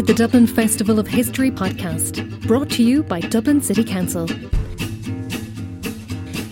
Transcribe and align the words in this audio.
to 0.00 0.06
the 0.06 0.14
Dublin 0.14 0.46
Festival 0.46 0.98
of 0.98 1.06
History 1.06 1.50
podcast, 1.50 2.46
brought 2.46 2.70
to 2.70 2.82
you 2.82 3.02
by 3.02 3.20
Dublin 3.20 3.60
City 3.60 3.84
Council. 3.84 4.30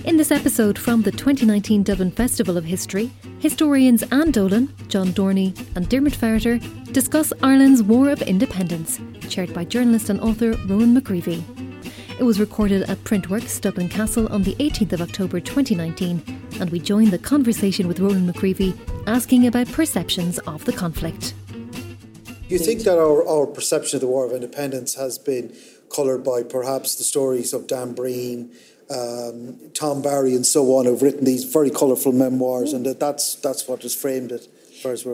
In 0.07 0.19
this 0.19 0.31
episode 0.31 0.79
from 0.79 1.01
the 1.01 1.11
2019 1.11 1.83
Dublin 1.83 2.11
Festival 2.11 2.59
of 2.59 2.65
History, 2.67 3.11
historians 3.39 4.03
Anne 4.13 4.33
Dolan, 4.33 4.75
John 4.89 5.15
Dorney, 5.15 5.57
and 5.77 5.89
Diarmaid 5.89 6.15
Ferriter 6.15 6.93
discuss 6.93 7.33
Ireland's 7.43 7.83
War 7.83 8.11
of 8.11 8.21
Independence, 8.21 9.01
chaired 9.31 9.55
by 9.55 9.65
journalist 9.65 10.11
and 10.11 10.21
author 10.21 10.51
Ronan 10.67 11.01
McGreevy. 11.01 11.43
It 12.21 12.25
was 12.25 12.39
recorded 12.41 12.83
at 12.83 13.03
Printworks 13.05 13.59
Dublin 13.63 13.89
Castle 13.89 14.31
on 14.31 14.43
the 14.43 14.57
18th 14.57 14.93
of 14.93 15.01
October 15.01 15.41
2019, 15.41 16.23
and 16.61 16.69
we 16.69 16.81
join 16.81 17.09
the 17.09 17.19
conversation 17.19 17.89
with 17.89 17.99
Ronan 17.99 18.31
McGreevy 18.31 18.79
asking 19.07 19.47
about 19.47 19.73
perceptions 19.73 20.39
of 20.41 20.67
the 20.67 20.73
conflict. 20.75 21.33
Do 22.49 22.55
you 22.55 22.61
think 22.61 22.85
that 22.85 22.97
our, 22.97 23.29
our 23.29 23.47
perception 23.47 23.99
of 23.99 24.01
the 24.01 24.07
War 24.07 24.25
of 24.25 24.33
Independence 24.33 24.95
has 24.95 25.19
been 25.19 25.55
coloured 25.95 26.25
by 26.25 26.43
perhaps 26.43 26.95
the 26.95 27.05
stories 27.05 27.53
of 27.53 27.67
Dan 27.67 27.93
Breen, 27.93 28.51
um, 28.91 29.59
Tom 29.75 30.01
Barry, 30.01 30.35
and 30.35 30.47
so 30.47 30.75
on, 30.77 30.87
who've 30.87 31.03
written 31.03 31.27
these 31.27 31.45
very 31.45 31.69
colourful 31.69 32.13
memoirs, 32.13 32.73
and 32.73 32.87
that 32.87 33.01
that's 33.01 33.35
that's 33.35 33.69
what 33.69 33.83
has 33.83 33.95
framed 33.95 34.33
it? 34.33 34.49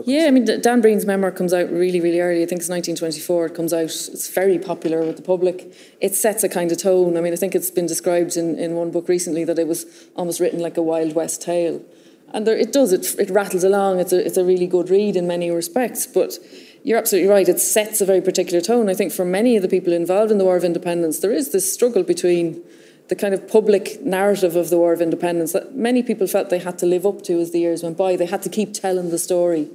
Yeah, 0.05 0.27
I 0.27 0.31
mean, 0.31 0.45
Dan 0.45 0.79
Breen's 0.79 1.05
memoir 1.05 1.31
comes 1.31 1.51
out 1.51 1.69
really, 1.71 1.99
really 1.99 2.21
early. 2.21 2.41
I 2.41 2.45
think 2.45 2.61
it's 2.61 2.69
1924. 2.69 3.47
It 3.47 3.55
comes 3.55 3.73
out. 3.73 3.83
It's 3.83 4.29
very 4.29 4.57
popular 4.57 5.03
with 5.03 5.17
the 5.17 5.23
public. 5.23 5.73
It 5.99 6.15
sets 6.15 6.43
a 6.45 6.49
kind 6.49 6.71
of 6.71 6.77
tone. 6.77 7.17
I 7.17 7.21
mean, 7.21 7.33
I 7.33 7.35
think 7.35 7.53
it's 7.53 7.71
been 7.71 7.87
described 7.87 8.37
in, 8.37 8.57
in 8.57 8.75
one 8.75 8.91
book 8.91 9.09
recently 9.09 9.43
that 9.43 9.59
it 9.59 9.67
was 9.67 9.85
almost 10.15 10.39
written 10.39 10.59
like 10.59 10.77
a 10.77 10.83
Wild 10.83 11.15
West 11.15 11.41
tale, 11.41 11.83
and 12.31 12.47
there, 12.47 12.57
it 12.57 12.71
does. 12.71 12.93
It, 12.93 13.19
it 13.19 13.29
rattles 13.29 13.65
along. 13.65 13.99
It's 13.99 14.13
a 14.13 14.25
it's 14.25 14.37
a 14.37 14.45
really 14.45 14.67
good 14.67 14.89
read 14.89 15.17
in 15.17 15.27
many 15.27 15.51
respects, 15.51 16.07
but 16.07 16.37
you're 16.85 16.99
absolutely 16.99 17.27
right. 17.27 17.49
It 17.49 17.59
sets 17.59 17.99
a 17.99 18.05
very 18.05 18.21
particular 18.21 18.61
tone. 18.61 18.89
I 18.89 18.93
think 18.93 19.11
for 19.11 19.25
many 19.25 19.55
of 19.55 19.63
the 19.63 19.67
people 19.67 19.91
involved 19.91 20.31
in 20.31 20.37
the 20.37 20.45
War 20.45 20.55
of 20.55 20.63
Independence, 20.63 21.17
there 21.17 21.31
is 21.31 21.51
this 21.51 21.73
struggle 21.73 22.03
between 22.03 22.61
the 23.07 23.15
kind 23.15 23.33
of 23.33 23.47
public 23.47 24.01
narrative 24.01 24.55
of 24.55 24.69
the 24.69 24.77
War 24.77 24.93
of 24.93 25.01
Independence 25.01 25.51
that 25.53 25.75
many 25.75 26.03
people 26.03 26.27
felt 26.27 26.51
they 26.51 26.59
had 26.59 26.77
to 26.77 26.85
live 26.85 27.03
up 27.03 27.23
to 27.23 27.39
as 27.39 27.49
the 27.49 27.59
years 27.59 27.81
went 27.81 27.97
by. 27.97 28.15
They 28.15 28.27
had 28.27 28.43
to 28.43 28.49
keep 28.49 28.71
telling 28.71 29.09
the 29.09 29.17
story 29.17 29.67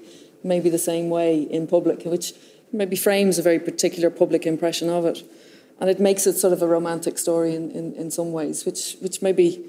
maybe 0.45 0.71
the 0.71 0.79
same 0.79 1.11
way 1.11 1.43
in 1.43 1.67
public, 1.67 2.05
which 2.05 2.33
maybe 2.73 2.95
frames 2.95 3.41
a 3.41 3.43
very 3.43 3.59
particular 3.59 4.09
public 4.09 4.47
impression 4.47 4.89
of 4.89 5.05
it. 5.05 5.29
And 5.81 5.91
it 5.91 5.99
makes 5.99 6.29
it 6.29 6.35
sort 6.35 6.53
of 6.53 6.63
a 6.63 6.69
romantic 6.69 7.19
story 7.19 7.57
in, 7.57 7.73
in, 7.73 7.93
in 7.95 8.13
some 8.13 8.31
ways, 8.31 8.65
which 8.65 8.97
which 9.01 9.21
maybe 9.21 9.69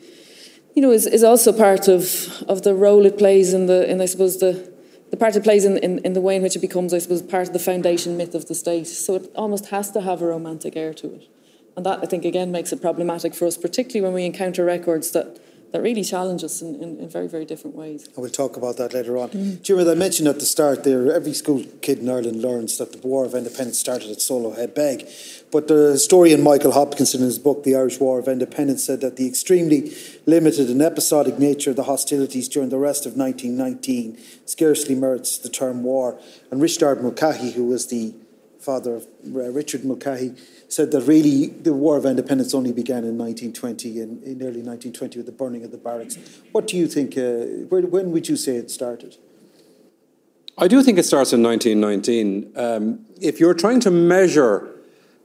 you 0.75 0.81
know 0.84 0.92
is, 0.92 1.08
is 1.08 1.23
also 1.23 1.52
part 1.52 1.88
of, 1.88 2.44
of 2.47 2.62
the 2.62 2.75
role 2.75 3.06
it 3.08 3.17
plays 3.17 3.52
in 3.52 3.66
the 3.66 3.89
in 3.89 4.00
I 4.00 4.06
suppose 4.06 4.39
the 4.39 4.70
the 5.12 5.17
part 5.17 5.36
it 5.36 5.44
plays 5.44 5.66
in, 5.66 5.78
in, 5.78 6.00
in 6.00 6.14
the 6.14 6.22
way 6.22 6.38
in 6.38 6.42
which 6.42 6.56
it 6.56 6.59
becomes, 6.59 6.94
I 6.94 7.00
suppose, 7.00 7.22
part 7.22 7.48
of 7.48 7.54
the 7.54 7.59
foundation 7.59 8.17
myth 8.17 8.34
of 8.34 8.48
the 8.48 8.56
state. 8.56 8.88
So 8.88 9.16
it 9.16 9.30
almost 9.36 9.68
has 9.68 9.92
to 9.92 10.02
have 10.02 10.22
a 10.22 10.26
romantic 10.26 10.76
air 10.76 10.94
to 10.95 11.16
it. 11.16 11.28
And 11.76 11.86
that, 11.86 12.00
I 12.02 12.06
think, 12.06 12.26
again, 12.26 12.52
makes 12.52 12.72
it 12.72 12.81
problematic 12.81 13.36
for 13.36 13.45
us, 13.45 13.58
particularly 13.58 14.02
when 14.02 14.14
we 14.14 14.26
encounter 14.26 14.66
records 14.66 15.12
that 15.12 15.40
that 15.72 15.81
really 15.81 16.03
challenge 16.03 16.44
us 16.44 16.61
in, 16.61 16.75
in, 16.75 17.00
in, 17.00 17.09
very, 17.09 17.27
very 17.27 17.45
different 17.45 17.75
ways. 17.75 18.05
And 18.08 18.17
we'll 18.17 18.30
talk 18.30 18.58
about 18.58 18.77
that 18.77 18.94
later 18.94 19.17
on. 19.17 19.30
Mm. 19.30 19.64
Do 19.64 19.73
you 19.73 19.89
I 19.89 19.95
mentioned 19.95 20.28
at 20.28 20.39
the 20.39 20.45
start 20.45 20.83
there, 20.83 21.11
every 21.13 21.33
school 21.33 21.63
kid 21.81 22.00
in 22.00 22.09
Ireland 22.09 22.41
learns 22.41 22.78
that 22.78 22.91
the 22.91 23.08
War 23.08 23.25
of 23.25 23.33
Independence 23.33 23.80
started 23.80 24.11
at 24.11 24.17
Soloheadbeg. 24.17 25.44
But 25.50 25.67
the 25.67 25.91
historian 25.91 26.41
Michael 26.41 26.73
Hopkinson, 26.73 27.22
in 27.22 27.25
his 27.25 27.39
book, 27.39 27.63
The 27.63 27.75
Irish 27.75 28.00
War 28.00 28.19
of 28.19 28.28
Independence, 28.28 28.83
said 28.83 29.02
that 29.02 29.16
the 29.16 29.28
extremely 29.28 29.94
limited 30.25 30.69
and 30.69 30.81
episodic 30.81 31.39
nature 31.39 31.69
of 31.69 31.78
the 31.78 31.83
hostilities 31.83 32.50
during 32.50 32.69
the 32.69 32.78
rest 32.78 33.06
of 33.06 33.16
1919 33.16 34.17
scarcely 34.45 34.95
merits 34.95 35.38
the 35.38 35.50
term 35.50 35.83
war. 35.83 36.19
And 36.52 36.61
Richard 36.61 37.02
Mulcahy, 37.02 37.52
who 37.52 37.66
was 37.66 37.88
the 37.88 38.13
father 38.62 38.98
uh, 38.98 39.50
Richard 39.52 39.84
Mulcahy, 39.84 40.36
said 40.67 40.92
that 40.92 41.02
really 41.02 41.48
the 41.48 41.73
War 41.73 41.98
of 41.98 42.06
Independence 42.06 42.53
only 42.53 42.72
began 42.72 43.03
in 43.03 43.18
1920, 43.18 44.00
in, 44.00 44.24
in 44.24 44.41
early 44.41 44.62
1920, 44.62 45.18
with 45.19 45.25
the 45.25 45.31
burning 45.31 45.63
of 45.63 45.72
the 45.72 45.78
barracks. 45.78 46.18
What 46.52 46.68
do 46.68 46.78
you 46.78 46.88
think? 46.88 47.18
Uh, 47.18 47.66
where, 47.69 47.81
when 47.81 48.12
would 48.12 48.30
you 48.30 48.38
say 48.38 48.56
it 48.56 48.72
started? 48.72 49.18
I 50.58 50.68
do 50.68 50.84
think 50.84 51.00
it 51.00 51.03
starts 51.03 51.34
in 51.34 51.41
1919. 51.41 52.53
Um, 52.56 53.06
if 53.19 53.40
you're 53.40 53.53
trying 53.53 53.80
to 53.81 53.91
measure 53.91 54.69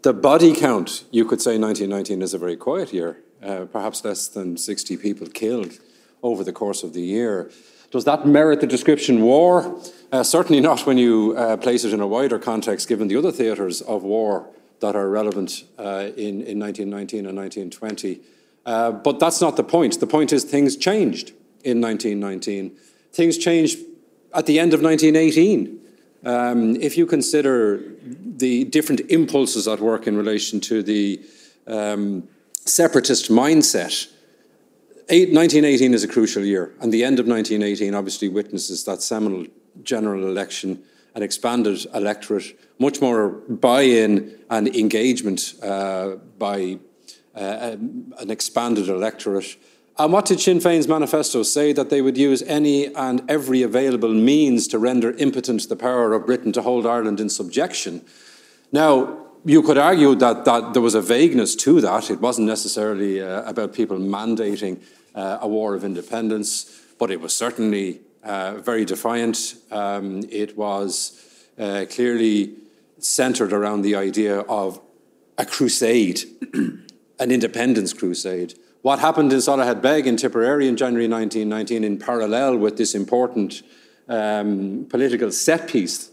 the 0.03 0.13
body 0.13 0.55
count, 0.55 1.05
you 1.11 1.25
could 1.25 1.43
say 1.43 1.59
1919 1.59 2.23
is 2.23 2.33
a 2.33 2.39
very 2.39 2.57
quiet 2.57 2.93
year, 2.93 3.19
uh, 3.43 3.67
perhaps 3.67 4.05
less 4.05 4.29
than 4.29 4.57
60 4.57 4.97
people 4.97 5.27
killed 5.27 5.79
over 6.23 6.43
the 6.43 6.53
course 6.53 6.83
of 6.83 6.93
the 6.93 7.03
year. 7.03 7.51
Does 7.91 8.05
that 8.05 8.27
merit 8.27 8.61
the 8.61 8.67
description 8.67 9.23
war? 9.23 9.81
Uh, 10.13 10.23
certainly 10.23 10.61
not 10.61 10.87
when 10.87 10.99
you 10.99 11.35
uh, 11.37 11.57
place 11.57 11.85
it 11.85 11.93
in 11.93 12.01
a 12.01 12.07
wider 12.07 12.39
context, 12.39 12.89
given 12.89 13.09
the 13.09 13.17
other 13.17 13.33
theatres 13.33 13.81
of 13.83 14.03
war 14.03 14.49
that 14.81 14.95
are 14.95 15.09
relevant 15.09 15.65
uh, 15.79 16.11
in, 16.17 16.43
in 16.43 16.59
1919 16.59 17.27
and 17.27 17.37
1920. 17.37 18.21
Uh, 18.65 18.93
but 18.93 19.19
that's 19.19 19.41
not 19.41 19.57
the 19.57 19.65
point. 19.65 19.99
The 20.01 20.07
point 20.07 20.33
is 20.33 20.45
things 20.45 20.77
changed 20.77 21.31
in 21.65 21.81
1919. 21.81 22.77
Things 23.13 23.39
changed 23.39 23.79
at 24.35 24.47
the 24.47 24.59
end 24.59 24.75
of 24.75 24.83
1918. 24.83 25.81
Um, 26.25 26.77
if 26.77 26.99
you 26.99 27.07
consider 27.07 27.83
the 28.03 28.65
different 28.65 29.01
impulses 29.09 29.69
at 29.69 29.81
work 29.81 30.07
in 30.07 30.17
relation 30.17 30.61
to 30.63 30.83
the 30.83 31.21
um, 31.67 32.29
separatist 32.65 33.31
mindset, 33.31 34.09
1918 35.09 35.95
is 35.95 36.03
a 36.03 36.09
crucial 36.09 36.45
year, 36.45 36.75
and 36.81 36.93
the 36.93 37.05
end 37.05 37.21
of 37.21 37.29
1918 37.29 37.95
obviously 37.95 38.29
witnesses 38.29 38.85
that 38.85 39.03
seminal 39.03 39.47
general 39.85 40.27
election, 40.27 40.83
an 41.15 41.23
expanded 41.23 41.87
electorate, 41.95 42.59
much 42.81 43.01
more 43.01 43.29
buy 43.29 43.83
in 43.83 44.37
and 44.51 44.75
engagement 44.75 45.55
uh, 45.63 46.17
by 46.39 46.79
uh, 47.37 47.75
um, 47.75 48.15
an 48.19 48.31
expanded 48.31 48.89
electorate. 48.89 49.57
And 49.99 50.13
what 50.13 50.27
did 50.27 50.41
Sinn 50.41 50.59
Féin's 50.59 50.89
manifesto 50.89 51.43
say? 51.43 51.73
That 51.73 51.89
they 51.89 52.03
would 52.03 52.19
use 52.19 52.43
any 52.43 52.93
and 52.95 53.23
every 53.31 53.63
available 53.63 54.13
means 54.13 54.67
to 54.69 54.79
render 54.79 55.13
impotent 55.13 55.69
the 55.69 55.77
power 55.77 56.15
of 56.15 56.27
Britain 56.27 56.53
to 56.53 56.63
hold 56.63 56.85
Ireland 56.85 57.21
in 57.21 57.29
subjection. 57.29 58.05
Now, 58.73 59.26
you 59.47 59.63
could 59.63 59.79
argue 59.79 60.17
that, 60.17 60.45
that 60.45 60.73
there 60.73 60.83
was 60.83 60.97
a 60.97 61.01
vagueness 61.01 61.55
to 61.55 61.81
that. 61.81 62.11
It 62.11 62.21
wasn't 62.21 62.49
necessarily 62.49 63.23
uh, 63.23 63.49
about 63.49 63.73
people 63.73 63.97
mandating 63.97 64.83
uh, 65.15 65.39
a 65.41 65.47
war 65.47 65.75
of 65.77 65.85
independence, 65.85 66.83
but 66.99 67.13
it 67.13 67.21
was 67.21 67.35
certainly 67.35 68.01
uh, 68.25 68.57
very 68.57 68.85
defiant. 68.85 69.55
Um, 69.71 70.25
it 70.31 70.57
was 70.57 71.23
uh, 71.59 71.85
clearly 71.89 72.55
centered 72.99 73.53
around 73.53 73.83
the 73.83 73.95
idea 73.95 74.41
of 74.41 74.81
a 75.39 75.47
crusade, 75.47 76.25
an 77.21 77.31
independence 77.31 77.93
crusade. 77.93 78.55
What 78.83 78.99
happened 78.99 79.33
in 79.33 79.39
Soloheadbeg 79.39 80.07
in 80.07 80.17
Tipperary 80.17 80.67
in 80.67 80.77
January 80.77 81.09
1919, 81.09 81.85
in 81.85 81.99
parallel 81.99 82.57
with 82.57 82.77
this 82.77 82.97
important 82.97 83.63
um, 84.09 84.87
political 84.91 85.31
set 85.31 85.69
piece, 85.69 86.11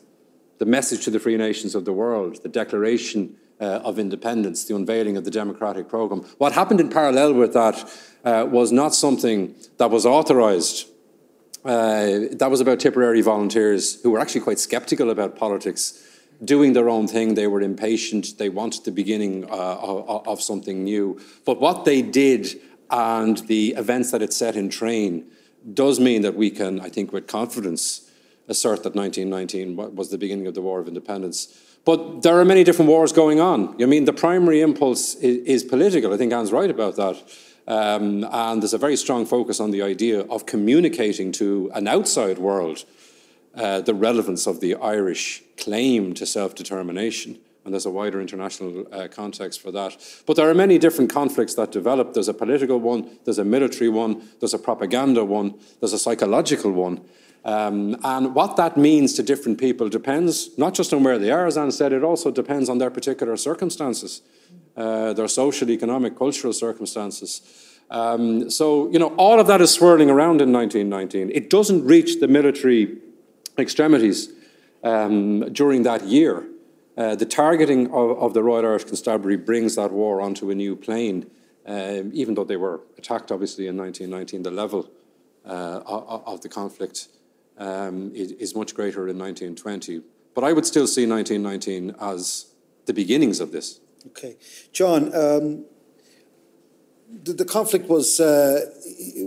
the 0.63 0.69
message 0.69 1.03
to 1.03 1.11
the 1.11 1.19
free 1.19 1.35
nations 1.35 1.75
of 1.75 1.83
the 1.83 1.91
world, 1.91 2.41
the 2.41 2.47
Declaration 2.47 3.35
uh, 3.59 3.81
of 3.83 3.99
Independence, 3.99 4.63
the 4.63 4.73
unveiling 4.73 5.17
of 5.17 5.25
the 5.25 5.31
democratic 5.31 5.89
program. 5.89 6.21
What 6.37 6.53
happened 6.53 6.79
in 6.79 6.87
parallel 6.87 7.33
with 7.33 7.51
that 7.51 7.83
uh, 8.23 8.47
was 8.49 8.71
not 8.71 8.95
something 8.95 9.55
that 9.77 9.91
was 9.91 10.05
authorized 10.05 10.87
uh, 11.65 12.31
that 12.31 12.47
was 12.49 12.61
about 12.61 12.79
Tipperary 12.79 13.21
volunteers 13.21 14.01
who 14.01 14.11
were 14.11 14.19
actually 14.19 14.39
quite 14.39 14.59
skeptical 14.59 15.09
about 15.09 15.35
politics, 15.35 16.01
doing 16.43 16.71
their 16.71 16.87
own 16.87 17.07
thing. 17.07 17.35
They 17.35 17.47
were 17.47 17.61
impatient. 17.61 18.37
They 18.37 18.49
wanted 18.49 18.85
the 18.85 18.91
beginning 18.91 19.43
uh, 19.45 19.77
of, 19.81 20.27
of, 20.27 20.41
something 20.41 20.83
new. 20.83 21.19
But 21.45 21.59
what 21.59 21.83
they 21.83 22.01
did 22.01 22.59
and 22.89 23.37
the 23.47 23.75
events 23.77 24.11
that 24.11 24.21
it 24.21 24.31
set 24.31 24.55
in 24.55 24.69
train 24.69 25.25
does 25.73 25.99
mean 25.99 26.21
that 26.21 26.35
we 26.35 26.49
can, 26.49 26.79
I 26.79 26.89
think, 26.89 27.11
with 27.13 27.27
confidence, 27.27 28.09
assert 28.47 28.83
that 28.83 28.95
1919 28.95 29.95
was 29.95 30.09
the 30.09 30.17
beginning 30.17 30.47
of 30.47 30.53
the 30.53 30.61
War 30.61 30.79
of 30.79 30.87
Independence. 30.87 31.47
But 31.85 32.21
there 32.21 32.39
are 32.39 32.45
many 32.45 32.63
different 32.63 32.89
wars 32.89 33.11
going 33.11 33.39
on. 33.39 33.81
I 33.81 33.85
mean, 33.85 34.05
the 34.05 34.13
primary 34.13 34.61
impulse 34.61 35.15
is, 35.15 35.45
is 35.45 35.63
political. 35.63 36.13
I 36.13 36.17
think 36.17 36.31
Anne's 36.31 36.51
right 36.51 36.69
about 36.69 36.95
that. 36.95 37.21
Um, 37.67 38.25
and 38.29 38.61
there's 38.61 38.73
a 38.73 38.77
very 38.77 38.97
strong 38.97 39.25
focus 39.25 39.59
on 39.59 39.71
the 39.71 39.81
idea 39.81 40.21
of 40.21 40.45
communicating 40.45 41.31
to 41.33 41.71
an 41.73 41.87
outside 41.87 42.37
world 42.37 42.83
uh, 43.55 43.81
the 43.81 43.93
relevance 43.93 44.47
of 44.47 44.59
the 44.59 44.75
Irish 44.75 45.43
claim 45.57 46.13
to 46.15 46.25
self 46.25 46.55
determination. 46.55 47.39
And 47.63 47.73
there's 47.73 47.85
a 47.85 47.91
wider 47.91 48.19
international 48.19 48.85
uh, 48.91 49.07
context 49.07 49.61
for 49.61 49.71
that. 49.71 49.95
But 50.25 50.35
there 50.35 50.49
are 50.49 50.53
many 50.53 50.77
different 50.77 51.13
conflicts 51.13 51.53
that 51.53 51.71
develop. 51.71 52.13
There's 52.13 52.27
a 52.27 52.33
political 52.33 52.79
one, 52.79 53.19
there's 53.23 53.39
a 53.39 53.45
military 53.45 53.89
one, 53.89 54.27
there's 54.39 54.53
a 54.53 54.59
propaganda 54.59 55.23
one, 55.23 55.53
there's 55.79 55.93
a 55.93 55.99
psychological 55.99 56.71
one. 56.71 57.01
Um, 57.45 57.97
and 58.03 58.33
what 58.33 58.55
that 58.55 58.77
means 58.77 59.13
to 59.13 59.23
different 59.23 59.57
people 59.59 59.89
depends 59.89 60.57
not 60.57 60.73
just 60.73 60.93
on 60.93 61.03
where 61.03 61.19
they 61.19 61.29
are, 61.29 61.45
as 61.45 61.57
Anne 61.57 61.71
said, 61.71 61.91
it 61.91 62.03
also 62.03 62.31
depends 62.31 62.69
on 62.69 62.77
their 62.77 62.89
particular 62.89 63.35
circumstances 63.35 64.21
uh, 64.75 65.13
their 65.13 65.27
social, 65.27 65.69
economic, 65.69 66.17
cultural 66.17 66.53
circumstances. 66.53 67.41
Um, 67.89 68.49
so, 68.49 68.89
you 68.91 68.99
know, 68.99 69.13
all 69.17 69.39
of 69.39 69.47
that 69.47 69.61
is 69.61 69.71
swirling 69.71 70.09
around 70.09 70.41
in 70.41 70.51
1919. 70.51 71.29
It 71.33 71.49
doesn't 71.49 71.85
reach 71.85 72.19
the 72.19 72.27
military 72.27 72.97
extremities 73.57 74.29
um, 74.83 75.53
during 75.53 75.83
that 75.83 76.05
year. 76.05 76.47
Uh, 76.97 77.15
the 77.15 77.25
targeting 77.25 77.87
of, 77.87 78.17
of, 78.19 78.33
the 78.33 78.43
Royal 78.43 78.65
Irish 78.65 78.85
Constabulary 78.85 79.37
brings 79.37 79.75
that 79.75 79.91
war 79.91 80.21
onto 80.21 80.51
a 80.51 80.55
new 80.55 80.75
plane, 80.75 81.29
um, 81.65 82.11
even 82.13 82.35
though 82.35 82.43
they 82.43 82.57
were 82.57 82.81
attacked, 82.97 83.31
obviously, 83.31 83.67
in 83.67 83.77
1919. 83.77 84.43
The 84.43 84.51
level 84.51 84.89
uh, 85.45 85.81
of, 85.85 86.41
the 86.41 86.49
conflict 86.49 87.07
um, 87.57 88.11
is, 88.13 88.31
is, 88.33 88.55
much 88.55 88.73
greater 88.73 89.07
in 89.07 89.17
1920. 89.17 90.01
But 90.33 90.43
I 90.43 90.53
would 90.53 90.65
still 90.65 90.87
see 90.87 91.05
1919 91.05 91.95
as 91.99 92.53
the 92.85 92.93
beginnings 92.93 93.39
of 93.39 93.51
this. 93.51 93.79
Okay. 94.07 94.37
John, 94.71 95.15
um, 95.15 95.65
the, 97.23 97.33
the, 97.33 97.45
conflict 97.45 97.87
was, 97.87 98.19
uh, 98.19 98.71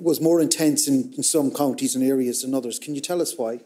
was 0.02 0.20
more 0.20 0.40
intense 0.40 0.88
in, 0.88 1.14
in 1.16 1.22
some 1.22 1.50
counties 1.52 1.94
and 1.94 2.04
areas 2.04 2.42
than 2.42 2.54
others. 2.54 2.78
Can 2.78 2.94
you 2.94 3.00
tell 3.00 3.22
us 3.22 3.36
why? 3.36 3.60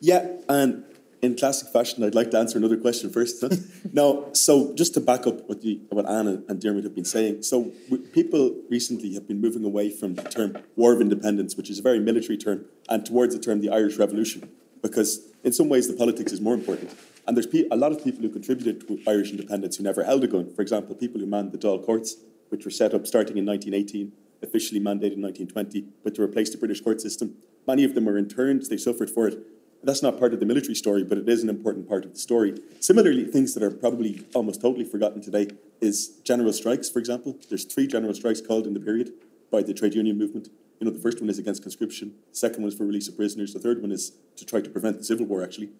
Yeah, 0.00 0.28
and 0.48 0.84
in 1.22 1.36
classic 1.36 1.68
fashion, 1.68 2.02
I'd 2.02 2.16
like 2.16 2.32
to 2.32 2.38
answer 2.38 2.58
another 2.58 2.76
question 2.76 3.08
first. 3.08 3.40
Huh? 3.40 3.50
no, 3.92 4.28
so 4.32 4.74
just 4.74 4.92
to 4.94 5.00
back 5.00 5.24
up 5.24 5.48
what, 5.48 5.62
the, 5.62 5.80
what 5.90 6.08
Anna 6.08 6.42
and 6.48 6.60
Dermot 6.60 6.82
have 6.82 6.96
been 6.96 7.04
saying. 7.04 7.44
So 7.44 7.70
people 8.12 8.56
recently 8.68 9.14
have 9.14 9.28
been 9.28 9.40
moving 9.40 9.64
away 9.64 9.88
from 9.88 10.16
the 10.16 10.22
term 10.22 10.58
War 10.74 10.92
of 10.92 11.00
Independence, 11.00 11.56
which 11.56 11.70
is 11.70 11.78
a 11.78 11.82
very 11.82 12.00
military 12.00 12.36
term, 12.36 12.64
and 12.88 13.06
towards 13.06 13.36
the 13.36 13.40
term 13.40 13.60
the 13.60 13.70
Irish 13.70 13.98
Revolution, 13.98 14.50
because 14.82 15.20
in 15.44 15.52
some 15.52 15.68
ways 15.68 15.86
the 15.86 15.94
politics 15.94 16.32
is 16.32 16.40
more 16.40 16.54
important. 16.54 16.90
And 17.24 17.36
there's 17.36 17.46
a 17.70 17.76
lot 17.76 17.92
of 17.92 18.02
people 18.02 18.22
who 18.22 18.28
contributed 18.28 18.88
to 18.88 19.00
Irish 19.08 19.30
independence 19.30 19.76
who 19.76 19.84
never 19.84 20.02
held 20.02 20.24
a 20.24 20.26
gun. 20.26 20.52
For 20.56 20.60
example, 20.60 20.96
people 20.96 21.20
who 21.20 21.26
manned 21.26 21.52
the 21.52 21.58
Dáil 21.58 21.86
courts, 21.86 22.16
which 22.48 22.64
were 22.64 22.72
set 22.72 22.94
up 22.94 23.06
starting 23.06 23.38
in 23.38 23.46
1918, 23.46 24.10
officially 24.42 24.80
mandated 24.80 25.14
in 25.14 25.22
1920, 25.22 25.84
but 26.02 26.16
to 26.16 26.22
replace 26.22 26.50
the 26.50 26.58
British 26.58 26.80
court 26.80 27.00
system. 27.00 27.36
Many 27.64 27.84
of 27.84 27.94
them 27.94 28.06
were 28.06 28.18
interned, 28.18 28.64
they 28.68 28.76
suffered 28.76 29.08
for 29.08 29.28
it, 29.28 29.38
that's 29.82 30.02
not 30.02 30.18
part 30.18 30.32
of 30.32 30.40
the 30.40 30.46
military 30.46 30.74
story, 30.74 31.02
but 31.04 31.18
it 31.18 31.28
is 31.28 31.42
an 31.42 31.48
important 31.48 31.88
part 31.88 32.04
of 32.04 32.12
the 32.12 32.18
story. 32.18 32.60
Similarly, 32.80 33.24
things 33.24 33.54
that 33.54 33.62
are 33.62 33.70
probably 33.70 34.24
almost 34.34 34.60
totally 34.60 34.84
forgotten 34.84 35.20
today 35.20 35.48
is 35.80 36.20
general 36.24 36.52
strikes, 36.52 36.88
for 36.88 36.98
example. 36.98 37.36
There's 37.48 37.64
three 37.64 37.86
general 37.86 38.14
strikes 38.14 38.40
called 38.40 38.66
in 38.66 38.74
the 38.74 38.80
period 38.80 39.12
by 39.50 39.62
the 39.62 39.74
trade 39.74 39.94
union 39.94 40.18
movement. 40.18 40.48
You 40.80 40.86
know, 40.86 40.92
the 40.92 41.00
first 41.00 41.20
one 41.20 41.30
is 41.30 41.38
against 41.38 41.62
conscription, 41.62 42.14
the 42.30 42.36
second 42.36 42.62
one 42.62 42.72
is 42.72 42.76
for 42.76 42.84
release 42.84 43.08
of 43.08 43.16
prisoners, 43.16 43.52
the 43.52 43.60
third 43.60 43.80
one 43.80 43.92
is 43.92 44.12
to 44.36 44.44
try 44.44 44.60
to 44.60 44.70
prevent 44.70 44.98
the 44.98 45.04
civil 45.04 45.26
war, 45.26 45.42
actually. 45.42 45.70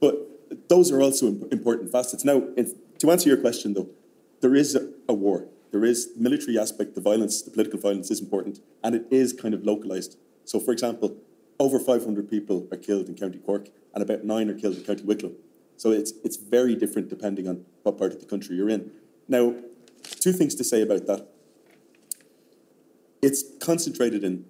But 0.00 0.68
those 0.68 0.92
are 0.92 1.00
also 1.00 1.26
important 1.50 1.90
facets. 1.90 2.24
Now, 2.24 2.42
to 2.98 3.10
answer 3.10 3.28
your 3.28 3.38
question, 3.38 3.74
though, 3.74 3.88
there 4.40 4.54
is 4.54 4.74
a, 4.74 4.88
a 5.08 5.14
war. 5.14 5.46
There 5.72 5.84
is 5.84 6.10
military 6.16 6.58
aspect, 6.58 6.94
the 6.94 7.00
violence, 7.00 7.42
the 7.42 7.50
political 7.50 7.80
violence 7.80 8.10
is 8.10 8.20
important, 8.20 8.60
and 8.84 8.94
it 8.94 9.06
is 9.10 9.32
kind 9.32 9.54
of 9.54 9.64
localized. 9.64 10.16
So, 10.44 10.60
for 10.60 10.72
example, 10.72 11.16
over 11.62 11.78
500 11.78 12.28
people 12.28 12.66
are 12.72 12.76
killed 12.76 13.08
in 13.08 13.14
County 13.14 13.38
Cork 13.38 13.68
and 13.94 14.02
about 14.02 14.24
nine 14.24 14.50
are 14.50 14.54
killed 14.54 14.76
in 14.76 14.82
County 14.82 15.04
Wicklow. 15.04 15.30
So 15.76 15.92
it's, 15.92 16.12
it's 16.24 16.36
very 16.36 16.74
different 16.74 17.08
depending 17.08 17.46
on 17.46 17.64
what 17.84 17.96
part 17.96 18.12
of 18.12 18.18
the 18.18 18.26
country 18.26 18.56
you're 18.56 18.68
in. 18.68 18.90
Now, 19.28 19.54
two 20.02 20.32
things 20.32 20.56
to 20.56 20.64
say 20.64 20.82
about 20.82 21.06
that. 21.06 21.28
It's 23.22 23.44
concentrated 23.60 24.24
in 24.24 24.44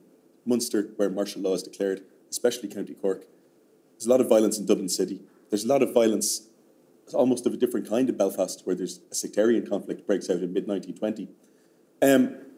Munster, 0.47 0.89
where 0.97 1.11
martial 1.11 1.43
law 1.43 1.53
is 1.53 1.63
declared, 1.63 2.03
especially 2.31 2.71
County 2.71 2.95
Cork. 2.95 3.27
There's 3.93 4.07
a 4.07 4.11
lot 4.11 4.23
of 4.23 4.31
violence 4.31 4.59
in 4.59 4.65
Dublin 4.65 4.89
City. 4.89 5.21
There's 5.51 5.65
a 5.65 5.69
lot 5.69 5.83
of 5.83 5.93
violence, 5.93 6.49
almost 7.13 7.45
of 7.45 7.53
a 7.53 7.59
different 7.59 7.87
kind 7.87 8.09
in 8.09 8.17
Belfast, 8.17 8.63
where 8.67 8.75
there's 8.75 9.01
a 9.11 9.15
sectarian 9.15 9.67
conflict 9.67 10.07
breaks 10.07 10.31
out 10.31 10.39
in 10.39 10.55
mid 10.55 10.67
1920. 10.67 11.29
Um, 12.01 12.52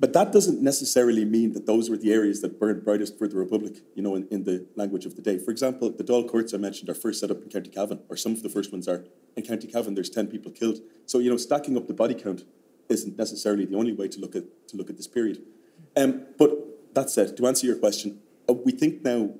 but 0.00 0.12
that 0.12 0.32
doesn't 0.32 0.62
necessarily 0.62 1.24
mean 1.24 1.52
that 1.52 1.66
those 1.66 1.90
were 1.90 1.96
the 1.96 2.12
areas 2.12 2.40
that 2.42 2.60
burned 2.60 2.84
brightest 2.84 3.18
for 3.18 3.26
the 3.26 3.36
Republic, 3.36 3.82
you 3.94 4.02
know, 4.02 4.14
in, 4.14 4.28
in 4.30 4.44
the 4.44 4.66
language 4.76 5.04
of 5.06 5.16
the 5.16 5.22
day. 5.22 5.38
For 5.38 5.50
example, 5.50 5.90
the 5.90 6.04
Dáil 6.04 6.28
courts 6.28 6.54
I 6.54 6.58
mentioned 6.58 6.88
are 6.88 6.94
first 6.94 7.20
set 7.20 7.30
up 7.30 7.42
in 7.42 7.48
County 7.48 7.70
Cavan, 7.70 8.00
or 8.08 8.16
some 8.16 8.32
of 8.32 8.42
the 8.42 8.48
first 8.48 8.70
ones 8.70 8.86
are. 8.86 9.04
In 9.36 9.44
County 9.44 9.66
Cavan, 9.66 9.94
there's 9.94 10.10
10 10.10 10.28
people 10.28 10.52
killed. 10.52 10.78
So, 11.06 11.18
you 11.18 11.30
know, 11.30 11.36
stacking 11.36 11.76
up 11.76 11.86
the 11.86 11.94
body 11.94 12.14
count 12.14 12.44
isn't 12.88 13.18
necessarily 13.18 13.64
the 13.64 13.76
only 13.76 13.92
way 13.92 14.08
to 14.08 14.20
look 14.20 14.36
at, 14.36 14.44
to 14.68 14.76
look 14.76 14.90
at 14.90 14.96
this 14.96 15.08
period. 15.08 15.42
Um, 15.96 16.26
but 16.38 16.94
that 16.94 17.10
said, 17.10 17.36
to 17.36 17.46
answer 17.46 17.66
your 17.66 17.76
question, 17.76 18.20
uh, 18.48 18.52
we 18.52 18.72
think 18.72 19.02
now 19.02 19.30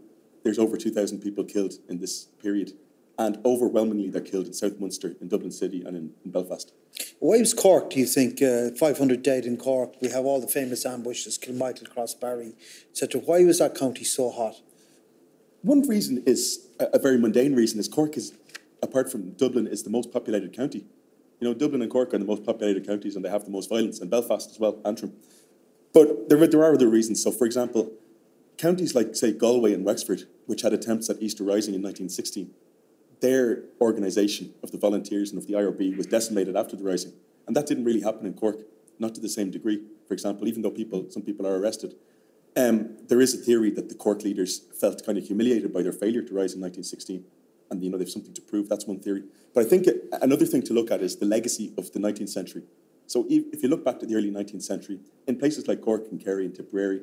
there's 0.45 0.59
over 0.59 0.77
2,000 0.77 1.21
people 1.21 1.45
killed 1.45 1.75
in 1.89 1.99
this 1.99 2.25
period 2.43 2.73
and 3.19 3.39
overwhelmingly 3.45 4.09
they're 4.09 4.21
killed 4.21 4.47
in 4.47 4.53
South 4.53 4.79
Munster, 4.79 5.17
in 5.21 5.29
Dublin 5.29 5.51
City, 5.51 5.83
and 5.83 5.97
in, 5.97 6.13
in 6.25 6.31
Belfast. 6.31 6.73
Why 7.19 7.39
was 7.39 7.53
Cork, 7.53 7.91
do 7.91 7.99
you 7.99 8.07
think, 8.07 8.41
uh, 8.41 8.71
500 8.79 9.23
dead 9.23 9.45
in 9.45 9.57
Cork? 9.57 9.95
We 10.01 10.09
have 10.11 10.25
all 10.25 10.41
the 10.41 10.47
famous 10.47 10.87
ambushes, 10.87 11.37
Kilmichael, 11.37 11.89
Crossbarry, 11.93 12.55
etc. 12.91 13.21
Why 13.21 13.45
was 13.45 13.59
that 13.59 13.75
county 13.75 14.05
so 14.05 14.31
hot? 14.31 14.55
One 15.63 15.87
reason 15.89 16.23
is 16.27 16.69
a, 16.79 16.87
a 16.95 16.99
very 16.99 17.19
mundane 17.19 17.57
reason 17.57 17.81
is 17.81 17.89
Cork 17.89 18.17
is, 18.17 18.35
apart 18.83 19.11
from 19.11 19.33
Dublin, 19.33 19.67
is 19.67 19.83
the 19.83 19.91
most 19.91 20.13
populated 20.13 20.53
county. 20.53 20.87
You 21.41 21.49
know, 21.49 21.55
Dublin 21.55 21.83
and 21.83 21.91
Cork 21.91 22.15
are 22.15 22.19
the 22.19 22.25
most 22.25 22.45
populated 22.45 22.87
counties, 22.87 23.17
and 23.17 23.25
they 23.25 23.29
have 23.29 23.45
the 23.45 23.51
most 23.51 23.69
violence, 23.69 24.01
and 24.01 24.09
Belfast 24.09 24.51
as 24.51 24.61
well, 24.61 24.81
Antrim. 24.85 25.13
But 25.93 26.29
there, 26.29 26.47
there 26.47 26.63
are 26.63 26.75
other 26.75 26.89
reasons. 26.89 27.23
So, 27.23 27.33
for 27.33 27.47
example, 27.47 27.93
counties 28.59 28.95
like, 28.95 29.17
say, 29.17 29.33
Galway 29.33 29.73
and 29.73 29.85
Wexford, 29.85 30.25
which 30.47 30.63
had 30.63 30.73
attempts 30.73 31.11
at 31.11 31.21
Easter 31.21 31.43
Rising 31.43 31.75
in 31.75 31.83
1916, 31.83 32.53
their 33.21 33.65
organisation 33.81 34.55
of 34.63 34.71
the 34.71 34.79
volunteers 34.79 35.31
and 35.31 35.39
of 35.39 35.47
the 35.47 35.55
IRB 35.55 35.97
was 35.97 36.07
decimated 36.07 36.57
after 36.57 36.77
the 36.77 36.85
rising. 36.85 37.13
And 37.47 37.57
that 37.57 37.67
didn't 37.67 37.85
really 37.85 38.03
happen 38.03 38.27
in 38.27 38.35
Cork, 38.35 38.61
not 38.99 39.15
to 39.15 39.21
the 39.21 39.29
same 39.29 39.51
degree. 39.51 39.83
For 40.07 40.15
example, 40.15 40.47
even 40.49 40.63
though 40.63 40.71
people, 40.71 41.07
some 41.11 41.23
people 41.23 41.47
are 41.47 41.59
arrested, 41.59 41.95
um, 42.57 42.97
there 43.07 43.21
is 43.21 43.35
a 43.35 43.39
theory 43.39 43.71
that 43.71 43.89
the 43.89 43.95
Cork 43.95 44.23
leaders 44.23 44.63
felt 44.81 45.05
kind 45.05 45.19
of 45.19 45.25
humiliated 45.25 45.73
by 45.73 45.83
their 45.83 45.93
failure 45.93 46.23
to 46.23 46.35
rise 46.35 46.55
in 46.55 46.61
1916, 46.61 47.25
and 47.71 47.85
you 47.85 47.91
know 47.91 47.99
they've 47.99 48.09
something 48.09 48.35
to 48.35 48.43
prove. 48.43 48.69
That's 48.69 48.87
one 48.87 48.99
theory. 48.99 49.25
But 49.55 49.67
I 49.67 49.69
think 49.69 49.87
another 50.21 50.45
thing 50.45 50.63
to 50.63 50.75
look 50.75 50.91
at 50.91 51.01
is 51.01 51.17
the 51.17 51.27
legacy 51.27 51.73
of 51.79 51.93
the 51.93 51.99
19th 51.99 52.31
century. 52.31 52.63
So 53.07 53.27
if 53.29 53.63
you 53.63 53.69
look 53.69 53.85
back 53.85 54.01
to 54.01 54.07
the 54.07 54.17
early 54.17 54.31
19th 54.31 54.63
century, 54.63 55.01
in 55.27 55.39
places 55.39 55.67
like 55.67 55.81
Cork 55.81 56.07
and 56.11 56.23
Kerry 56.23 56.45
and 56.45 56.55
Tipperary, 56.55 57.03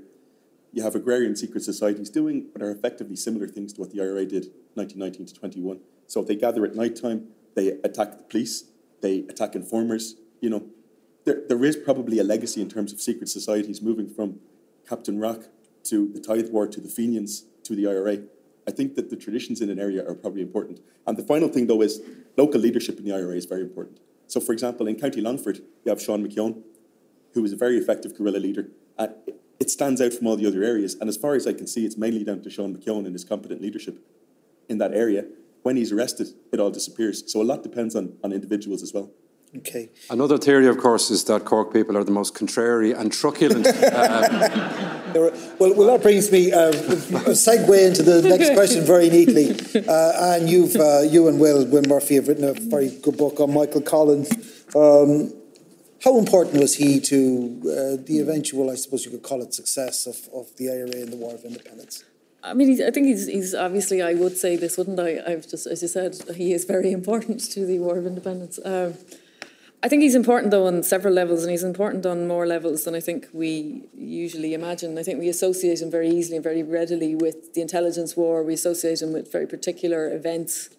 you 0.71 0.83
have 0.83 0.93
agrarian 0.93 1.35
secret 1.35 1.63
societies 1.63 2.09
doing 2.09 2.47
what 2.51 2.61
are 2.61 2.69
effectively 2.69 3.15
similar 3.15 3.47
things 3.47 3.71
to 3.73 3.81
what 3.81 3.91
the 3.91 4.01
IRA 4.01 4.25
did 4.25 4.51
1919 4.73 5.27
to 5.27 5.33
21. 5.33 5.79
So 6.07 6.23
they 6.23 6.35
gather 6.35 6.65
at 6.65 6.75
night 6.75 6.95
time, 6.95 7.27
they 7.55 7.69
attack 7.83 8.17
the 8.17 8.23
police, 8.23 8.65
they 9.01 9.19
attack 9.29 9.55
informers. 9.55 10.15
You 10.41 10.49
know, 10.49 10.65
there, 11.25 11.41
there 11.47 11.63
is 11.63 11.75
probably 11.75 12.19
a 12.19 12.23
legacy 12.23 12.61
in 12.61 12.69
terms 12.69 12.93
of 12.93 13.01
secret 13.01 13.29
societies 13.29 13.81
moving 13.81 14.07
from 14.07 14.39
Captain 14.87 15.19
Rock 15.19 15.45
to 15.85 16.07
the 16.07 16.19
Tithe 16.19 16.49
War 16.49 16.67
to 16.67 16.79
the 16.79 16.89
Fenians 16.89 17.45
to 17.63 17.75
the 17.75 17.87
IRA. 17.87 18.19
I 18.67 18.71
think 18.71 18.95
that 18.95 19.09
the 19.09 19.15
traditions 19.15 19.61
in 19.61 19.69
an 19.69 19.79
area 19.79 20.07
are 20.07 20.15
probably 20.15 20.41
important. 20.41 20.79
And 21.05 21.17
the 21.17 21.23
final 21.23 21.49
thing, 21.49 21.67
though, 21.67 21.81
is 21.81 22.01
local 22.35 22.59
leadership 22.59 22.97
in 22.97 23.05
the 23.05 23.13
IRA 23.13 23.35
is 23.35 23.45
very 23.45 23.61
important. 23.61 23.99
So, 24.27 24.39
for 24.39 24.53
example, 24.53 24.87
in 24.87 24.95
County 24.95 25.21
Longford, 25.21 25.57
you 25.83 25.89
have 25.89 26.01
Sean 26.01 26.23
Mac 26.23 26.31
Eoin, 26.31 26.63
who 27.33 27.43
was 27.43 27.53
a 27.53 27.55
very 27.55 27.77
effective 27.77 28.17
guerrilla 28.17 28.39
leader. 28.39 28.69
It 29.59 29.69
stands 29.69 30.01
out 30.01 30.13
from 30.13 30.27
all 30.27 30.35
the 30.35 30.47
other 30.47 30.63
areas. 30.63 30.95
And 30.95 31.07
as 31.07 31.15
far 31.15 31.35
as 31.35 31.45
I 31.45 31.53
can 31.53 31.67
see, 31.67 31.85
it's 31.85 31.97
mainly 31.97 32.23
down 32.23 32.41
to 32.41 32.49
Sean 32.49 32.73
Mac 32.73 32.81
Eoin 32.81 33.05
and 33.05 33.13
his 33.13 33.23
competent 33.23 33.61
leadership 33.61 33.99
in 34.67 34.79
that 34.79 34.93
area 34.93 35.25
when 35.65 35.77
he's 35.77 35.91
arrested, 35.91 36.27
it 36.53 36.59
all 36.59 36.69
disappears. 36.69 37.23
So 37.25 37.41
a 37.41 37.47
lot 37.51 37.63
depends 37.63 37.95
on, 37.95 38.17
on 38.23 38.31
individuals 38.31 38.83
as 38.83 38.93
well. 38.93 39.09
Okay. 39.57 39.89
Another 40.11 40.37
theory, 40.37 40.67
of 40.67 40.77
course, 40.77 41.09
is 41.09 41.23
that 41.23 41.43
Cork 41.43 41.73
people 41.73 41.97
are 41.97 42.03
the 42.03 42.11
most 42.11 42.35
contrary 42.35 42.91
and 42.91 43.11
truculent. 43.11 43.67
Uh, 45.15 45.31
well, 45.59 45.73
well, 45.73 45.87
that 45.87 46.01
brings 46.01 46.29
me 46.29 46.51
uh, 46.51 46.67
a 46.71 47.35
segue 47.45 47.87
into 47.87 48.03
the 48.03 48.21
next 48.21 48.53
question 48.53 48.83
very 48.83 49.09
neatly. 49.09 49.51
Uh, 49.87 50.35
and 50.35 50.49
you've, 50.49 50.75
uh, 50.75 50.99
you 51.03 51.29
and 51.29 51.39
Will, 51.39 51.65
Will 51.67 51.83
Murphy, 51.87 52.15
have 52.15 52.27
written 52.27 52.43
a 52.43 52.51
very 52.51 52.89
good 52.89 53.15
book 53.15 53.39
on 53.39 53.53
Michael 53.53 53.79
Collins. 53.79 54.29
Um, 54.75 55.33
how 56.03 56.17
important 56.17 56.59
was 56.59 56.75
he 56.75 56.99
to 56.99 57.61
uh, 57.63 58.03
the 58.05 58.19
eventual, 58.19 58.69
I 58.69 58.75
suppose 58.75 59.05
you 59.05 59.11
could 59.11 59.23
call 59.23 59.41
it, 59.41 59.53
success 59.53 60.05
of, 60.05 60.17
of 60.33 60.53
the 60.57 60.69
IRA 60.69 61.03
and 61.03 61.13
the 61.13 61.17
War 61.17 61.33
of 61.33 61.45
Independence? 61.45 62.03
I 62.45 62.53
mean, 62.53 62.81
I 62.83 62.91
think 62.91 63.07
he's, 63.07 63.25
he's 63.25 63.55
obviously, 63.55 64.03
I 64.03 64.13
would 64.13 64.37
say 64.37 64.55
this, 64.55 64.77
wouldn't 64.77 64.99
I? 64.99 65.19
I've 65.25 65.47
just, 65.47 65.65
as 65.65 65.81
you 65.81 65.87
said, 65.87 66.15
he 66.35 66.53
is 66.53 66.65
very 66.65 66.91
important 66.91 67.39
to 67.51 67.65
the 67.65 67.79
War 67.79 67.97
of 67.97 68.05
Independence. 68.05 68.59
Um, 68.63 68.93
I 69.81 69.87
think 69.87 70.03
he's 70.03 70.15
important, 70.15 70.51
though, 70.51 70.67
on 70.67 70.83
several 70.83 71.13
levels, 71.13 71.41
and 71.43 71.51
he's 71.51 71.63
important 71.63 72.05
on 72.05 72.27
more 72.27 72.45
levels 72.45 72.85
than 72.85 72.95
I 72.95 72.99
think 72.99 73.27
we 73.33 73.83
usually 73.95 74.53
imagine. 74.53 74.97
I 74.97 75.03
think 75.03 75.19
we 75.19 75.27
associate 75.27 75.81
him 75.81 75.89
very 75.89 76.09
easily 76.09 76.37
and 76.37 76.43
very 76.43 76.61
readily 76.61 77.15
with 77.15 77.53
the 77.53 77.61
intelligence 77.61 78.15
war. 78.15 78.43
We 78.43 78.53
associate 78.53 79.01
him 79.01 79.11
with 79.11 79.31
very 79.31 79.47
particular 79.47 80.11
events. 80.13 80.69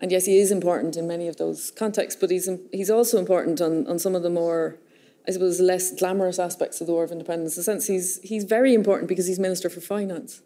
And 0.00 0.10
yes, 0.10 0.26
he 0.26 0.38
is 0.38 0.50
important 0.50 0.96
in 0.96 1.06
many 1.06 1.28
of 1.28 1.36
those 1.36 1.70
contexts, 1.72 2.20
but 2.20 2.30
he's, 2.30 2.48
he's 2.72 2.90
also 2.90 3.18
important 3.18 3.60
on, 3.60 3.86
on 3.86 3.98
some 3.98 4.14
of 4.14 4.22
the 4.22 4.30
more, 4.30 4.76
I 5.26 5.32
suppose, 5.32 5.60
less 5.60 5.92
glamorous 5.94 6.38
aspects 6.38 6.80
of 6.80 6.86
the 6.86 6.92
War 6.92 7.04
of 7.04 7.12
Independence. 7.12 7.56
In 7.56 7.60
the 7.60 7.64
sense, 7.64 7.86
he's, 7.86 8.20
he's 8.22 8.44
very 8.44 8.74
important 8.74 9.08
because 9.08 9.26
he's 9.26 9.38
Minister 9.38 9.68
for 9.68 9.80
Finance 9.80 10.42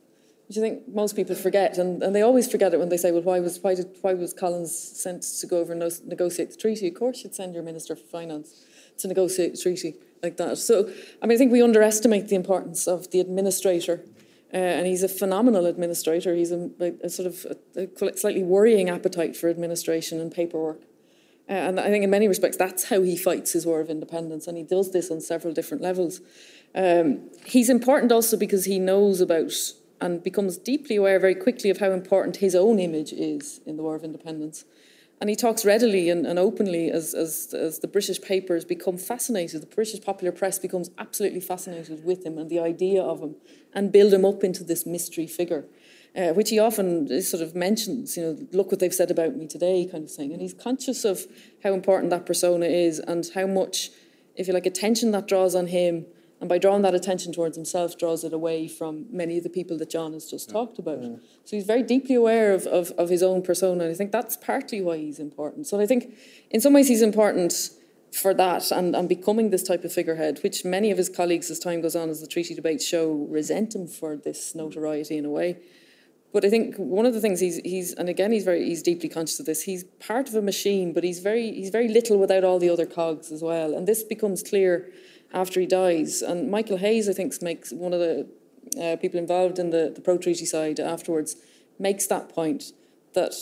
which 0.48 0.58
I 0.58 0.60
think 0.60 0.88
most 0.88 1.16
people 1.16 1.34
forget, 1.34 1.76
and, 1.76 2.02
and 2.02 2.14
they 2.14 2.22
always 2.22 2.50
forget 2.50 2.72
it 2.72 2.78
when 2.78 2.88
they 2.88 2.96
say, 2.96 3.10
"Well, 3.10 3.22
why 3.22 3.40
was 3.40 3.58
why 3.60 3.74
did 3.74 3.88
why 4.02 4.14
was 4.14 4.32
Collins 4.32 4.76
sent 4.76 5.22
to 5.22 5.46
go 5.46 5.58
over 5.58 5.72
and 5.72 6.06
negotiate 6.06 6.50
the 6.50 6.56
treaty?" 6.56 6.88
Of 6.88 6.94
course, 6.94 7.24
you'd 7.24 7.34
send 7.34 7.54
your 7.54 7.62
minister 7.62 7.96
for 7.96 8.04
finance 8.04 8.64
to 8.98 9.08
negotiate 9.08 9.58
a 9.58 9.62
treaty 9.62 9.96
like 10.22 10.36
that. 10.36 10.58
So, 10.58 10.88
I 11.20 11.26
mean, 11.26 11.36
I 11.36 11.38
think 11.38 11.52
we 11.52 11.62
underestimate 11.62 12.28
the 12.28 12.36
importance 12.36 12.86
of 12.86 13.10
the 13.10 13.20
administrator, 13.20 14.02
uh, 14.54 14.56
and 14.56 14.86
he's 14.86 15.02
a 15.02 15.08
phenomenal 15.08 15.66
administrator. 15.66 16.34
He's 16.34 16.52
a, 16.52 16.70
a 17.02 17.08
sort 17.10 17.26
of 17.26 17.46
a, 17.76 17.88
a, 18.06 18.16
slightly 18.16 18.42
worrying 18.42 18.88
appetite 18.88 19.36
for 19.36 19.50
administration 19.50 20.20
and 20.20 20.30
paperwork. 20.30 20.82
Uh, 21.48 21.52
and 21.52 21.80
I 21.80 21.88
think 21.90 22.02
in 22.02 22.10
many 22.10 22.26
respects, 22.26 22.56
that's 22.56 22.84
how 22.84 23.02
he 23.02 23.16
fights 23.16 23.52
his 23.52 23.66
war 23.66 23.80
of 23.80 23.88
independence. 23.88 24.46
And 24.46 24.56
he 24.56 24.64
does 24.64 24.92
this 24.92 25.10
on 25.10 25.20
several 25.20 25.54
different 25.54 25.82
levels. 25.82 26.20
Um, 26.74 27.30
he's 27.44 27.70
important 27.70 28.10
also 28.10 28.36
because 28.36 28.64
he 28.64 28.78
knows 28.78 29.20
about 29.20 29.52
and 30.00 30.22
becomes 30.22 30.56
deeply 30.56 30.96
aware 30.96 31.18
very 31.18 31.34
quickly 31.34 31.70
of 31.70 31.78
how 31.78 31.90
important 31.90 32.36
his 32.36 32.54
own 32.54 32.78
image 32.78 33.12
is 33.12 33.60
in 33.66 33.76
the 33.76 33.82
War 33.82 33.96
of 33.96 34.04
Independence. 34.04 34.64
And 35.20 35.30
he 35.30 35.36
talks 35.36 35.64
readily 35.64 36.10
and, 36.10 36.26
and 36.26 36.38
openly 36.38 36.90
as, 36.90 37.14
as, 37.14 37.54
as 37.54 37.78
the 37.78 37.88
British 37.88 38.20
papers 38.20 38.66
become 38.66 38.98
fascinated, 38.98 39.62
the 39.62 39.66
British 39.66 40.00
popular 40.02 40.30
press 40.30 40.58
becomes 40.58 40.90
absolutely 40.98 41.40
fascinated 41.40 42.04
with 42.04 42.26
him 42.26 42.36
and 42.36 42.50
the 42.50 42.58
idea 42.60 43.02
of 43.02 43.20
him 43.20 43.36
and 43.72 43.92
build 43.92 44.12
him 44.12 44.26
up 44.26 44.44
into 44.44 44.62
this 44.62 44.84
mystery 44.84 45.26
figure. 45.26 45.64
Uh, 46.14 46.32
which 46.32 46.48
he 46.48 46.58
often 46.58 47.20
sort 47.20 47.42
of 47.42 47.54
mentions, 47.54 48.16
you 48.16 48.22
know, 48.22 48.38
look 48.52 48.70
what 48.70 48.80
they've 48.80 48.94
said 48.94 49.10
about 49.10 49.36
me 49.36 49.46
today, 49.46 49.86
kind 49.90 50.02
of 50.02 50.10
thing. 50.10 50.32
And 50.32 50.40
he's 50.40 50.54
conscious 50.54 51.04
of 51.04 51.26
how 51.62 51.74
important 51.74 52.08
that 52.08 52.24
persona 52.24 52.64
is 52.64 53.00
and 53.00 53.28
how 53.34 53.46
much, 53.46 53.90
if 54.34 54.48
you 54.48 54.54
like, 54.54 54.64
attention 54.64 55.10
that 55.10 55.28
draws 55.28 55.54
on 55.54 55.66
him 55.66 56.06
and 56.40 56.48
by 56.48 56.58
drawing 56.58 56.82
that 56.82 56.94
attention 56.94 57.32
towards 57.32 57.56
himself, 57.56 57.96
draws 57.96 58.22
it 58.22 58.32
away 58.32 58.68
from 58.68 59.06
many 59.10 59.38
of 59.38 59.44
the 59.44 59.48
people 59.48 59.78
that 59.78 59.88
John 59.88 60.12
has 60.12 60.28
just 60.30 60.48
yeah. 60.48 60.52
talked 60.52 60.78
about. 60.78 61.02
Yeah. 61.02 61.16
So 61.44 61.56
he's 61.56 61.64
very 61.64 61.82
deeply 61.82 62.14
aware 62.14 62.52
of, 62.52 62.66
of, 62.66 62.90
of, 62.98 63.08
his 63.08 63.22
own 63.22 63.40
persona. 63.42 63.84
And 63.84 63.92
I 63.92 63.94
think 63.94 64.12
that's 64.12 64.36
partly 64.36 64.82
why 64.82 64.98
he's 64.98 65.18
important. 65.18 65.66
So 65.66 65.80
I 65.80 65.86
think 65.86 66.14
in 66.50 66.60
some 66.60 66.74
ways 66.74 66.88
he's 66.88 67.00
important 67.00 67.70
for 68.12 68.34
that 68.34 68.70
and, 68.70 68.94
and 68.94 69.08
becoming 69.08 69.48
this 69.48 69.62
type 69.62 69.82
of 69.84 69.92
figurehead, 69.92 70.40
which 70.42 70.62
many 70.62 70.90
of 70.90 70.98
his 70.98 71.08
colleagues, 71.08 71.50
as 71.50 71.58
time 71.58 71.80
goes 71.80 71.96
on, 71.96 72.10
as 72.10 72.20
the 72.20 72.26
treaty 72.26 72.54
debates 72.54 72.86
show, 72.86 73.12
resent 73.30 73.74
him 73.74 73.86
for 73.86 74.16
this 74.16 74.52
mm. 74.52 74.56
notoriety 74.56 75.16
in 75.16 75.24
a 75.24 75.30
way. 75.30 75.56
But 76.34 76.44
I 76.44 76.50
think 76.50 76.76
one 76.76 77.06
of 77.06 77.14
the 77.14 77.20
things 77.20 77.40
he's 77.40 77.56
he's 77.64 77.94
and 77.94 78.10
again 78.10 78.30
he's 78.30 78.44
very 78.44 78.62
he's 78.62 78.82
deeply 78.82 79.08
conscious 79.08 79.40
of 79.40 79.46
this. 79.46 79.62
He's 79.62 79.84
part 79.84 80.28
of 80.28 80.34
a 80.34 80.42
machine, 80.42 80.92
but 80.92 81.02
he's 81.02 81.20
very 81.20 81.50
he's 81.52 81.70
very 81.70 81.88
little 81.88 82.18
without 82.18 82.44
all 82.44 82.58
the 82.58 82.68
other 82.68 82.84
cogs 82.84 83.32
as 83.32 83.42
well. 83.42 83.74
And 83.74 83.88
this 83.88 84.02
becomes 84.02 84.42
clear 84.42 84.92
after 85.32 85.60
he 85.60 85.66
dies. 85.66 86.22
And 86.22 86.50
Michael 86.50 86.78
Hayes, 86.78 87.08
I 87.08 87.12
think, 87.12 87.40
makes 87.42 87.72
one 87.72 87.92
of 87.92 88.00
the 88.00 88.28
uh, 88.80 88.96
people 88.96 89.18
involved 89.18 89.58
in 89.58 89.70
the, 89.70 89.92
the 89.94 90.00
pro 90.00 90.18
treaty 90.18 90.46
side 90.46 90.80
afterwards, 90.80 91.36
makes 91.78 92.06
that 92.06 92.28
point 92.28 92.72
that 93.14 93.34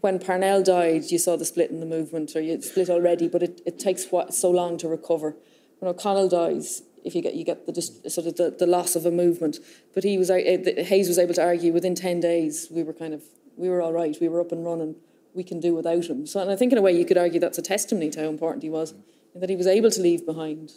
when 0.00 0.18
Parnell 0.18 0.62
died, 0.62 1.10
you 1.10 1.18
saw 1.18 1.36
the 1.36 1.44
split 1.44 1.70
in 1.70 1.80
the 1.80 1.86
movement, 1.86 2.36
or 2.36 2.40
you 2.40 2.60
split 2.60 2.90
already, 2.90 3.28
but 3.28 3.42
it, 3.42 3.60
it 3.64 3.78
takes 3.78 4.06
what, 4.10 4.34
so 4.34 4.50
long 4.50 4.76
to 4.78 4.88
recover. 4.88 5.36
When 5.78 5.90
O'Connell 5.90 6.28
dies, 6.28 6.82
if 7.04 7.14
you 7.14 7.22
get 7.22 7.34
you 7.34 7.44
get 7.44 7.66
the 7.66 7.82
sort 7.82 8.26
of 8.26 8.36
the, 8.36 8.54
the 8.58 8.66
loss 8.66 8.96
of 8.96 9.06
a 9.06 9.10
movement, 9.10 9.58
but 9.94 10.04
he 10.04 10.16
was 10.16 10.30
uh, 10.30 10.36
Hayes 10.36 11.08
was 11.08 11.18
able 11.18 11.34
to 11.34 11.42
argue 11.42 11.72
within 11.72 11.94
ten 11.94 12.20
days 12.20 12.68
we 12.70 12.82
were 12.82 12.94
kind 12.94 13.12
of 13.12 13.22
we 13.56 13.68
were 13.68 13.82
all 13.82 13.92
right, 13.92 14.16
we 14.20 14.28
were 14.28 14.40
up 14.40 14.52
and 14.52 14.64
running, 14.64 14.96
we 15.34 15.44
can 15.44 15.60
do 15.60 15.74
without 15.74 16.06
him. 16.06 16.26
So, 16.26 16.40
and 16.40 16.50
I 16.50 16.56
think 16.56 16.72
in 16.72 16.78
a 16.78 16.82
way 16.82 16.92
you 16.92 17.04
could 17.04 17.18
argue 17.18 17.40
that's 17.40 17.58
a 17.58 17.62
testimony 17.62 18.10
to 18.10 18.22
how 18.22 18.28
important 18.28 18.62
he 18.62 18.70
was, 18.70 18.94
that 19.34 19.50
he 19.50 19.56
was 19.56 19.66
able 19.66 19.90
to 19.90 20.00
leave 20.00 20.24
behind 20.24 20.72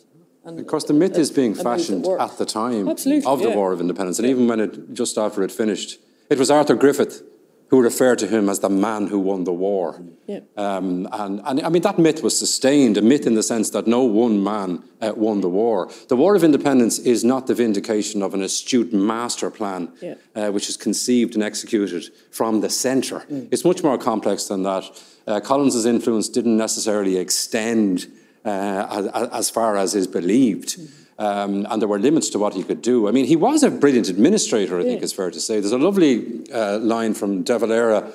and 0.47 0.55
because 0.57 0.85
the 0.85 0.93
myth 0.93 1.17
is 1.17 1.29
being 1.29 1.53
fashioned 1.53 2.07
at 2.07 2.37
the 2.37 2.45
time 2.45 2.87
Absolutely, 2.87 3.29
of 3.29 3.39
the 3.39 3.49
yeah. 3.49 3.55
War 3.55 3.73
of 3.73 3.81
Independence, 3.81 4.17
and 4.17 4.27
even 4.27 4.47
when 4.47 4.61
it 4.61 4.93
just 4.93 5.17
after 5.17 5.43
it 5.43 5.51
finished, 5.51 5.99
it 6.29 6.39
was 6.39 6.49
Arthur 6.49 6.75
Griffith 6.75 7.21
who 7.69 7.81
referred 7.81 8.17
to 8.17 8.27
him 8.27 8.47
as 8.47 8.59
the 8.59 8.69
man 8.69 9.07
who 9.07 9.19
won 9.19 9.43
the 9.43 9.51
war. 9.51 10.01
Yeah. 10.25 10.39
Um, 10.55 11.05
and, 11.11 11.41
and 11.43 11.61
I 11.61 11.67
mean, 11.67 11.81
that 11.81 11.99
myth 11.99 12.23
was 12.23 12.39
sustained, 12.39 12.95
a 12.95 13.01
myth 13.01 13.27
in 13.27 13.35
the 13.35 13.43
sense 13.43 13.71
that 13.71 13.87
no 13.87 14.03
one 14.03 14.41
man 14.41 14.83
uh, 15.01 15.11
won 15.17 15.41
the 15.41 15.49
war. 15.49 15.91
The 16.07 16.15
War 16.15 16.33
of 16.33 16.45
Independence 16.45 16.97
is 16.97 17.25
not 17.25 17.47
the 17.47 17.53
vindication 17.53 18.21
of 18.21 18.33
an 18.33 18.41
astute 18.41 18.93
master 18.93 19.51
plan, 19.51 19.91
yeah. 20.01 20.15
uh, 20.33 20.49
which 20.51 20.69
is 20.69 20.77
conceived 20.77 21.33
and 21.33 21.43
executed 21.43 22.09
from 22.31 22.61
the 22.61 22.69
centre. 22.69 23.25
Mm. 23.29 23.49
It's 23.51 23.65
much 23.65 23.83
more 23.83 23.97
complex 23.97 24.45
than 24.45 24.63
that. 24.63 24.85
Uh, 25.27 25.41
Collins's 25.41 25.85
influence 25.85 26.29
didn't 26.29 26.55
necessarily 26.55 27.17
extend 27.17 28.07
as, 28.49 29.05
as, 29.31 29.49
far 29.49 29.77
as 29.77 29.95
is 29.95 30.07
believed. 30.07 30.79
Um, 31.19 31.65
and 31.69 31.81
there 31.81 31.89
were 31.89 31.99
limits 31.99 32.29
to 32.29 32.39
what 32.39 32.53
he 32.53 32.63
could 32.63 32.81
do. 32.81 33.07
I 33.07 33.11
mean, 33.11 33.25
he 33.25 33.35
was 33.35 33.63
a 33.63 33.71
brilliant 33.71 34.07
administrator, 34.09 34.79
I 34.79 34.83
yeah. 34.83 34.89
think 34.89 35.03
it's 35.03 35.13
fair 35.13 35.31
to 35.31 35.39
say. 35.39 35.59
There's 35.59 35.71
a 35.71 35.77
lovely 35.77 36.49
uh, 36.51 36.77
line 36.79 37.13
from 37.13 37.43
De 37.43 37.57
Valera 37.57 38.11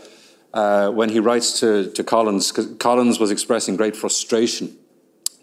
uh, 0.54 0.90
when 0.90 1.08
he 1.08 1.18
writes 1.18 1.60
to, 1.60 1.90
to 1.92 2.04
Collins, 2.04 2.52
Collins 2.78 3.18
was 3.18 3.30
expressing 3.30 3.76
great 3.76 3.96
frustration 3.96 4.76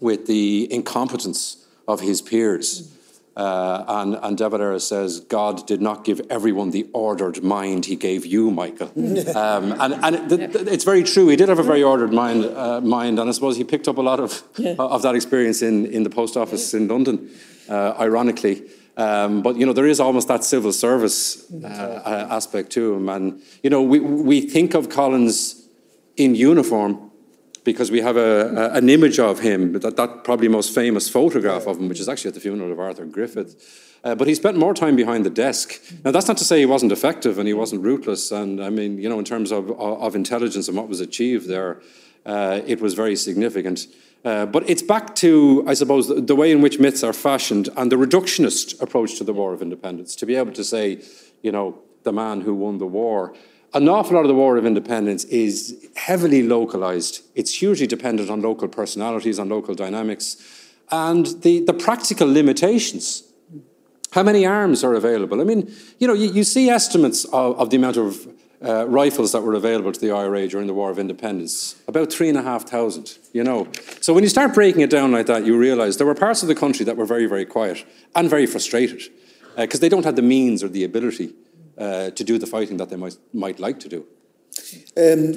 with 0.00 0.26
the 0.26 0.72
incompetence 0.72 1.66
of 1.88 2.00
his 2.00 2.22
peers. 2.22 2.96
Uh, 3.40 3.84
and, 3.88 4.18
and 4.22 4.36
De 4.36 4.46
Valera 4.50 4.78
says, 4.78 5.20
God 5.20 5.66
did 5.66 5.80
not 5.80 6.04
give 6.04 6.20
everyone 6.28 6.72
the 6.72 6.86
ordered 6.92 7.42
mind 7.42 7.86
he 7.86 7.96
gave 7.96 8.26
you, 8.26 8.50
Michael. 8.50 8.88
um, 9.34 9.72
and 9.80 9.94
and 10.04 10.28
th- 10.28 10.52
th- 10.52 10.66
it's 10.66 10.84
very 10.84 11.02
true. 11.02 11.26
He 11.28 11.36
did 11.36 11.48
have 11.48 11.58
a 11.58 11.62
very 11.62 11.82
ordered 11.82 12.12
mind, 12.12 12.44
uh, 12.44 12.82
mind 12.82 13.18
and 13.18 13.30
I 13.30 13.32
suppose 13.32 13.56
he 13.56 13.64
picked 13.64 13.88
up 13.88 13.96
a 13.96 14.02
lot 14.02 14.20
of, 14.20 14.42
yeah. 14.58 14.74
of 14.78 15.00
that 15.00 15.14
experience 15.14 15.62
in, 15.62 15.86
in 15.86 16.02
the 16.02 16.10
post 16.10 16.36
office 16.36 16.74
in 16.74 16.86
London, 16.86 17.30
uh, 17.70 17.94
ironically. 17.98 18.62
Um, 18.98 19.40
but, 19.40 19.56
you 19.56 19.64
know, 19.64 19.72
there 19.72 19.86
is 19.86 20.00
almost 20.00 20.28
that 20.28 20.44
civil 20.44 20.72
service 20.74 21.50
uh, 21.64 22.26
aspect 22.28 22.68
to 22.72 22.92
him. 22.92 23.08
And, 23.08 23.40
you 23.62 23.70
know, 23.70 23.80
we, 23.80 24.00
we 24.00 24.42
think 24.42 24.74
of 24.74 24.90
Collins 24.90 25.66
in 26.18 26.34
uniform 26.34 27.09
because 27.64 27.90
we 27.90 28.00
have 28.00 28.16
a, 28.16 28.48
a, 28.56 28.72
an 28.74 28.88
image 28.88 29.18
of 29.18 29.40
him, 29.40 29.72
that, 29.72 29.96
that 29.96 30.24
probably 30.24 30.48
most 30.48 30.74
famous 30.74 31.08
photograph 31.08 31.66
of 31.66 31.78
him, 31.78 31.88
which 31.88 32.00
is 32.00 32.08
actually 32.08 32.28
at 32.28 32.34
the 32.34 32.40
funeral 32.40 32.72
of 32.72 32.78
Arthur 32.78 33.04
Griffith. 33.04 33.96
Uh, 34.02 34.14
but 34.14 34.26
he 34.26 34.34
spent 34.34 34.56
more 34.56 34.72
time 34.72 34.96
behind 34.96 35.26
the 35.26 35.30
desk. 35.30 35.78
Now, 36.04 36.10
that's 36.10 36.26
not 36.26 36.38
to 36.38 36.44
say 36.44 36.58
he 36.58 36.66
wasn't 36.66 36.90
effective 36.90 37.38
and 37.38 37.46
he 37.46 37.52
wasn't 37.52 37.82
ruthless. 37.82 38.32
And 38.32 38.62
I 38.62 38.70
mean, 38.70 38.98
you 38.98 39.08
know, 39.08 39.18
in 39.18 39.26
terms 39.26 39.52
of, 39.52 39.70
of 39.78 40.16
intelligence 40.16 40.68
and 40.68 40.76
what 40.76 40.88
was 40.88 41.00
achieved 41.00 41.48
there, 41.48 41.82
uh, 42.24 42.62
it 42.66 42.80
was 42.80 42.94
very 42.94 43.16
significant. 43.16 43.86
Uh, 44.24 44.46
but 44.46 44.68
it's 44.68 44.82
back 44.82 45.14
to, 45.16 45.64
I 45.66 45.74
suppose, 45.74 46.08
the, 46.08 46.20
the, 46.20 46.36
way 46.36 46.50
in 46.50 46.60
which 46.60 46.78
myths 46.78 47.02
are 47.02 47.12
fashioned 47.12 47.70
and 47.76 47.90
the 47.90 47.96
reductionist 47.96 48.80
approach 48.82 49.16
to 49.16 49.24
the 49.24 49.32
War 49.32 49.52
of 49.52 49.62
Independence. 49.62 50.14
To 50.16 50.26
be 50.26 50.36
able 50.36 50.52
to 50.52 50.64
say, 50.64 51.02
you 51.42 51.52
know, 51.52 51.78
the 52.02 52.12
man 52.12 52.42
who 52.42 52.54
won 52.54 52.78
the 52.78 52.86
war 52.86 53.34
an 53.72 53.88
awful 53.88 54.16
lot 54.16 54.22
of 54.22 54.28
the 54.28 54.34
War 54.34 54.56
of 54.56 54.66
Independence 54.66 55.24
is 55.24 55.88
heavily 55.94 56.42
localized. 56.42 57.22
It's 57.34 57.54
hugely 57.54 57.86
dependent 57.86 58.30
on 58.30 58.42
local 58.42 58.68
personalities, 58.68 59.38
on 59.38 59.48
local 59.48 59.74
dynamics, 59.74 60.36
and 60.90 61.26
the, 61.42 61.60
the 61.60 61.72
practical 61.72 62.30
limitations. 62.30 63.22
How 64.12 64.24
many 64.24 64.44
arms 64.44 64.82
are 64.82 64.94
available? 64.94 65.40
I 65.40 65.44
mean, 65.44 65.72
you 65.98 66.08
know, 66.08 66.14
you, 66.14 66.32
you 66.32 66.42
see 66.42 66.68
estimates 66.68 67.24
of, 67.26 67.60
of, 67.60 67.70
the 67.70 67.76
amount 67.76 67.96
of 67.96 68.26
uh, 68.60 68.88
rifles 68.88 69.30
that 69.32 69.42
were 69.42 69.54
available 69.54 69.92
to 69.92 70.00
the 70.00 70.10
IRA 70.10 70.48
during 70.48 70.66
the 70.66 70.74
War 70.74 70.90
of 70.90 70.98
Independence, 70.98 71.80
about 71.86 72.12
three 72.12 72.28
and 72.28 72.36
a 72.36 72.42
half 72.42 72.68
thousand, 72.68 73.18
you 73.32 73.44
know. 73.44 73.68
So 74.00 74.12
when 74.12 74.24
you 74.24 74.28
start 74.28 74.52
breaking 74.52 74.80
it 74.80 74.90
down 74.90 75.12
like 75.12 75.26
that, 75.26 75.46
you 75.46 75.56
realize 75.56 75.96
there 75.96 76.08
were 76.08 76.14
parts 76.16 76.42
of 76.42 76.48
the 76.48 76.56
country 76.56 76.84
that 76.86 76.96
were 76.96 77.06
very, 77.06 77.26
very 77.26 77.46
quiet 77.46 77.84
and 78.16 78.28
very 78.28 78.46
frustrated 78.46 79.02
because 79.56 79.78
uh, 79.78 79.82
they 79.82 79.88
don't 79.88 80.04
have 80.04 80.16
the 80.16 80.22
means 80.22 80.64
or 80.64 80.68
the 80.68 80.82
ability 80.82 81.32
uh, 81.80 82.10
to 82.10 82.24
do 82.24 82.38
the 82.38 82.46
fighting 82.46 82.76
that 82.76 82.90
they 82.90 82.96
might, 82.96 83.16
might 83.32 83.58
like 83.58 83.80
to 83.80 83.88
do. 83.88 84.06
Um, 84.96 85.34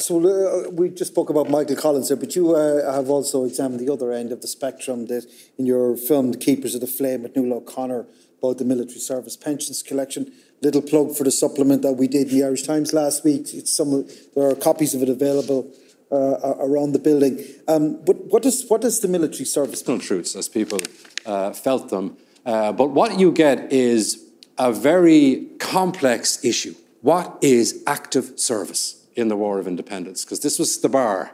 so 0.00 0.18
uh, 0.18 0.70
we 0.70 0.88
just 0.88 1.12
spoke 1.12 1.28
about 1.30 1.50
Michael 1.50 1.76
Collins 1.76 2.08
there, 2.08 2.16
but 2.16 2.34
you 2.34 2.54
uh, 2.54 2.92
have 2.92 3.10
also 3.10 3.44
examined 3.44 3.80
the 3.80 3.92
other 3.92 4.12
end 4.12 4.32
of 4.32 4.40
the 4.40 4.48
spectrum 4.48 5.06
that 5.06 5.26
in 5.58 5.66
your 5.66 5.96
film 5.96 6.32
The 6.32 6.38
Keepers 6.38 6.74
of 6.74 6.80
the 6.80 6.86
Flame 6.86 7.22
with 7.22 7.36
Nuala 7.36 7.56
O'Connor 7.56 8.06
about 8.38 8.58
the 8.58 8.64
military 8.64 8.98
service 8.98 9.36
pensions 9.36 9.82
collection. 9.82 10.32
Little 10.62 10.82
plug 10.82 11.14
for 11.16 11.24
the 11.24 11.30
supplement 11.30 11.82
that 11.82 11.92
we 11.92 12.08
did 12.08 12.30
in 12.30 12.38
the 12.38 12.44
Irish 12.44 12.62
Times 12.62 12.92
last 12.92 13.24
week. 13.24 13.52
It's 13.52 13.76
some 13.76 14.06
there 14.34 14.48
are 14.48 14.54
copies 14.54 14.94
of 14.94 15.02
it 15.02 15.08
available 15.08 15.70
uh, 16.10 16.56
around 16.60 16.92
the 16.92 16.98
building. 16.98 17.44
Um, 17.68 18.02
but 18.04 18.16
what 18.26 18.42
does 18.42 18.64
what 18.68 18.80
does 18.80 19.00
the 19.00 19.08
military 19.08 19.44
service? 19.44 19.82
Truths 19.82 20.36
as 20.36 20.48
people 20.48 20.78
uh, 21.26 21.52
felt 21.52 21.88
them. 21.88 22.16
Uh, 22.46 22.72
but 22.72 22.90
what 22.90 23.18
you 23.18 23.32
get 23.32 23.72
is 23.72 24.22
a 24.62 24.72
very 24.72 25.48
complex 25.58 26.44
issue. 26.44 26.74
What 27.00 27.36
is 27.42 27.82
active 27.84 28.38
service 28.38 29.04
in 29.16 29.26
the 29.26 29.36
War 29.36 29.58
of 29.58 29.66
Independence? 29.66 30.24
Because 30.24 30.38
this 30.38 30.56
was 30.56 30.80
the 30.80 30.88
bar. 30.88 31.32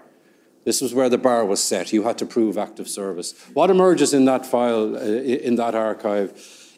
This 0.64 0.80
was 0.80 0.94
where 0.94 1.10
the 1.10 1.18
bar 1.18 1.44
was 1.44 1.62
set. 1.62 1.92
You 1.92 2.04
had 2.04 2.16
to 2.18 2.26
prove 2.26 2.56
active 2.56 2.88
service. 2.88 3.34
What 3.52 3.68
emerges 3.68 4.14
in 4.14 4.24
that 4.24 4.46
file, 4.46 4.96
uh, 4.96 5.00
in 5.00 5.56
that 5.56 5.74
archive, 5.74 6.28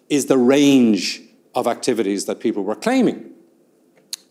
is 0.08 0.26
the 0.26 0.38
range 0.38 1.22
of 1.54 1.68
activities 1.68 2.24
that 2.24 2.40
people 2.40 2.64
were 2.64 2.74
claiming 2.74 3.30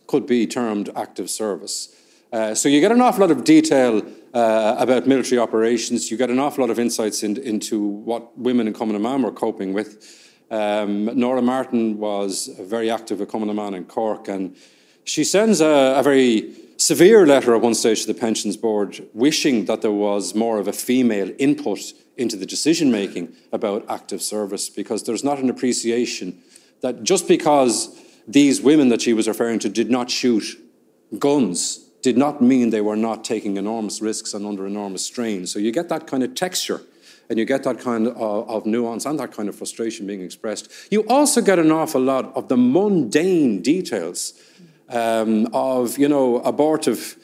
could 0.06 0.26
be 0.26 0.46
termed 0.46 0.90
active 0.94 1.30
service. 1.30 1.94
Uh, 2.32 2.54
so 2.54 2.68
you 2.68 2.80
get 2.80 2.92
an 2.92 3.00
awful 3.00 3.22
lot 3.22 3.30
of 3.30 3.44
detail 3.44 4.02
uh, 4.34 4.76
about 4.78 5.06
military 5.06 5.38
operations. 5.38 6.10
You 6.10 6.18
get 6.18 6.28
an 6.28 6.38
awful 6.38 6.64
lot 6.64 6.70
of 6.70 6.78
insights 6.78 7.22
in, 7.22 7.38
into 7.38 7.80
what 7.80 8.36
women 8.38 8.66
in 8.66 8.74
na 8.74 8.78
mBan 8.78 9.24
were 9.24 9.32
coping 9.32 9.72
with. 9.72 10.19
Um, 10.50 11.04
Nora 11.16 11.42
Martin 11.42 11.98
was 11.98 12.50
very 12.58 12.90
active 12.90 13.20
at 13.20 13.28
Cumann 13.28 13.46
na 13.46 13.52
mBan 13.52 13.76
in 13.76 13.84
Cork, 13.84 14.26
and 14.28 14.56
she 15.04 15.22
sends 15.22 15.60
a, 15.60 15.94
a, 15.96 16.02
very 16.02 16.52
severe 16.76 17.24
letter 17.24 17.54
at 17.54 17.60
one 17.60 17.74
stage 17.74 18.00
to 18.02 18.12
the 18.12 18.18
Pensions 18.18 18.56
Board, 18.56 19.06
wishing 19.14 19.66
that 19.66 19.80
there 19.80 19.92
was 19.92 20.34
more 20.34 20.58
of 20.58 20.66
a 20.66 20.72
female 20.72 21.32
input 21.38 21.92
into 22.16 22.36
the 22.36 22.46
decision 22.46 22.90
making 22.90 23.32
about 23.52 23.84
active 23.88 24.22
service, 24.22 24.68
because 24.68 25.04
there's 25.04 25.22
not 25.22 25.38
an 25.38 25.50
appreciation 25.50 26.42
that 26.80 27.04
just 27.04 27.28
because 27.28 27.96
these 28.26 28.60
women 28.60 28.88
that 28.88 29.02
she 29.02 29.12
was 29.12 29.28
referring 29.28 29.60
to 29.60 29.68
did 29.68 29.90
not 29.90 30.10
shoot 30.10 30.44
guns 31.18 31.78
did 32.02 32.16
not 32.16 32.40
mean 32.40 32.70
they 32.70 32.80
were 32.80 32.96
not 32.96 33.24
taking 33.24 33.56
enormous 33.56 34.00
risks 34.00 34.32
and 34.32 34.46
under 34.46 34.66
enormous 34.66 35.04
strain. 35.04 35.46
So 35.46 35.58
you 35.58 35.70
get 35.70 35.88
that 35.90 36.06
kind 36.06 36.22
of 36.22 36.34
texture 36.34 36.80
and 37.30 37.38
you 37.38 37.44
get 37.44 37.62
that 37.62 37.78
kind 37.78 38.08
of, 38.08 38.50
of, 38.50 38.66
nuance 38.66 39.06
and 39.06 39.18
that 39.20 39.32
kind 39.32 39.48
of 39.48 39.54
frustration 39.54 40.04
being 40.04 40.20
expressed. 40.20 40.68
You 40.90 41.02
also 41.08 41.40
get 41.40 41.60
an 41.60 41.70
awful 41.70 42.02
lot 42.02 42.36
of 42.36 42.48
the 42.48 42.56
mundane 42.56 43.62
details 43.62 44.34
um, 44.88 45.48
of, 45.52 45.96
you 45.96 46.08
know, 46.08 46.40
abortive 46.40 47.16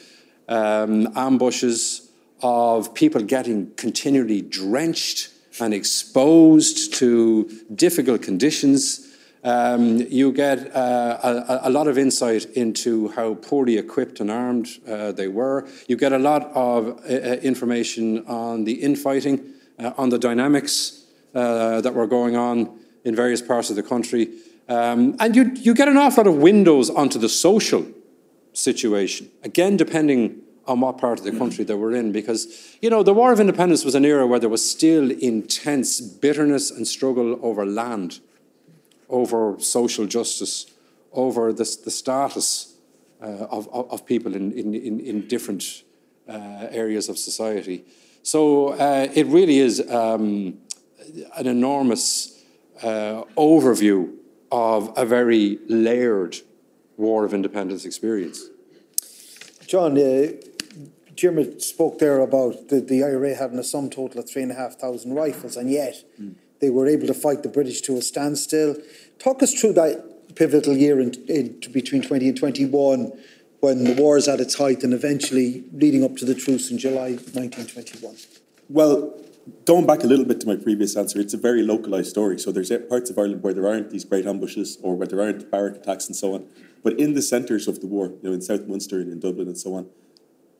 um, 0.47 1.11
ambushes, 1.17 2.09
of 2.41 2.93
people 2.93 3.21
getting 3.21 3.71
continually 3.75 4.41
drenched 4.41 5.29
and 5.59 5.73
exposed 5.73 6.93
to 6.93 7.49
difficult 7.75 8.21
conditions. 8.21 9.03
Um, 9.43 9.97
you 10.09 10.31
get 10.31 10.73
uh, 10.75 11.19
a, 11.23 11.69
a, 11.69 11.69
lot 11.69 11.87
of 11.87 11.97
insight 11.97 12.45
into 12.51 13.09
how 13.09 13.35
poorly 13.35 13.77
equipped 13.77 14.19
and 14.19 14.29
armed 14.29 14.67
uh, 14.87 15.11
they 15.13 15.27
were. 15.27 15.67
You 15.87 15.95
get 15.95 16.11
a 16.13 16.19
lot 16.19 16.51
of 16.53 16.87
uh, 16.87 17.13
uh 17.13 17.39
information 17.41 18.25
on 18.27 18.65
the 18.65 18.73
infighting, 18.73 19.53
uh, 19.79 19.93
on 19.97 20.09
the 20.09 20.17
dynamics 20.17 21.05
uh, 21.33 21.81
that 21.81 21.93
were 21.93 22.07
going 22.07 22.35
on 22.35 22.79
in 23.03 23.15
various 23.15 23.41
parts 23.41 23.69
of 23.69 23.75
the 23.75 23.83
country. 23.83 24.29
Um, 24.67 25.15
and 25.19 25.35
you, 25.35 25.51
you 25.55 25.73
get 25.73 25.87
an 25.87 25.97
awful 25.97 26.25
lot 26.25 26.33
of 26.33 26.37
windows 26.37 26.89
onto 26.89 27.19
the 27.19 27.29
social 27.29 27.85
situation, 28.53 29.29
again, 29.43 29.77
depending 29.77 30.41
on 30.67 30.81
what 30.81 30.97
part 30.97 31.19
of 31.19 31.25
the 31.25 31.31
country 31.31 31.63
they 31.63 31.73
were 31.73 31.95
in 31.95 32.11
because, 32.11 32.75
you 32.81 32.89
know, 32.89 33.01
the 33.01 33.13
War 33.13 33.31
of 33.31 33.39
Independence 33.39 33.85
was 33.85 33.95
an 33.95 34.03
era 34.03 34.27
where 34.27 34.39
there 34.39 34.49
was 34.49 34.69
still 34.69 35.11
intense 35.11 36.01
bitterness 36.01 36.69
and 36.69 36.85
struggle 36.85 37.39
over 37.41 37.65
land, 37.65 38.19
over 39.07 39.55
social 39.59 40.05
justice, 40.05 40.65
over 41.13 41.53
the, 41.53 41.77
the 41.85 41.91
status 41.91 42.75
uh, 43.21 43.47
of, 43.49 43.67
of, 43.73 44.05
people 44.05 44.35
in, 44.35 44.51
in, 44.51 44.75
in 44.99 45.27
different 45.27 45.83
uh, 46.27 46.67
areas 46.69 47.07
of 47.07 47.17
society. 47.17 47.85
So 48.27 48.73
uh, 48.73 49.07
it 49.13 49.25
really 49.27 49.59
is 49.59 49.79
um, 49.89 50.57
an 51.37 51.47
enormous 51.47 52.43
uh, 52.83 53.23
overview 53.37 54.15
of 54.51 54.91
a 54.97 55.05
very 55.05 55.59
layered 55.69 56.35
War 56.97 57.23
of 57.23 57.33
Independence 57.33 57.85
experience. 57.85 58.49
John, 59.65 59.97
uh, 59.97 60.33
Jim 61.15 61.57
spoke 61.61 61.99
there 61.99 62.19
about 62.19 62.67
the, 62.67 62.81
the 62.81 63.01
IRA 63.01 63.33
having 63.33 63.59
a 63.59 63.63
sum 63.63 63.89
total 63.89 64.19
of 64.19 64.29
three 64.29 64.43
and 64.43 64.51
a 64.51 64.55
half 64.55 64.73
thousand 64.73 65.13
rifles, 65.13 65.55
and 65.55 65.71
yet 65.71 66.03
mm. 66.21 66.35
they 66.59 66.69
were 66.69 66.85
able 66.85 67.07
to 67.07 67.13
fight 67.13 67.43
the 67.43 67.49
British 67.49 67.79
to 67.83 67.95
a 67.95 68.01
standstill. 68.01 68.75
Talk 69.19 69.41
us 69.41 69.53
through 69.53 69.73
that 69.73 70.35
pivotal 70.35 70.75
year 70.75 70.99
in, 70.99 71.13
in 71.29 71.61
between 71.71 72.01
20 72.01 72.27
and 72.27 72.37
21 72.37 73.13
when 73.59 73.83
the 73.83 73.93
war 73.93 74.17
is 74.17 74.27
at 74.27 74.39
its 74.39 74.55
height 74.55 74.83
and 74.83 74.93
eventually 74.93 75.63
leading 75.73 76.03
up 76.03 76.15
to 76.17 76.25
the 76.25 76.35
truce 76.35 76.69
in 76.69 76.77
July 76.77 77.11
1921. 77.11 78.15
Well, 78.69 79.13
going 79.65 79.87
back 79.87 80.03
a 80.03 80.07
little 80.07 80.25
bit 80.25 80.39
to 80.41 80.47
my 80.47 80.55
previous 80.55 80.95
answer, 80.95 81.19
it's 81.19 81.33
a 81.33 81.37
very 81.37 81.63
localised 81.63 82.09
story. 82.09 82.37
So 82.37 82.51
there's 82.51 82.71
parts 82.89 83.09
of 83.09 83.17
Ireland 83.17 83.43
where 83.43 83.53
there 83.53 83.67
aren't 83.67 83.89
these 83.89 84.05
great 84.05 84.25
ambushes 84.25 84.77
or 84.81 84.95
where 84.95 85.07
there 85.07 85.21
aren't 85.21 85.49
barrack 85.49 85.77
attacks 85.77 86.07
and 86.07 86.15
so 86.15 86.33
on. 86.35 86.47
But 86.83 86.99
in 86.99 87.13
the 87.13 87.21
centres 87.21 87.67
of 87.67 87.81
the 87.81 87.87
war, 87.87 88.07
you 88.07 88.19
know, 88.23 88.33
in 88.33 88.41
South 88.41 88.67
Munster 88.67 88.99
and 88.99 89.11
in 89.11 89.19
Dublin 89.19 89.47
and 89.47 89.57
so 89.57 89.73
on, 89.73 89.89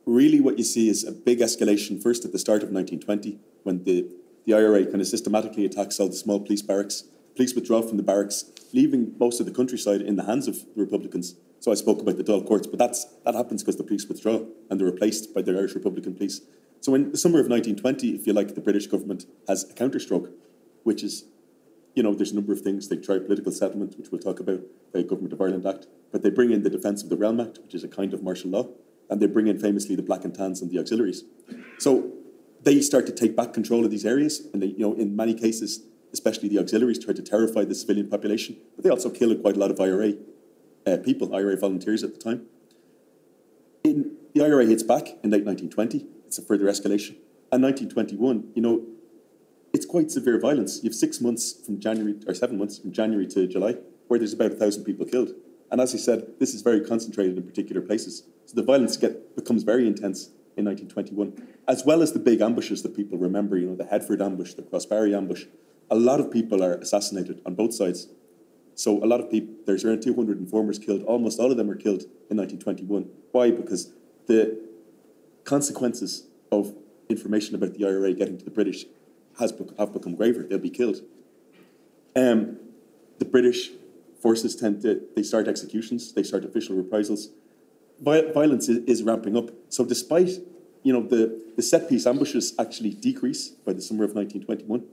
really 0.04 0.40
what 0.40 0.58
you 0.58 0.64
see 0.64 0.88
is 0.88 1.04
a 1.04 1.12
big 1.12 1.38
escalation 1.40 2.02
first 2.02 2.24
at 2.24 2.32
the 2.32 2.38
start 2.38 2.62
of 2.62 2.70
1920 2.70 3.38
when 3.62 3.84
the, 3.84 4.08
the 4.46 4.54
IRA 4.54 4.84
kind 4.86 5.00
of 5.00 5.06
systematically 5.06 5.64
attacks 5.64 6.00
all 6.00 6.08
the 6.08 6.16
small 6.16 6.40
police 6.40 6.62
barracks. 6.62 7.04
Police 7.36 7.54
withdraw 7.54 7.82
from 7.82 7.98
the 7.98 8.02
barracks, 8.02 8.46
leaving 8.72 9.14
most 9.18 9.38
of 9.38 9.46
the 9.46 9.52
countryside 9.52 10.00
in 10.00 10.16
the 10.16 10.24
hands 10.24 10.48
of 10.48 10.56
the 10.74 10.80
Republicans. 10.80 11.36
So 11.60 11.72
I 11.72 11.74
spoke 11.74 12.00
about 12.00 12.16
the 12.16 12.24
Dáil 12.24 12.46
courts, 12.46 12.66
but 12.66 12.78
that's, 12.78 13.04
that 13.24 13.34
happens 13.34 13.62
because 13.62 13.76
the 13.76 13.84
police 13.84 14.06
withdraw 14.06 14.40
and 14.70 14.78
they're 14.78 14.86
replaced 14.86 15.34
by 15.34 15.42
the 15.42 15.52
Irish 15.52 15.74
Republican 15.74 16.14
police. 16.14 16.40
So 16.80 16.94
in 16.94 17.10
the 17.10 17.18
summer 17.18 17.40
of 17.40 17.48
1920, 17.48 18.14
if 18.14 18.26
you 18.26 18.32
like, 18.32 18.54
the 18.54 18.60
British 18.60 18.86
government 18.86 19.26
has 19.48 19.68
a 19.68 19.74
counterstroke, 19.74 20.30
which 20.84 21.02
is, 21.02 21.24
you 21.94 22.02
know, 22.02 22.14
there's 22.14 22.30
a 22.30 22.36
number 22.36 22.52
of 22.52 22.60
things. 22.60 22.88
They 22.88 22.96
try 22.96 23.18
political 23.18 23.50
settlement, 23.50 23.98
which 23.98 24.10
we'll 24.12 24.20
talk 24.20 24.38
about, 24.38 24.60
the 24.92 25.02
Government 25.02 25.32
of 25.32 25.40
Ireland 25.40 25.66
Act, 25.66 25.86
but 26.12 26.22
they 26.22 26.30
bring 26.30 26.50
in 26.50 26.62
the 26.62 26.70
Defence 26.70 27.02
of 27.02 27.10
the 27.10 27.16
Realm 27.16 27.40
Act, 27.40 27.58
which 27.58 27.74
is 27.74 27.84
a 27.84 27.88
kind 27.88 28.14
of 28.14 28.22
martial 28.22 28.50
law 28.50 28.68
and 29.10 29.20
they 29.20 29.26
bring 29.26 29.46
in 29.46 29.58
famously 29.58 29.94
the 29.94 30.02
black 30.02 30.24
and 30.24 30.34
tans 30.34 30.60
and 30.60 30.70
the 30.70 30.78
auxiliaries. 30.78 31.24
So 31.78 32.12
they 32.62 32.80
start 32.80 33.06
to 33.06 33.12
take 33.12 33.36
back 33.36 33.52
control 33.52 33.84
of 33.84 33.90
these 33.90 34.04
areas, 34.04 34.46
and 34.52 34.62
they, 34.62 34.66
you 34.66 34.80
know, 34.80 34.94
in 34.94 35.16
many 35.16 35.34
cases, 35.34 35.82
especially 36.12 36.48
the 36.48 36.58
auxiliaries, 36.58 37.02
try 37.02 37.14
to 37.14 37.22
terrify 37.22 37.64
the 37.64 37.74
civilian 37.74 38.08
population. 38.08 38.56
But 38.76 38.84
they 38.84 38.90
also 38.90 39.10
kill 39.10 39.34
quite 39.36 39.56
a 39.56 39.58
lot 39.58 39.70
of 39.70 39.80
IRA 39.80 40.14
uh, 40.92 40.96
people, 40.98 41.34
IRA 41.34 41.56
volunteers 41.56 42.02
at 42.02 42.14
the 42.14 42.20
time. 42.20 42.46
In, 43.84 44.16
the 44.34 44.44
IRA 44.44 44.66
hits 44.66 44.82
back 44.82 45.08
in 45.22 45.30
late 45.30 45.44
1920. 45.44 46.06
It's 46.26 46.38
a 46.38 46.42
further 46.42 46.66
escalation. 46.66 47.16
And 47.50 47.62
1921, 47.62 48.52
you 48.54 48.62
know, 48.62 48.84
it's 49.72 49.86
quite 49.86 50.10
severe 50.10 50.38
violence. 50.38 50.82
You 50.82 50.90
have 50.90 50.94
six 50.94 51.20
months 51.20 51.52
from 51.64 51.78
January, 51.80 52.14
or 52.26 52.34
seven 52.34 52.58
months 52.58 52.78
from 52.78 52.92
January 52.92 53.26
to 53.28 53.46
July, 53.46 53.76
where 54.08 54.18
there's 54.18 54.32
about 54.32 54.52
a 54.52 54.54
thousand 54.56 54.84
people 54.84 55.06
killed. 55.06 55.32
And 55.70 55.80
as 55.80 55.94
I 55.94 55.98
said, 55.98 56.38
this 56.38 56.54
is 56.54 56.62
very 56.62 56.80
concentrated 56.80 57.36
in 57.36 57.42
particular 57.42 57.82
places. 57.82 58.24
So 58.46 58.54
the 58.54 58.62
violence 58.62 58.96
get, 58.96 59.36
becomes 59.36 59.62
very 59.62 59.86
intense 59.86 60.30
in 60.56 60.64
1921, 60.64 61.48
as 61.68 61.84
well 61.84 62.02
as 62.02 62.12
the 62.12 62.18
big 62.18 62.40
ambushes 62.40 62.82
that 62.82 62.96
people 62.96 63.18
remember, 63.18 63.56
you 63.56 63.66
know, 63.66 63.76
the 63.76 63.84
Headford 63.84 64.22
ambush, 64.22 64.54
the 64.54 64.62
Crossbarry 64.62 65.16
ambush. 65.16 65.44
A 65.90 65.94
lot 65.94 66.20
of 66.20 66.30
people 66.30 66.62
are 66.64 66.74
assassinated 66.74 67.40
on 67.46 67.54
both 67.54 67.74
sides. 67.74 68.08
So 68.78 69.02
a 69.02 69.06
lot 69.06 69.18
of 69.18 69.28
people, 69.28 69.56
there's 69.66 69.84
around 69.84 70.02
200 70.02 70.38
informers 70.38 70.78
killed. 70.78 71.02
Almost 71.02 71.40
all 71.40 71.50
of 71.50 71.56
them 71.56 71.68
are 71.68 71.74
killed 71.74 72.02
in 72.30 72.36
1921. 72.36 73.10
Why? 73.32 73.50
Because 73.50 73.90
the 74.26 74.56
consequences 75.42 76.28
of 76.52 76.76
information 77.08 77.56
about 77.56 77.74
the 77.74 77.84
IRA 77.84 78.12
getting 78.12 78.38
to 78.38 78.44
the 78.44 78.52
British 78.52 78.84
has 79.40 79.52
have 79.78 79.92
become 79.92 80.14
graver. 80.14 80.44
They'll 80.44 80.60
be 80.60 80.70
killed. 80.70 80.98
Um, 82.14 82.58
the 83.18 83.24
British 83.24 83.70
forces 84.22 84.54
tend 84.54 84.82
to, 84.82 85.02
they 85.16 85.24
start 85.24 85.48
executions, 85.48 86.12
they 86.12 86.22
start 86.22 86.44
official 86.44 86.76
reprisals. 86.76 87.30
violence 88.00 88.68
is, 88.68 88.78
is, 88.84 89.02
ramping 89.02 89.36
up. 89.36 89.50
So 89.70 89.84
despite, 89.84 90.30
you 90.84 90.92
know, 90.92 91.02
the, 91.02 91.42
the 91.56 91.62
set 91.62 91.88
piece 91.88 92.06
ambushes 92.06 92.54
actually 92.60 92.90
decrease 92.90 93.48
by 93.48 93.72
the 93.72 93.82
summer 93.82 94.04
of 94.04 94.14
1921, 94.14 94.84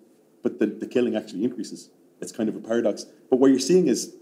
but 0.41 0.57
the, 0.57 0.65
the 0.65 0.87
killing 0.87 1.15
actually 1.15 1.43
increases. 1.43 1.91
It's 2.25 2.35
kind 2.35 2.49
of 2.49 2.55
a 2.55 2.59
paradox. 2.59 3.05
But 3.29 3.37
what 3.37 3.51
you're 3.51 3.59
seeing 3.59 3.87
is, 3.87 4.15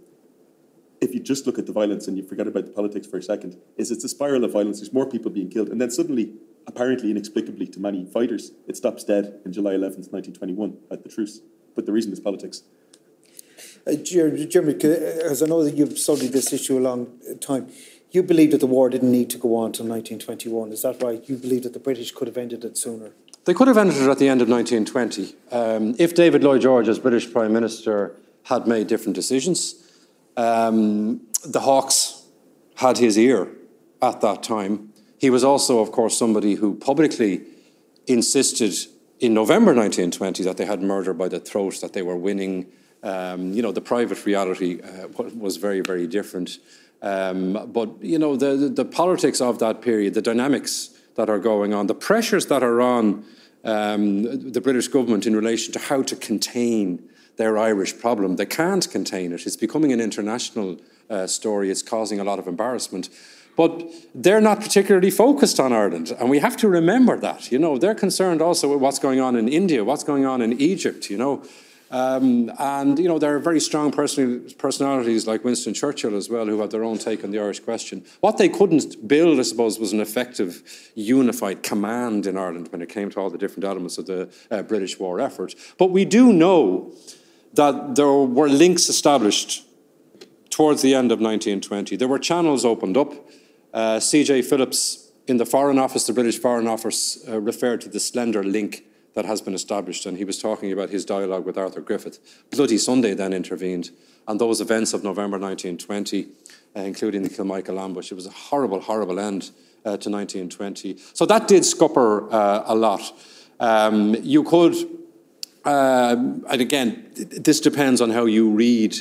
if 1.00 1.14
you 1.14 1.22
just 1.22 1.48
look 1.48 1.58
at 1.58 1.66
the 1.66 1.72
violence 1.72 2.08
and 2.08 2.18
you 2.18 2.24
forget 2.24 2.48
about 2.48 2.66
the 2.66 2.72
politics 2.72 3.08
for 3.08 3.18
a 3.18 3.24
second, 3.24 3.58
is 3.78 3.92
it's 3.92 4.04
a 4.04 4.10
spiral 4.10 4.44
of 4.44 4.52
violence. 4.52 4.80
There's 4.82 4.92
more 4.92 5.10
people 5.10 5.32
being 5.32 5.50
killed. 5.50 5.70
And 5.70 5.80
then 5.80 5.90
suddenly, 5.90 6.34
apparently 6.68 7.12
inexplicably 7.12 7.68
to 7.68 7.80
many 7.80 8.06
fighters, 8.06 8.52
it 8.68 8.76
stops 8.76 9.06
dead 9.06 9.40
in 9.46 9.54
July 9.54 9.72
11th, 9.72 10.12
1921 10.12 10.78
at 10.92 11.04
the 11.04 11.10
truce. 11.10 11.40
But 11.76 11.86
the 11.86 11.94
reason 11.94 12.12
is 12.12 12.20
politics. 12.20 12.64
Uh, 13.88 13.92
Diarmaid, 13.92 14.84
as 14.84 15.42
I 15.42 15.46
know 15.46 15.64
that 15.64 15.76
you've 15.76 15.98
studied 15.98 16.34
this 16.34 16.52
issue 16.52 16.78
a 16.78 16.82
long 16.82 17.20
time, 17.40 17.70
you 18.12 18.22
believe 18.22 18.52
that 18.52 18.60
the 18.60 18.68
war 18.68 18.90
didn't 18.90 19.12
need 19.12 19.30
to 19.32 19.38
go 19.38 19.56
on 19.56 19.68
until 19.68 19.86
1921. 19.86 20.72
Is 20.72 20.84
that 20.84 21.02
right? 21.02 21.24
You 21.28 21.38
believe 21.38 21.64
that 21.64 21.74
the 21.74 21.80
British 21.80 22.12
could 22.12 22.28
have 22.28 22.38
ended 22.38 22.66
it 22.66 22.78
sooner? 22.78 23.14
They 23.46 23.54
could 23.54 23.68
have 23.68 23.78
ended 23.78 23.98
it 23.98 24.10
at 24.10 24.20
the 24.20 24.30
end 24.30 24.42
of 24.42 24.50
1920. 24.50 25.36
Um, 25.52 25.96
if 26.00 26.16
David 26.16 26.44
Lloyd 26.44 26.62
George, 26.62 26.88
as 26.88 27.00
British 27.00 27.32
Prime 27.32 27.52
Minister, 27.52 28.16
had 28.44 28.68
made 28.68 28.88
different 28.88 29.16
decisions, 29.16 29.76
um, 30.38 31.22
the 31.46 31.62
Hawks 31.62 32.24
had 32.76 32.98
his 32.98 33.18
ear 33.18 33.50
at 34.02 34.22
that 34.22 34.44
time. 34.44 34.94
He 35.18 35.30
was 35.30 35.44
also, 35.44 35.80
of 35.80 35.92
course, 35.92 36.18
somebody 36.18 36.56
who 36.56 36.76
publicly 36.76 37.42
insisted 38.08 38.74
in 39.20 39.34
November 39.34 39.74
1920 39.74 40.44
that 40.44 40.58
they 40.58 40.66
had 40.66 40.82
murder 40.82 41.14
by 41.14 41.28
the 41.28 41.40
throat, 41.40 41.80
that 41.82 41.94
they 41.94 42.02
were 42.02 42.18
winning 42.18 42.72
um, 43.04 43.52
you 43.52 43.62
know, 43.62 43.72
the 43.74 43.82
private 43.82 44.26
reality 44.26 44.82
uh, 44.82 45.08
was 45.36 45.58
very, 45.58 45.82
very 45.82 46.08
different. 46.08 46.58
Um, 47.02 47.70
but, 47.74 48.02
you 48.02 48.18
know, 48.18 48.38
the, 48.38 48.56
the, 48.56 48.70
the, 48.70 48.86
politics 48.86 49.42
of 49.42 49.60
that 49.60 49.82
period, 49.82 50.14
the 50.14 50.22
dynamics 50.22 50.93
that 51.16 51.30
are 51.30 51.40
going 51.40 51.74
on, 51.74 51.88
the 51.88 51.96
pressures 51.96 52.48
that 52.48 52.64
are 52.64 52.82
on 52.82 53.26
um, 53.64 54.52
the 54.52 54.62
British 54.62 54.88
government 54.88 55.26
in 55.26 55.36
relation 55.36 55.72
to 55.74 55.80
how 55.80 56.02
to 56.04 56.16
contain 56.16 57.10
their 57.38 57.58
Irish 57.58 57.98
problem. 57.98 58.36
They 58.36 58.46
can't 58.46 58.90
contain 58.90 59.32
it. 59.32 59.46
It's 59.46 59.56
becoming 59.56 59.92
an 59.92 60.02
international 60.02 60.80
uh, 61.10 61.28
story. 61.28 61.72
It's 61.72 61.82
causing 61.82 62.20
a 62.20 62.24
lot 62.24 62.40
of 62.40 62.48
embarrassment. 62.48 63.10
But 63.56 63.84
they're 64.16 64.42
not 64.42 64.62
particularly 64.62 65.12
focused 65.12 65.60
on 65.60 65.72
Ireland, 65.72 66.12
and 66.20 66.30
we 66.30 66.40
have 66.40 66.58
to 66.58 66.68
remember 66.68 67.20
that. 67.20 67.52
You 67.52 67.60
know, 67.60 67.78
they're 67.78 67.94
concerned 67.94 68.42
also 68.42 68.72
with 68.72 68.80
what's 68.80 68.98
going 68.98 69.20
on 69.20 69.36
in 69.36 69.48
India, 69.48 69.84
what's 69.84 70.04
going 70.04 70.26
on 70.26 70.42
in 70.42 70.60
Egypt. 70.60 71.12
You 71.12 71.18
know, 71.18 71.44
um, 71.94 72.52
and, 72.58 72.98
you 72.98 73.08
know, 73.08 73.20
there 73.20 73.36
are 73.36 73.40
very 73.40 73.60
strong 73.60 73.92
personalities 73.92 75.28
like 75.28 75.44
Winston 75.44 75.74
Churchill 75.74 76.16
as 76.16 76.30
well 76.30 76.46
who 76.46 76.60
had 76.60 76.72
their 76.72 76.84
own 76.84 76.98
take 76.98 77.24
on 77.24 77.32
the 77.32 77.40
Irish 77.40 77.60
question. 77.60 78.04
What 78.20 78.38
they 78.38 78.50
couldn't 78.50 79.08
build, 79.08 79.40
I 79.40 79.44
suppose, 79.44 79.80
was 79.80 79.94
an 79.94 80.00
effective, 80.00 80.64
unified 80.96 81.64
command 81.64 82.26
in 82.26 82.38
Ireland 82.38 82.70
when 82.72 82.82
it 82.82 82.90
came 82.90 83.10
to 83.12 83.20
all 83.20 83.30
the 83.30 83.38
different 83.38 83.64
elements 83.64 83.98
of 83.98 84.06
the 84.08 84.34
uh, 84.50 84.64
British 84.64 85.00
war 85.00 85.20
effort. 85.20 85.56
But 85.78 85.92
we 85.92 86.04
do 86.06 86.34
know 86.34 86.94
that 87.54 87.96
there 87.96 88.12
were 88.12 88.50
links 88.50 88.90
established 88.90 89.64
towards 90.50 90.82
the 90.82 90.96
end 90.96 91.12
of 91.12 91.20
1920. 91.20 91.96
There 91.96 92.08
were 92.08 92.20
channels 92.20 92.66
opened 92.66 92.98
up 92.98 93.14
Uh, 93.74 94.00
C.J. 94.00 94.44
Phillips 94.44 95.12
in 95.26 95.38
the 95.38 95.46
Foreign 95.46 95.80
Office, 95.80 96.06
the 96.06 96.14
British 96.14 96.38
Foreign 96.38 96.68
Office, 96.68 97.18
uh, 97.28 97.42
referred 97.42 97.82
to 97.82 97.90
the 97.90 98.00
slender 98.00 98.44
link 98.44 98.84
that 99.14 99.26
has 99.26 99.42
been 99.42 99.54
established, 99.54 100.06
and 100.06 100.18
he 100.18 100.26
was 100.26 100.40
talking 100.40 100.72
about 100.72 100.90
his 100.90 101.06
dialogue 101.06 101.46
with 101.46 101.58
Arthur 101.58 101.82
Griffith. 101.82 102.20
Bloody 102.50 102.78
Sunday 102.78 103.14
then 103.14 103.34
intervened, 103.34 103.92
and 104.28 104.40
those 104.40 104.62
events 104.62 104.94
of 104.94 105.04
November 105.04 105.38
1920, 105.38 106.28
uh, 106.76 106.80
including 106.82 107.24
the 107.24 107.30
Kilmichael 107.30 107.80
ambush, 107.80 108.12
it 108.12 108.16
was 108.16 108.26
a 108.26 108.32
horrible, 108.32 108.80
horrible 108.80 109.20
end 109.20 109.52
uh, 109.86 109.98
to 109.98 110.10
1920. 110.10 110.98
So 111.14 111.26
that 111.26 111.48
did 111.48 111.64
scupper 111.66 112.32
uh, 112.32 112.64
a 112.66 112.76
lot. 112.76 113.02
Um, 113.60 114.16
you 114.22 114.44
could, 114.44 114.76
um, 115.66 116.44
and 116.50 116.62
again, 116.62 117.10
this 117.16 117.60
depends 117.60 118.02
on 118.02 118.10
how 118.10 118.26
you 118.26 118.50
read 118.50 118.96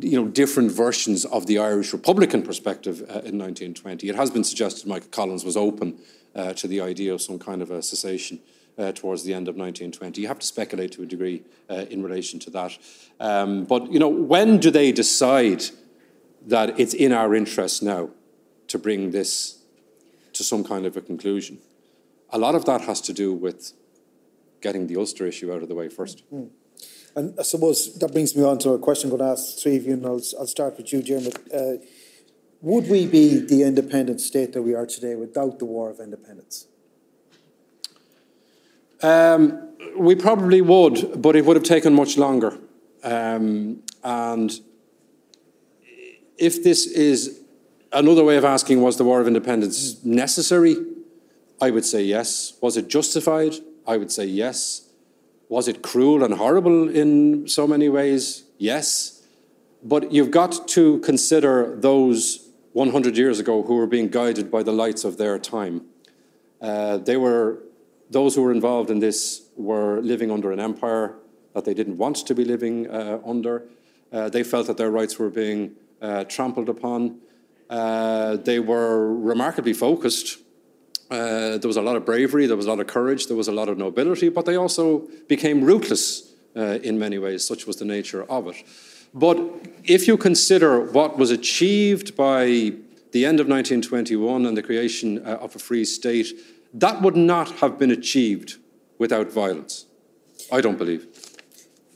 you 0.00 0.20
know, 0.20 0.26
different 0.26 0.72
versions 0.72 1.24
of 1.26 1.46
the 1.46 1.58
Irish 1.58 1.92
Republican 1.92 2.42
perspective 2.42 3.02
uh, 3.02 3.22
in 3.22 3.38
1920. 3.38 4.08
It 4.08 4.16
has 4.16 4.30
been 4.30 4.42
suggested 4.42 4.88
Michael 4.88 5.10
Collins 5.10 5.44
was 5.44 5.56
open 5.56 5.98
uh, 6.34 6.52
to 6.54 6.66
the 6.66 6.80
idea 6.80 7.14
of 7.14 7.22
some 7.22 7.38
kind 7.38 7.62
of 7.62 7.70
a 7.70 7.82
cessation 7.82 8.40
uh, 8.78 8.92
towards 8.92 9.24
the 9.24 9.32
end 9.32 9.48
of 9.48 9.56
1920. 9.56 10.20
You 10.20 10.28
have 10.28 10.38
to 10.38 10.46
speculate 10.46 10.92
to 10.92 11.02
a 11.02 11.06
degree 11.06 11.42
uh, 11.70 11.86
in 11.90 12.02
relation 12.02 12.38
to 12.40 12.50
that. 12.50 12.78
Um, 13.20 13.64
but, 13.64 13.90
you 13.92 13.98
know, 13.98 14.08
when 14.08 14.58
do 14.58 14.70
they 14.70 14.92
decide 14.92 15.64
that 16.46 16.78
it's 16.78 16.94
in 16.94 17.12
our 17.12 17.34
interest 17.34 17.82
now 17.82 18.10
to 18.68 18.78
bring 18.78 19.10
this 19.10 19.62
to 20.34 20.44
some 20.44 20.64
kind 20.64 20.86
of 20.86 20.96
a 20.96 21.00
conclusion? 21.00 21.58
A 22.30 22.38
lot 22.38 22.54
of 22.54 22.64
that 22.66 22.82
has 22.82 23.00
to 23.02 23.12
do 23.12 23.32
with 23.32 23.72
getting 24.60 24.86
the 24.86 24.96
Ulster 24.96 25.26
issue 25.26 25.52
out 25.52 25.62
of 25.62 25.68
the 25.68 25.74
way 25.74 25.88
1st 25.88 26.22
mm-hmm. 26.32 26.46
And 27.14 27.34
I 27.40 27.44
suppose 27.44 27.98
that 27.98 28.12
brings 28.12 28.36
me 28.36 28.44
on 28.44 28.58
to 28.58 28.72
a 28.72 28.78
question 28.78 29.10
I'm 29.10 29.16
going 29.16 29.26
to 29.26 29.32
ask 29.32 29.58
three 29.58 29.76
of 29.76 29.86
you, 29.86 29.94
and 29.94 30.04
I'll, 30.04 30.20
I'll 30.38 30.46
start 30.46 30.76
with 30.76 30.92
you, 30.92 31.00
Diarmaid. 31.00 31.38
Uh, 31.50 31.82
would 32.60 32.90
we 32.90 33.06
be 33.06 33.38
the 33.38 33.62
independent 33.62 34.20
state 34.20 34.52
that 34.52 34.60
we 34.60 34.74
are 34.74 34.84
today 34.84 35.14
without 35.14 35.58
the 35.58 35.64
War 35.64 35.88
of 35.88 35.98
Independence? 35.98 36.66
Um, 39.02 39.74
we 39.96 40.14
probably 40.14 40.60
would, 40.60 41.20
but 41.20 41.36
it 41.36 41.44
would 41.44 41.56
have 41.56 41.64
taken 41.64 41.94
much 41.94 42.16
longer. 42.16 42.58
Um, 43.02 43.82
and 44.02 44.52
if 46.38 46.62
this 46.62 46.86
is 46.86 47.40
another 47.92 48.24
way 48.24 48.36
of 48.36 48.44
asking, 48.44 48.82
was 48.82 48.96
the 48.96 49.04
War 49.04 49.20
of 49.20 49.26
Independence 49.26 50.04
necessary? 50.04 50.76
I 51.60 51.70
would 51.70 51.84
say 51.84 52.02
yes. 52.02 52.54
Was 52.60 52.76
it 52.76 52.88
justified? 52.88 53.54
I 53.86 53.96
would 53.96 54.12
say 54.12 54.26
yes. 54.26 54.88
Was 55.48 55.68
it 55.68 55.82
cruel 55.82 56.24
and 56.24 56.34
horrible 56.34 56.88
in 56.88 57.48
so 57.48 57.66
many 57.66 57.88
ways? 57.88 58.44
Yes. 58.58 59.24
But 59.82 60.12
you've 60.12 60.30
got 60.30 60.68
to 60.68 60.98
consider 61.00 61.76
those 61.76 62.48
100 62.72 63.16
years 63.16 63.38
ago 63.38 63.62
who 63.62 63.76
were 63.76 63.86
being 63.86 64.08
guided 64.08 64.50
by 64.50 64.62
the 64.62 64.72
lights 64.72 65.04
of 65.04 65.16
their 65.16 65.38
time. 65.38 65.82
Uh, 66.60 66.98
they 66.98 67.16
were, 67.16 67.62
those 68.10 68.34
who 68.34 68.42
were 68.42 68.52
involved 68.52 68.90
in 68.90 68.98
this 68.98 69.48
were 69.56 70.00
living 70.00 70.30
under 70.30 70.52
an 70.52 70.60
empire 70.60 71.16
that 71.54 71.64
they 71.64 71.74
didn't 71.74 71.96
want 71.96 72.16
to 72.16 72.34
be 72.34 72.44
living 72.44 72.88
uh, 72.88 73.18
under. 73.24 73.64
Uh, 74.12 74.28
they 74.28 74.42
felt 74.42 74.66
that 74.66 74.76
their 74.76 74.90
rights 74.90 75.18
were 75.18 75.30
being 75.30 75.72
uh, 76.00 76.24
trampled 76.24 76.68
upon. 76.68 77.18
Uh, 77.68 78.36
they 78.36 78.60
were 78.60 79.14
remarkably 79.14 79.72
focused 79.72 80.38
uh, 81.10 81.56
there 81.58 81.68
was 81.68 81.76
a 81.76 81.82
lot 81.82 81.94
of 81.94 82.04
bravery, 82.04 82.46
there 82.46 82.56
was 82.56 82.66
a 82.66 82.68
lot 82.68 82.80
of 82.80 82.86
courage, 82.88 83.28
there 83.28 83.36
was 83.36 83.48
a 83.48 83.52
lot 83.52 83.68
of 83.68 83.78
nobility, 83.78 84.28
but 84.28 84.44
they 84.44 84.56
also 84.56 85.06
became 85.28 85.62
ruthless 85.62 86.34
uh, 86.56 86.78
in 86.82 86.98
many 86.98 87.18
ways, 87.18 87.46
such 87.46 87.66
was 87.66 87.76
the 87.76 87.84
nature 87.84 88.24
of 88.24 88.48
it. 88.48 88.56
But 89.14 89.38
if 89.84 90.08
you 90.08 90.16
consider 90.16 90.80
what 90.80 91.16
was 91.16 91.30
achieved 91.30 92.16
by 92.16 92.72
the 93.12 93.24
end 93.24 93.38
of 93.40 93.46
1921 93.46 94.46
and 94.46 94.56
the 94.56 94.62
creation 94.62 95.18
of 95.18 95.54
a 95.54 95.58
free 95.58 95.84
state, 95.84 96.32
that 96.76 97.02
would 97.02 97.16
not 97.16 97.50
have 97.60 97.78
been 97.78 97.90
achieved 97.90 98.56
without 98.98 99.32
violence. 99.32 99.86
I 100.52 100.60
don't 100.60 100.78
believe. 100.78 101.06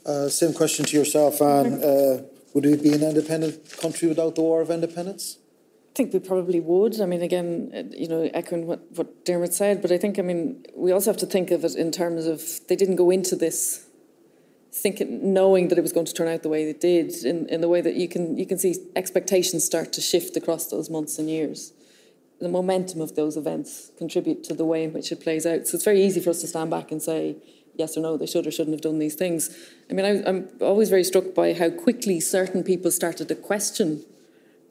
Uh, 0.05 0.27
same 0.29 0.53
question 0.53 0.85
to 0.85 0.97
yourself, 0.97 1.41
Anne. 1.41 1.73
Uh, 1.81 2.23
would 2.53 2.65
we 2.65 2.75
be 2.75 2.91
an 2.93 3.03
independent 3.03 3.77
country 3.77 4.07
without 4.07 4.35
the 4.35 4.41
War 4.41 4.61
of 4.61 4.69
Independence? 4.69 5.37
I 5.91 5.93
think 5.95 6.13
we 6.13 6.19
probably 6.19 6.59
would. 6.59 6.99
I 6.99 7.05
mean, 7.05 7.21
again, 7.21 7.71
uh, 7.73 7.95
you 7.95 8.07
know, 8.07 8.29
echoing 8.33 8.65
what, 8.65 8.79
what 8.95 9.25
Dermot 9.25 9.53
said, 9.53 9.81
but 9.81 9.91
I 9.91 9.97
think, 9.97 10.17
I 10.17 10.21
mean, 10.21 10.65
we 10.75 10.91
also 10.91 11.11
have 11.11 11.19
to 11.19 11.25
think 11.25 11.51
of 11.51 11.63
it 11.63 11.75
in 11.75 11.91
terms 11.91 12.25
of 12.25 12.41
they 12.67 12.75
didn't 12.75 12.95
go 12.95 13.11
into 13.11 13.35
this 13.35 13.85
thinking, 14.73 15.33
knowing 15.33 15.67
that 15.67 15.77
it 15.77 15.81
was 15.81 15.91
going 15.91 16.05
to 16.05 16.13
turn 16.13 16.27
out 16.27 16.43
the 16.43 16.49
way 16.49 16.69
it 16.69 16.79
did, 16.79 17.13
in, 17.23 17.47
in 17.49 17.61
the 17.61 17.67
way 17.67 17.81
that 17.81 17.95
you 17.95 18.07
can 18.07 18.37
you 18.37 18.45
can 18.45 18.57
see 18.57 18.75
expectations 18.95 19.63
start 19.63 19.93
to 19.93 20.01
shift 20.01 20.35
across 20.37 20.67
those 20.67 20.89
months 20.89 21.19
and 21.19 21.29
years. 21.29 21.73
The 22.41 22.49
momentum 22.49 23.01
of 23.01 23.15
those 23.15 23.37
events 23.37 23.91
contribute 23.97 24.43
to 24.45 24.53
the 24.53 24.65
way 24.65 24.83
in 24.83 24.93
which 24.93 25.11
it 25.11 25.21
plays 25.21 25.45
out. 25.45 25.67
So 25.67 25.75
it's 25.75 25.85
very 25.85 26.03
easy 26.03 26.19
for 26.19 26.31
us 26.31 26.41
to 26.41 26.47
stand 26.47 26.71
back 26.71 26.91
and 26.91 27.01
say, 27.01 27.35
yes 27.75 27.95
or 27.95 28.01
no, 28.01 28.17
they 28.17 28.25
should 28.25 28.47
or 28.47 28.51
shouldn't 28.51 28.73
have 28.73 28.81
done 28.81 28.99
these 28.99 29.15
things. 29.15 29.55
I 29.89 29.93
mean, 29.93 30.05
I, 30.05 30.27
I'm 30.29 30.49
always 30.59 30.89
very 30.89 31.03
struck 31.03 31.33
by 31.33 31.53
how 31.53 31.69
quickly 31.69 32.19
certain 32.19 32.63
people 32.63 32.91
started 32.91 33.27
to 33.27 33.35
question 33.35 34.03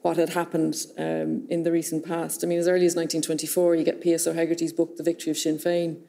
what 0.01 0.17
had 0.17 0.29
happened 0.29 0.75
um, 0.97 1.47
in 1.49 1.63
the 1.63 1.71
recent 1.71 2.05
past. 2.05 2.43
I 2.43 2.47
mean, 2.47 2.59
as 2.59 2.67
early 2.67 2.85
as 2.85 2.95
1924, 2.95 3.75
you 3.75 3.83
get 3.83 4.01
P.S. 4.01 4.25
O'Hegarty's 4.27 4.73
book, 4.73 4.97
The 4.97 5.03
Victory 5.03 5.31
of 5.31 5.37
Sinn 5.37 5.57
Féin. 5.57 6.01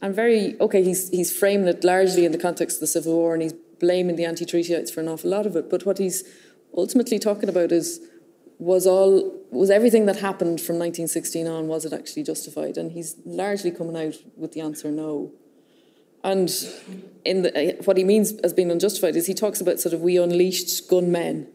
And 0.00 0.14
very, 0.14 0.58
okay, 0.60 0.82
he's, 0.82 1.08
he's 1.10 1.36
framing 1.36 1.66
it 1.66 1.82
largely 1.82 2.24
in 2.24 2.32
the 2.32 2.38
context 2.38 2.76
of 2.76 2.80
the 2.80 2.86
Civil 2.86 3.14
War 3.14 3.34
and 3.34 3.42
he's 3.42 3.54
blaming 3.80 4.16
the 4.16 4.24
anti-treatyites 4.24 4.92
for 4.92 5.00
an 5.00 5.08
awful 5.08 5.30
lot 5.30 5.46
of 5.46 5.56
it. 5.56 5.68
But 5.68 5.84
what 5.84 5.98
he's 5.98 6.24
ultimately 6.76 7.18
talking 7.18 7.48
about 7.48 7.72
is, 7.72 8.00
was 8.58 8.86
all, 8.86 9.38
was 9.50 9.70
everything 9.70 10.06
that 10.06 10.16
happened 10.16 10.60
from 10.60 10.78
1916 10.78 11.46
on, 11.46 11.68
was 11.68 11.84
it 11.84 11.92
actually 11.92 12.22
justified? 12.22 12.76
And 12.76 12.92
he's 12.92 13.16
largely 13.24 13.70
coming 13.70 13.96
out 13.96 14.14
with 14.36 14.52
the 14.52 14.60
answer 14.60 14.90
no. 14.90 15.32
And 16.24 16.50
in 17.24 17.42
the, 17.42 17.76
what 17.84 17.96
he 17.96 18.04
means 18.04 18.32
as 18.38 18.52
being 18.52 18.70
unjustified 18.70 19.14
is 19.14 19.26
he 19.26 19.34
talks 19.34 19.60
about 19.60 19.78
sort 19.78 19.92
of 19.92 20.00
we 20.00 20.16
unleashed 20.16 20.88
gunmen 20.88 21.48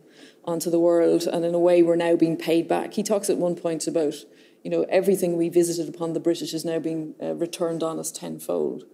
onto 0.46 0.70
the 0.70 0.80
world, 0.80 1.24
and 1.24 1.46
in 1.46 1.54
a 1.54 1.60
way, 1.60 1.84
we're 1.84 1.96
now 1.96 2.16
being 2.16 2.38
paid 2.38 2.68
back. 2.68 2.94
He 2.94 3.04
talks 3.04 3.30
at 3.30 3.38
one 3.38 3.56
point 3.56 3.86
about, 3.86 4.16
you 4.64 4.72
know, 4.72 4.84
everything 4.90 5.38
we 5.38 5.50
visited 5.50 5.94
upon 5.94 6.14
the 6.14 6.20
British 6.20 6.54
is 6.54 6.66
now 6.66 6.80
being 6.80 7.14
uh, 7.22 7.36
returned 7.36 7.84
on 7.84 8.00
us 8.00 8.12
tenfold. 8.12 8.86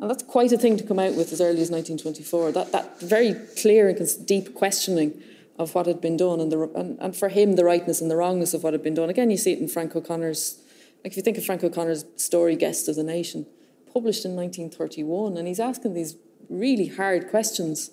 And 0.00 0.10
that's 0.10 0.22
quite 0.22 0.52
a 0.52 0.58
thing 0.58 0.76
to 0.76 0.84
come 0.84 0.98
out 0.98 1.14
with 1.14 1.32
as 1.32 1.40
early 1.40 1.62
as 1.62 1.70
1924. 1.70 2.52
That, 2.52 2.72
that 2.72 3.00
very 3.00 3.34
clear 3.60 3.88
and 3.88 4.26
deep 4.26 4.54
questioning 4.54 5.22
of 5.58 5.74
what 5.74 5.86
had 5.86 6.00
been 6.00 6.16
done, 6.16 6.40
and, 6.40 6.52
the, 6.52 6.70
and, 6.74 6.98
and 7.00 7.16
for 7.16 7.28
him, 7.28 7.54
the 7.54 7.64
rightness 7.64 8.00
and 8.00 8.10
the 8.10 8.16
wrongness 8.16 8.52
of 8.54 8.62
what 8.62 8.74
had 8.74 8.82
been 8.82 8.94
done. 8.94 9.08
Again, 9.08 9.30
you 9.30 9.36
see 9.36 9.52
it 9.52 9.58
in 9.58 9.68
Frank 9.68 9.96
O'Connor's, 9.96 10.60
like 11.02 11.12
if 11.12 11.16
you 11.16 11.22
think 11.22 11.38
of 11.38 11.44
Frank 11.44 11.64
O'Connor's 11.64 12.04
story, 12.16 12.56
Guest 12.56 12.88
of 12.88 12.96
the 12.96 13.02
Nation, 13.02 13.46
published 13.92 14.24
in 14.24 14.36
1931, 14.36 15.36
and 15.36 15.48
he's 15.48 15.60
asking 15.60 15.94
these 15.94 16.16
really 16.50 16.88
hard 16.88 17.28
questions 17.30 17.90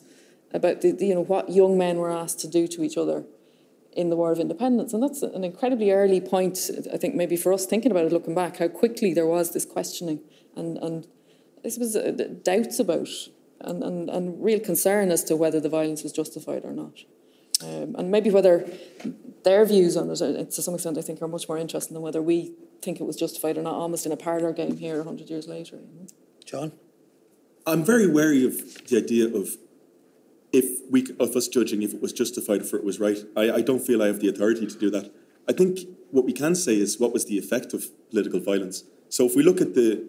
about 0.54 0.82
the, 0.82 0.92
the, 0.92 1.08
you 1.08 1.16
know 1.16 1.24
what 1.24 1.50
young 1.50 1.78
men 1.78 1.98
were 1.98 2.12
asked 2.12 2.40
to 2.42 2.48
do 2.48 2.68
to 2.68 2.84
each 2.84 2.98
other 2.98 3.24
in 3.94 4.10
the 4.10 4.16
War 4.16 4.32
of 4.32 4.40
Independence, 4.40 4.94
and 4.94 5.02
that's 5.02 5.22
an 5.22 5.44
incredibly 5.44 5.92
early 5.92 6.20
point. 6.20 6.70
I 6.92 6.98
think 6.98 7.16
maybe 7.16 7.38
for 7.38 7.54
us 7.54 7.66
thinking 7.66 7.92
about 7.92 8.06
it, 8.06 8.12
looking 8.12 8.36
back, 8.36 8.58
how 8.58 8.68
quickly 8.68 9.14
there 9.14 9.28
was 9.28 9.54
this 9.54 9.66
questioning 9.66 10.20
and 10.56 10.78
and 10.78 11.08
this 11.64 11.78
was 11.78 11.96
uh, 11.96 12.12
doubts 12.44 12.80
about 12.80 13.08
and, 13.62 13.84
and 13.84 14.10
and 14.10 14.44
real 14.44 14.60
concern 14.60 15.12
as 15.12 15.24
to 15.26 15.36
whether 15.36 15.60
the 15.60 15.70
violence 15.70 16.04
was 16.04 16.12
justified 16.12 16.66
or 16.66 16.74
not, 16.74 16.94
um, 17.64 17.96
and 17.98 18.12
maybe 18.12 18.30
whether 18.30 18.68
their 19.44 19.66
views 19.66 19.98
on 19.98 20.10
it, 20.10 20.22
uh, 20.22 20.44
to 20.46 20.62
some 20.62 20.74
extent, 20.74 20.98
I 20.98 21.02
think, 21.02 21.22
are 21.22 21.28
much 21.28 21.48
more 21.48 21.58
interesting 21.58 21.94
than 21.94 22.04
whether 22.04 22.22
we 22.22 22.54
think 22.82 23.00
it 23.00 23.04
was 23.04 23.16
justified 23.16 23.58
or 23.58 23.62
not. 23.62 23.76
Almost 23.76 24.06
in 24.06 24.12
a 24.12 24.18
parlour 24.18 24.54
game 24.54 24.78
here, 24.78 25.04
hundred 25.04 25.30
years 25.30 25.48
later. 25.48 25.78
You 25.78 26.00
know? 26.00 26.08
John, 26.46 26.72
I'm 27.66 27.84
very 27.84 28.08
wary 28.08 28.46
of 28.46 28.86
the 28.88 28.98
idea 28.98 29.34
of 29.34 29.58
if 30.52 30.80
we 30.90 31.08
of 31.20 31.36
us 31.36 31.48
judging 31.48 31.82
if 31.82 31.94
it 31.94 32.02
was 32.02 32.14
justified 32.14 32.62
or 32.62 32.66
if 32.66 32.74
it 32.74 32.84
was 32.84 33.00
right. 33.00 33.18
I, 33.36 33.52
I 33.52 33.62
don't 33.62 33.86
feel 33.86 34.02
I 34.02 34.08
have 34.08 34.20
the 34.20 34.30
authority 34.30 34.68
to 34.68 34.78
do 34.78 34.90
that. 34.92 35.12
I 35.48 35.54
think 35.54 35.80
what 36.12 36.26
we 36.26 36.34
can 36.34 36.56
say 36.56 36.76
is 36.76 37.00
what 37.00 37.12
was 37.12 37.26
the 37.26 37.38
effect 37.38 37.74
of 37.74 37.86
political 38.10 38.40
violence. 38.40 38.84
So 39.10 39.26
if 39.26 39.36
we 39.36 39.44
look 39.44 39.60
at 39.60 39.74
the 39.74 40.08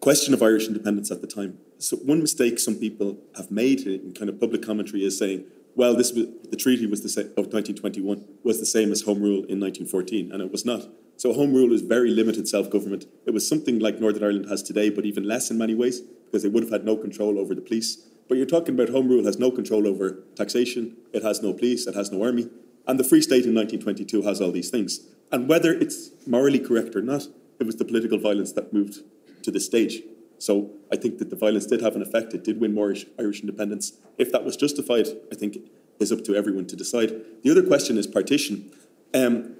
question 0.00 0.34
of 0.34 0.42
Irish 0.42 0.66
independence 0.66 1.10
at 1.10 1.20
the 1.20 1.26
time, 1.26 1.58
so 1.78 1.96
one 1.98 2.20
mistake 2.20 2.58
some 2.58 2.74
people 2.74 3.18
have 3.36 3.50
made 3.50 3.80
in 3.82 4.14
kind 4.14 4.28
of 4.28 4.40
public 4.40 4.62
commentary 4.62 5.04
is 5.04 5.18
saying, 5.18 5.44
well, 5.78 5.94
this 5.94 6.12
was, 6.12 6.26
the 6.50 6.56
treaty 6.56 6.86
was 6.86 7.00
the 7.02 7.20
of 7.20 7.46
1921 7.52 8.24
was 8.42 8.58
the 8.60 8.66
same 8.66 8.92
as 8.92 9.02
Home 9.02 9.22
Rule 9.22 9.44
in 9.52 9.58
1914, 9.60 10.32
and 10.32 10.42
it 10.42 10.50
was 10.50 10.64
not. 10.64 10.82
So 11.16 11.32
Home 11.32 11.52
Rule 11.54 11.72
is 11.72 11.82
very 11.82 12.10
limited 12.10 12.46
self-government. 12.48 13.06
It 13.26 13.32
was 13.32 13.48
something 13.48 13.78
like 13.78 14.00
Northern 14.00 14.24
Ireland 14.24 14.48
has 14.50 14.62
today, 14.62 14.90
but 14.90 15.04
even 15.04 15.24
less 15.24 15.50
in 15.50 15.58
many 15.58 15.74
ways, 15.74 16.00
because 16.00 16.42
they 16.42 16.48
would 16.48 16.64
have 16.64 16.72
had 16.72 16.84
no 16.84 16.96
control 16.96 17.38
over 17.38 17.54
the 17.54 17.62
police 17.62 18.08
but 18.28 18.36
you're 18.36 18.46
talking 18.46 18.74
about 18.74 18.90
Home 18.90 19.08
Rule 19.08 19.24
has 19.24 19.38
no 19.38 19.50
control 19.50 19.88
over 19.88 20.22
taxation, 20.36 20.96
it 21.12 21.22
has 21.22 21.42
no 21.42 21.54
police, 21.54 21.86
it 21.86 21.94
has 21.94 22.12
no 22.12 22.22
army. 22.22 22.48
And 22.86 23.00
the 23.00 23.04
Free 23.04 23.22
State 23.22 23.46
in 23.46 23.54
1922 23.54 24.22
has 24.22 24.40
all 24.40 24.52
these 24.52 24.70
things. 24.70 25.00
And 25.32 25.48
whether 25.48 25.72
it's 25.72 26.10
morally 26.26 26.58
correct 26.58 26.94
or 26.94 27.02
not, 27.02 27.26
it 27.58 27.66
was 27.66 27.76
the 27.76 27.84
political 27.84 28.18
violence 28.18 28.52
that 28.52 28.72
moved 28.72 29.00
to 29.42 29.50
this 29.50 29.66
stage. 29.66 30.02
So 30.38 30.70
I 30.92 30.96
think 30.96 31.18
that 31.18 31.30
the 31.30 31.36
violence 31.36 31.66
did 31.66 31.80
have 31.80 31.96
an 31.96 32.02
effect. 32.02 32.32
It 32.34 32.44
did 32.44 32.60
win 32.60 32.74
more 32.74 32.94
Irish 33.18 33.40
independence. 33.40 33.92
If 34.16 34.30
that 34.32 34.44
was 34.44 34.56
justified, 34.56 35.08
I 35.32 35.34
think 35.34 35.58
is 35.98 36.12
up 36.12 36.24
to 36.24 36.34
everyone 36.34 36.66
to 36.66 36.76
decide. 36.76 37.12
The 37.42 37.50
other 37.50 37.62
question 37.62 37.98
is 37.98 38.06
partition. 38.06 38.70
Um, 39.12 39.56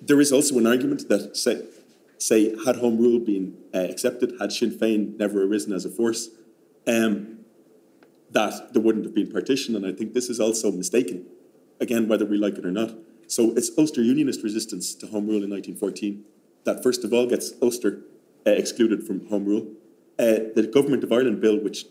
there 0.00 0.20
is 0.20 0.32
also 0.32 0.58
an 0.58 0.66
argument 0.66 1.08
that 1.08 1.36
say, 1.36 1.64
say 2.18 2.54
had 2.64 2.76
Home 2.76 2.98
Rule 2.98 3.18
been 3.18 3.56
uh, 3.74 3.78
accepted, 3.78 4.34
had 4.40 4.52
Sinn 4.52 4.70
Féin 4.70 5.16
never 5.18 5.42
arisen 5.42 5.72
as 5.72 5.84
a 5.84 5.90
force, 5.90 6.28
um, 6.86 7.38
that 8.30 8.72
there 8.72 8.82
wouldn't 8.82 9.04
have 9.04 9.14
been 9.14 9.30
partition. 9.30 9.74
And 9.74 9.84
I 9.84 9.92
think 9.92 10.14
this 10.14 10.28
is 10.28 10.38
also 10.38 10.70
mistaken, 10.70 11.26
again, 11.80 12.06
whether 12.06 12.24
we 12.24 12.36
like 12.36 12.58
it 12.58 12.64
or 12.64 12.70
not. 12.70 12.92
So 13.26 13.52
it's 13.56 13.70
Ulster 13.76 14.02
Unionist 14.02 14.44
resistance 14.44 14.94
to 14.94 15.06
Home 15.08 15.26
Rule 15.26 15.42
in 15.42 15.50
1914 15.50 16.24
that 16.66 16.82
first 16.82 17.04
of 17.04 17.14
all 17.14 17.26
gets 17.26 17.54
Ulster 17.62 18.02
uh, 18.46 18.50
excluded 18.50 19.06
from 19.06 19.26
Home 19.28 19.46
Rule. 19.46 19.66
Uh, 20.18 20.50
the 20.54 20.70
Government 20.72 21.04
of 21.04 21.12
Ireland 21.12 21.40
bill, 21.40 21.58
which 21.58 21.86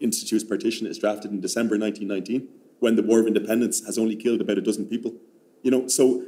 institutes 0.00 0.44
partition, 0.44 0.86
is 0.86 0.98
drafted 0.98 1.30
in 1.30 1.40
December 1.40 1.78
1919 1.78 2.48
when 2.80 2.96
the 2.96 3.02
War 3.02 3.20
of 3.20 3.26
Independence 3.26 3.84
has 3.86 3.98
only 3.98 4.16
killed 4.16 4.40
about 4.40 4.58
a 4.58 4.60
dozen 4.60 4.86
people. 4.86 5.14
You 5.62 5.70
know, 5.70 5.86
so 5.86 6.24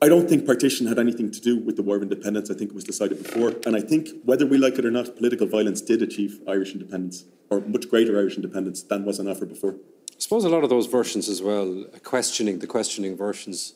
I 0.00 0.08
don't 0.08 0.28
think 0.28 0.46
partition 0.46 0.86
had 0.86 0.98
anything 0.98 1.30
to 1.30 1.40
do 1.40 1.58
with 1.58 1.76
the 1.76 1.82
War 1.82 1.96
of 1.96 2.02
Independence. 2.02 2.50
I 2.50 2.54
think 2.54 2.70
it 2.70 2.74
was 2.74 2.84
decided 2.84 3.22
before. 3.22 3.54
And 3.66 3.74
I 3.74 3.80
think, 3.80 4.08
whether 4.24 4.46
we 4.46 4.58
like 4.58 4.78
it 4.78 4.84
or 4.84 4.90
not, 4.90 5.16
political 5.16 5.46
violence 5.46 5.80
did 5.80 6.02
achieve 6.02 6.40
Irish 6.46 6.72
independence, 6.72 7.24
or 7.50 7.60
much 7.60 7.88
greater 7.88 8.18
Irish 8.18 8.36
independence 8.36 8.82
than 8.82 9.04
was 9.04 9.18
on 9.18 9.28
offer 9.28 9.46
before. 9.46 9.72
I 9.72 10.16
suppose 10.18 10.44
a 10.44 10.48
lot 10.48 10.62
of 10.62 10.70
those 10.70 10.86
versions 10.86 11.28
as 11.28 11.42
well, 11.42 11.86
questioning 12.02 12.58
the 12.60 12.66
questioning 12.66 13.16
versions, 13.16 13.74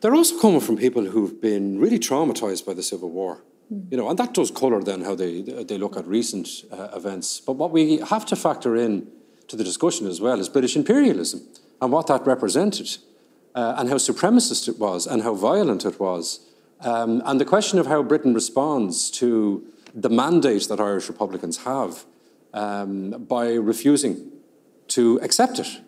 they're 0.00 0.14
also 0.14 0.38
coming 0.40 0.60
from 0.60 0.76
people 0.76 1.04
who've 1.04 1.40
been 1.40 1.78
really 1.78 1.98
traumatized 1.98 2.66
by 2.66 2.74
the 2.74 2.82
Civil 2.82 3.10
War. 3.10 3.42
Mm. 3.72 3.90
You 3.90 3.96
know, 3.96 4.08
and 4.08 4.18
that 4.18 4.34
does 4.34 4.50
colour 4.50 4.82
then 4.82 5.02
how 5.02 5.14
they 5.14 5.42
they 5.42 5.78
look 5.78 5.96
at 5.96 6.06
recent 6.06 6.48
uh, 6.70 6.88
events. 6.94 7.40
But 7.40 7.56
what 7.56 7.72
we 7.72 7.98
have 7.98 8.24
to 8.26 8.36
factor 8.36 8.76
in 8.76 9.06
to 9.48 9.56
the 9.56 9.64
discussion 9.64 10.06
as 10.06 10.20
well 10.20 10.40
is 10.40 10.48
British 10.48 10.76
imperialism 10.76 11.40
and 11.80 11.92
what 11.92 12.06
that 12.06 12.26
represented, 12.26 12.98
uh, 13.54 13.74
and 13.76 13.88
how 13.88 13.96
supremacist 13.96 14.68
it 14.68 14.78
was, 14.78 15.06
and 15.06 15.22
how 15.22 15.34
violent 15.34 15.84
it 15.84 16.00
was, 16.00 16.40
um, 16.80 17.22
and 17.24 17.40
the 17.40 17.44
question 17.44 17.78
of 17.78 17.86
how 17.86 18.02
Britain 18.02 18.34
responds 18.34 19.10
to 19.10 19.62
the 19.94 20.10
mandate 20.10 20.68
that 20.68 20.80
Irish 20.80 21.08
Republicans 21.08 21.58
have 21.64 22.04
um, 22.54 23.10
by 23.28 23.54
refusing 23.54 24.32
to 24.88 25.18
accept 25.22 25.58
it. 25.58 25.80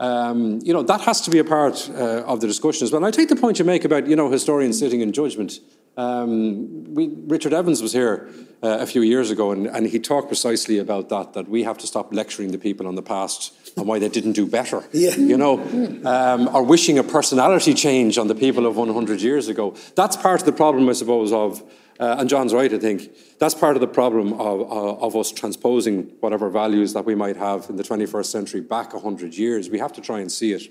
Um, 0.00 0.60
you 0.62 0.72
know, 0.72 0.82
that 0.84 1.00
has 1.02 1.20
to 1.22 1.30
be 1.30 1.38
a 1.38 1.44
part 1.44 1.90
uh, 1.90 2.22
of 2.24 2.40
the 2.40 2.46
discussion 2.46 2.84
as 2.84 2.92
well. 2.92 3.04
And 3.04 3.06
I 3.06 3.10
take 3.10 3.28
the 3.28 3.36
point 3.36 3.58
you 3.58 3.64
make 3.64 3.84
about, 3.84 4.06
you 4.06 4.14
know, 4.14 4.30
historians 4.30 4.78
sitting 4.78 5.00
in 5.00 5.12
judgment. 5.12 5.60
Um, 5.98 6.94
we, 6.94 7.08
Richard 7.26 7.52
Evans 7.52 7.82
was 7.82 7.92
here 7.92 8.28
uh, 8.62 8.78
a 8.78 8.86
few 8.86 9.02
years 9.02 9.32
ago, 9.32 9.50
and, 9.50 9.66
and, 9.66 9.84
he 9.84 9.98
talked 9.98 10.28
precisely 10.28 10.78
about 10.78 11.08
that, 11.08 11.32
that 11.32 11.48
we 11.48 11.64
have 11.64 11.76
to 11.78 11.88
stop 11.88 12.14
lecturing 12.14 12.52
the 12.52 12.58
people 12.58 12.86
on 12.86 12.94
the 12.94 13.02
past 13.02 13.52
on 13.76 13.84
why 13.84 13.98
they 13.98 14.08
didn't 14.08 14.34
do 14.34 14.46
better, 14.46 14.84
yeah. 14.92 15.16
you 15.16 15.36
know, 15.36 15.58
um, 16.04 16.48
or 16.54 16.62
wishing 16.62 16.98
a 16.98 17.02
personality 17.02 17.74
change 17.74 18.16
on 18.16 18.28
the 18.28 18.34
people 18.36 18.64
of 18.64 18.76
100 18.76 19.20
years 19.20 19.48
ago. 19.48 19.74
That's 19.96 20.16
part 20.16 20.38
of 20.38 20.46
the 20.46 20.52
problem, 20.52 20.88
I 20.88 20.92
suppose, 20.92 21.32
of, 21.32 21.62
uh, 21.98 22.16
and 22.20 22.28
John's 22.28 22.54
right, 22.54 22.72
I 22.72 22.78
think, 22.78 23.10
that's 23.40 23.56
part 23.56 23.74
of 23.76 23.80
the 23.80 23.88
problem 23.88 24.34
of, 24.34 24.60
uh, 24.60 25.04
of 25.04 25.16
us 25.16 25.32
transposing 25.32 26.12
whatever 26.20 26.48
values 26.48 26.92
that 26.92 27.06
we 27.06 27.16
might 27.16 27.36
have 27.36 27.68
in 27.68 27.74
the 27.74 27.82
21st 27.82 28.26
century 28.26 28.60
back 28.60 28.94
100 28.94 29.34
years. 29.34 29.68
We 29.68 29.80
have 29.80 29.92
to 29.94 30.00
try 30.00 30.20
and 30.20 30.30
see 30.30 30.52
it 30.52 30.62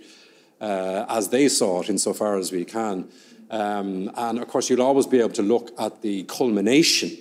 uh, 0.61 1.05
as 1.09 1.29
they 1.29 1.49
saw 1.49 1.81
it 1.81 1.89
insofar 1.89 2.37
as 2.37 2.53
we 2.53 2.63
can. 2.63 3.09
Um, 3.49 4.11
and 4.15 4.39
of 4.39 4.47
course, 4.47 4.69
you'll 4.69 4.81
always 4.81 5.07
be 5.07 5.19
able 5.19 5.33
to 5.33 5.41
look 5.41 5.71
at 5.79 6.01
the 6.01 6.23
culmination 6.23 7.17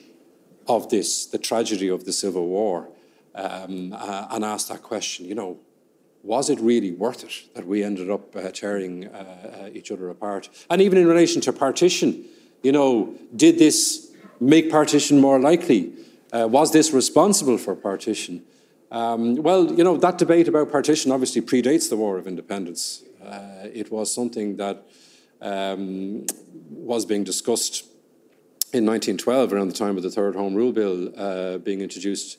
of 0.67 0.89
this, 0.89 1.27
the 1.27 1.39
tragedy 1.39 1.89
of 1.89 2.05
the 2.05 2.13
Civil 2.13 2.47
War, 2.47 2.89
um, 3.35 3.93
uh, 3.93 4.27
and 4.31 4.45
ask 4.45 4.69
that 4.69 4.83
question, 4.83 5.27
you 5.27 5.35
know, 5.35 5.59
was 6.23 6.51
it 6.51 6.59
really 6.59 6.91
worth 6.91 7.23
it 7.23 7.55
that 7.55 7.67
we 7.67 7.85
ended 7.85 8.11
up 8.11 8.35
uh, 8.35 8.51
tearing 8.51 9.07
uh, 9.07 9.67
uh 9.69 9.71
each 9.73 9.93
other 9.93 10.09
apart? 10.09 10.49
And 10.69 10.83
even 10.83 10.99
in 10.99 11.07
relation 11.07 11.41
to 11.43 11.53
partition, 11.53 12.25
you 12.63 12.73
know, 12.73 13.15
did 13.35 13.59
this 13.59 14.11
make 14.41 14.71
partition 14.71 15.21
more 15.21 15.39
likely? 15.39 15.93
Uh, 16.33 16.49
was 16.49 16.73
this 16.73 16.93
responsible 16.93 17.59
for 17.59 17.77
partition? 17.77 18.43
Um, 18.91 19.37
well, 19.37 19.73
you 19.73 19.85
know, 19.85 19.97
that 19.99 20.19
debate 20.19 20.49
about 20.49 20.73
partition 20.73 21.13
obviously 21.13 21.43
predates 21.43 21.89
the 21.89 21.97
War 21.97 22.19
of 22.19 22.27
Independence. 22.27 23.03
Uh, 23.25 23.69
it 23.73 23.91
was 23.91 24.13
something 24.13 24.57
that 24.57 24.85
um, 25.41 26.27
was 26.71 27.05
being 27.05 27.25
discussed 27.25 27.85
in 28.73 28.85
1912 28.85 29.53
around 29.53 29.69
the 29.69 29.75
time 29.75 29.97
of 29.97 30.03
the 30.03 30.11
Third 30.11 30.35
Home 30.35 30.55
Rule 30.55 30.73
Bill 30.73 31.13
uh, 31.17 31.59
being 31.59 31.81
introduced. 31.81 32.39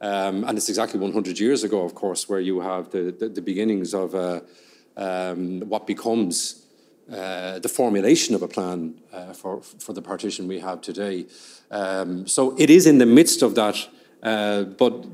Um, 0.00 0.44
and 0.44 0.56
it's 0.56 0.68
exactly 0.68 1.00
100 1.00 1.38
years 1.38 1.64
ago, 1.64 1.82
of 1.82 1.94
course, 1.94 2.28
where 2.28 2.40
you 2.40 2.60
have 2.60 2.90
the, 2.90 3.10
the, 3.10 3.28
the 3.28 3.42
beginnings 3.42 3.94
of 3.94 4.14
uh, 4.14 4.40
um, 4.96 5.60
what 5.60 5.86
becomes 5.86 6.66
uh, 7.10 7.58
the 7.58 7.68
formulation 7.68 8.34
of 8.34 8.42
a 8.42 8.48
plan 8.48 9.00
uh, 9.12 9.32
for, 9.32 9.62
for 9.62 9.92
the 9.92 10.02
partition 10.02 10.46
we 10.46 10.60
have 10.60 10.80
today. 10.80 11.26
Um, 11.70 12.26
so 12.26 12.54
it 12.58 12.70
is 12.70 12.86
in 12.86 12.98
the 12.98 13.06
midst 13.06 13.42
of 13.42 13.54
that, 13.54 13.88
uh, 14.22 14.64
but 14.64 15.06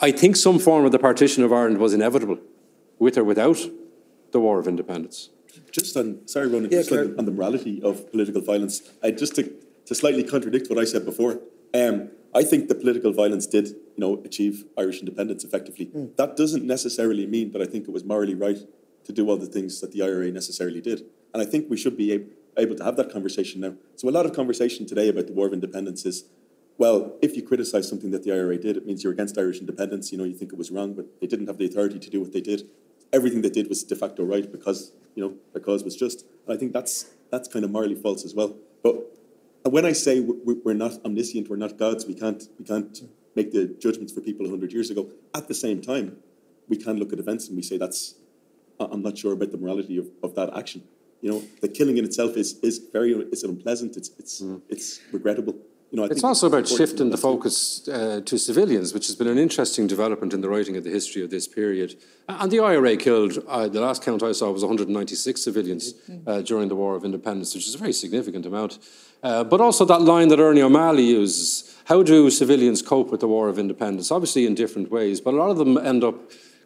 I 0.00 0.12
think 0.12 0.36
some 0.36 0.58
form 0.58 0.84
of 0.84 0.92
the 0.92 0.98
partition 0.98 1.42
of 1.42 1.52
Ireland 1.52 1.78
was 1.78 1.94
inevitable, 1.94 2.38
with 2.98 3.16
or 3.16 3.24
without 3.24 3.58
the 4.32 4.40
War 4.40 4.58
of 4.58 4.68
Independence. 4.68 5.30
Just 5.72 5.96
on, 5.96 6.26
sorry, 6.28 6.48
Ronan, 6.48 6.70
yeah, 6.70 6.78
just 6.78 6.92
on, 6.92 7.18
on, 7.18 7.24
the 7.24 7.32
morality 7.32 7.82
of 7.82 8.10
political 8.10 8.42
violence, 8.42 8.82
I, 9.02 9.10
just 9.10 9.34
to, 9.36 9.50
to 9.86 9.94
slightly 9.94 10.22
contradict 10.22 10.68
what 10.68 10.78
I 10.78 10.84
said 10.84 11.04
before, 11.04 11.40
um, 11.74 12.10
I 12.34 12.42
think 12.42 12.68
the 12.68 12.74
political 12.74 13.12
violence 13.12 13.46
did, 13.46 13.68
you 13.68 13.98
know, 13.98 14.22
achieve 14.24 14.64
Irish 14.78 15.00
independence 15.00 15.44
effectively. 15.44 15.86
Mm. 15.86 16.16
That 16.16 16.36
doesn't 16.36 16.64
necessarily 16.64 17.26
mean 17.26 17.52
that 17.52 17.62
I 17.62 17.66
think 17.66 17.88
it 17.88 17.90
was 17.90 18.04
morally 18.04 18.34
right 18.34 18.58
to 19.04 19.12
do 19.12 19.28
all 19.28 19.36
the 19.36 19.46
things 19.46 19.80
that 19.80 19.92
the 19.92 20.02
IRA 20.02 20.30
necessarily 20.30 20.80
did. 20.80 21.04
And 21.34 21.42
I 21.42 21.46
think 21.46 21.68
we 21.68 21.76
should 21.76 21.96
be 21.96 22.12
able, 22.12 22.30
able 22.56 22.76
to 22.76 22.84
have 22.84 22.96
that 22.96 23.12
conversation 23.12 23.60
now. 23.60 23.74
So 23.96 24.08
a 24.08 24.10
lot 24.10 24.26
of 24.26 24.34
conversation 24.34 24.86
today 24.86 25.08
about 25.08 25.26
the 25.26 25.32
War 25.32 25.46
of 25.46 25.52
Independence 25.52 26.04
is, 26.06 26.24
well, 26.78 27.16
if 27.20 27.36
you 27.36 27.42
criticise 27.42 27.88
something 27.88 28.10
that 28.12 28.22
the 28.22 28.32
IRA 28.32 28.58
did, 28.58 28.76
it 28.76 28.86
means 28.86 29.04
you're 29.04 29.12
against 29.12 29.38
Irish 29.38 29.58
independence. 29.58 30.10
You 30.12 30.18
know, 30.18 30.24
you 30.24 30.34
think 30.34 30.52
it 30.52 30.58
was 30.58 30.70
wrong, 30.70 30.94
but 30.94 31.20
they 31.20 31.26
didn't 31.26 31.46
have 31.46 31.58
the 31.58 31.66
authority 31.66 31.98
to 31.98 32.10
do 32.10 32.20
what 32.20 32.32
they 32.32 32.40
did. 32.40 32.68
Everything 33.12 33.42
they 33.42 33.50
did 33.50 33.68
was 33.68 33.82
de 33.84 33.94
facto 33.94 34.24
right 34.24 34.50
because 34.50 34.92
you 35.14 35.22
know 35.22 35.34
the 35.52 35.60
cause 35.60 35.84
was 35.84 35.96
just. 35.96 36.24
And 36.46 36.54
I 36.54 36.58
think 36.58 36.72
that's 36.72 37.10
that's 37.30 37.48
kind 37.48 37.64
of 37.64 37.70
morally 37.70 37.94
false 37.94 38.24
as 38.24 38.34
well. 38.34 38.56
But 38.82 38.94
when 39.64 39.84
I 39.84 39.92
say 39.92 40.20
we're 40.20 40.74
not 40.74 41.04
omniscient, 41.04 41.48
we're 41.48 41.56
not 41.56 41.78
gods, 41.78 42.06
we 42.06 42.14
can't 42.14 42.42
we 42.58 42.64
can't 42.64 43.02
make 43.34 43.52
the 43.52 43.66
judgments 43.66 44.12
for 44.12 44.20
people 44.20 44.48
hundred 44.48 44.72
years 44.72 44.90
ago. 44.90 45.10
At 45.34 45.48
the 45.48 45.54
same 45.54 45.80
time, 45.80 46.16
we 46.68 46.76
can 46.76 46.98
look 46.98 47.12
at 47.12 47.18
events 47.18 47.48
and 47.48 47.56
we 47.56 47.62
say 47.62 47.78
that's. 47.78 48.14
I'm 48.80 49.02
not 49.02 49.16
sure 49.16 49.32
about 49.34 49.52
the 49.52 49.58
morality 49.58 49.96
of, 49.96 50.08
of 50.24 50.34
that 50.34 50.56
action 50.56 50.82
you 51.22 51.30
know, 51.30 51.42
the 51.60 51.68
killing 51.68 51.96
in 51.96 52.04
itself 52.04 52.36
is 52.36 52.58
is 52.62 52.78
very 52.92 53.12
it's 53.32 53.44
unpleasant. 53.44 53.96
It's 53.96 54.10
it's 54.18 54.42
mm. 54.42 54.60
it's 54.68 55.00
regrettable. 55.12 55.56
You 55.92 55.98
know, 55.98 56.04
it's 56.04 56.24
also 56.24 56.46
about 56.46 56.66
shifting 56.66 57.10
the 57.10 57.18
focus 57.18 57.86
uh, 57.86 58.22
to 58.24 58.38
civilians, 58.38 58.94
which 58.94 59.08
has 59.08 59.14
been 59.14 59.26
an 59.26 59.36
interesting 59.36 59.86
development 59.86 60.32
in 60.32 60.40
the 60.40 60.48
writing 60.48 60.74
of 60.78 60.84
the 60.84 60.90
history 60.90 61.22
of 61.22 61.28
this 61.28 61.46
period. 61.46 61.96
And 62.30 62.50
the 62.50 62.60
IRA 62.60 62.96
killed, 62.96 63.44
uh, 63.46 63.68
the 63.68 63.82
last 63.82 64.02
count 64.02 64.22
I 64.22 64.32
saw 64.32 64.50
was 64.50 64.62
196 64.62 65.42
civilians 65.42 65.92
mm. 65.92 66.22
uh, 66.26 66.40
during 66.40 66.68
the 66.68 66.74
War 66.74 66.96
of 66.96 67.04
Independence, 67.04 67.54
which 67.54 67.66
is 67.66 67.74
a 67.74 67.78
very 67.78 67.92
significant 67.92 68.46
amount. 68.46 68.78
Uh, 69.22 69.44
but 69.44 69.60
also 69.60 69.84
that 69.84 70.00
line 70.00 70.28
that 70.28 70.40
Ernie 70.40 70.62
O'Malley 70.62 71.04
uses 71.04 71.76
how 71.84 72.02
do 72.02 72.30
civilians 72.30 72.80
cope 72.80 73.10
with 73.10 73.20
the 73.20 73.28
War 73.28 73.50
of 73.50 73.58
Independence? 73.58 74.10
Obviously, 74.10 74.46
in 74.46 74.54
different 74.54 74.90
ways, 74.90 75.20
but 75.20 75.34
a 75.34 75.36
lot 75.36 75.50
of 75.50 75.58
them 75.58 75.76
end 75.76 76.04
up 76.04 76.14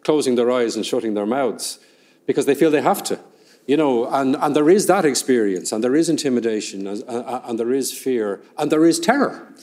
closing 0.05 0.35
their 0.35 0.49
eyes 0.49 0.77
and 0.77 0.85
shutting 0.85 1.15
their 1.15 1.25
mouths 1.25 1.79
because 2.25 2.45
they 2.45 2.55
feel 2.55 2.71
they 2.71 2.81
have 2.81 3.03
to 3.03 3.19
you 3.67 3.75
know, 3.75 4.07
and, 4.09 4.35
and 4.37 4.55
there 4.55 4.69
is 4.69 4.87
that 4.87 5.05
experience, 5.05 5.71
and 5.71 5.83
there 5.83 5.95
is 5.95 6.09
intimidation, 6.09 6.87
and, 6.87 7.03
uh, 7.03 7.19
uh, 7.19 7.41
and 7.45 7.59
there 7.59 7.73
is 7.73 7.91
fear, 7.91 8.41
and 8.57 8.71
there 8.71 8.85
is 8.85 8.99
terror. 8.99 9.53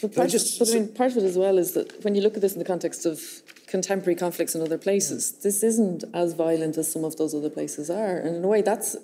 But 0.00 0.14
part, 0.14 0.30
just, 0.30 0.58
but 0.58 0.70
I 0.70 0.72
mean, 0.72 0.88
part 0.88 1.10
of 1.12 1.18
it 1.18 1.24
as 1.24 1.36
well 1.36 1.58
is 1.58 1.72
that 1.72 2.02
when 2.02 2.14
you 2.14 2.22
look 2.22 2.34
at 2.34 2.40
this 2.40 2.54
in 2.54 2.58
the 2.58 2.64
context 2.64 3.04
of 3.04 3.20
contemporary 3.66 4.16
conflicts 4.16 4.54
in 4.54 4.62
other 4.62 4.78
places, 4.78 5.32
this 5.42 5.62
isn't 5.62 6.04
as 6.14 6.32
violent 6.32 6.78
as 6.78 6.90
some 6.90 7.04
of 7.04 7.16
those 7.16 7.34
other 7.34 7.50
places 7.50 7.90
are. 7.90 8.16
And 8.16 8.36
in 8.36 8.44
a 8.44 8.48
way, 8.48 8.62
that's 8.62 8.96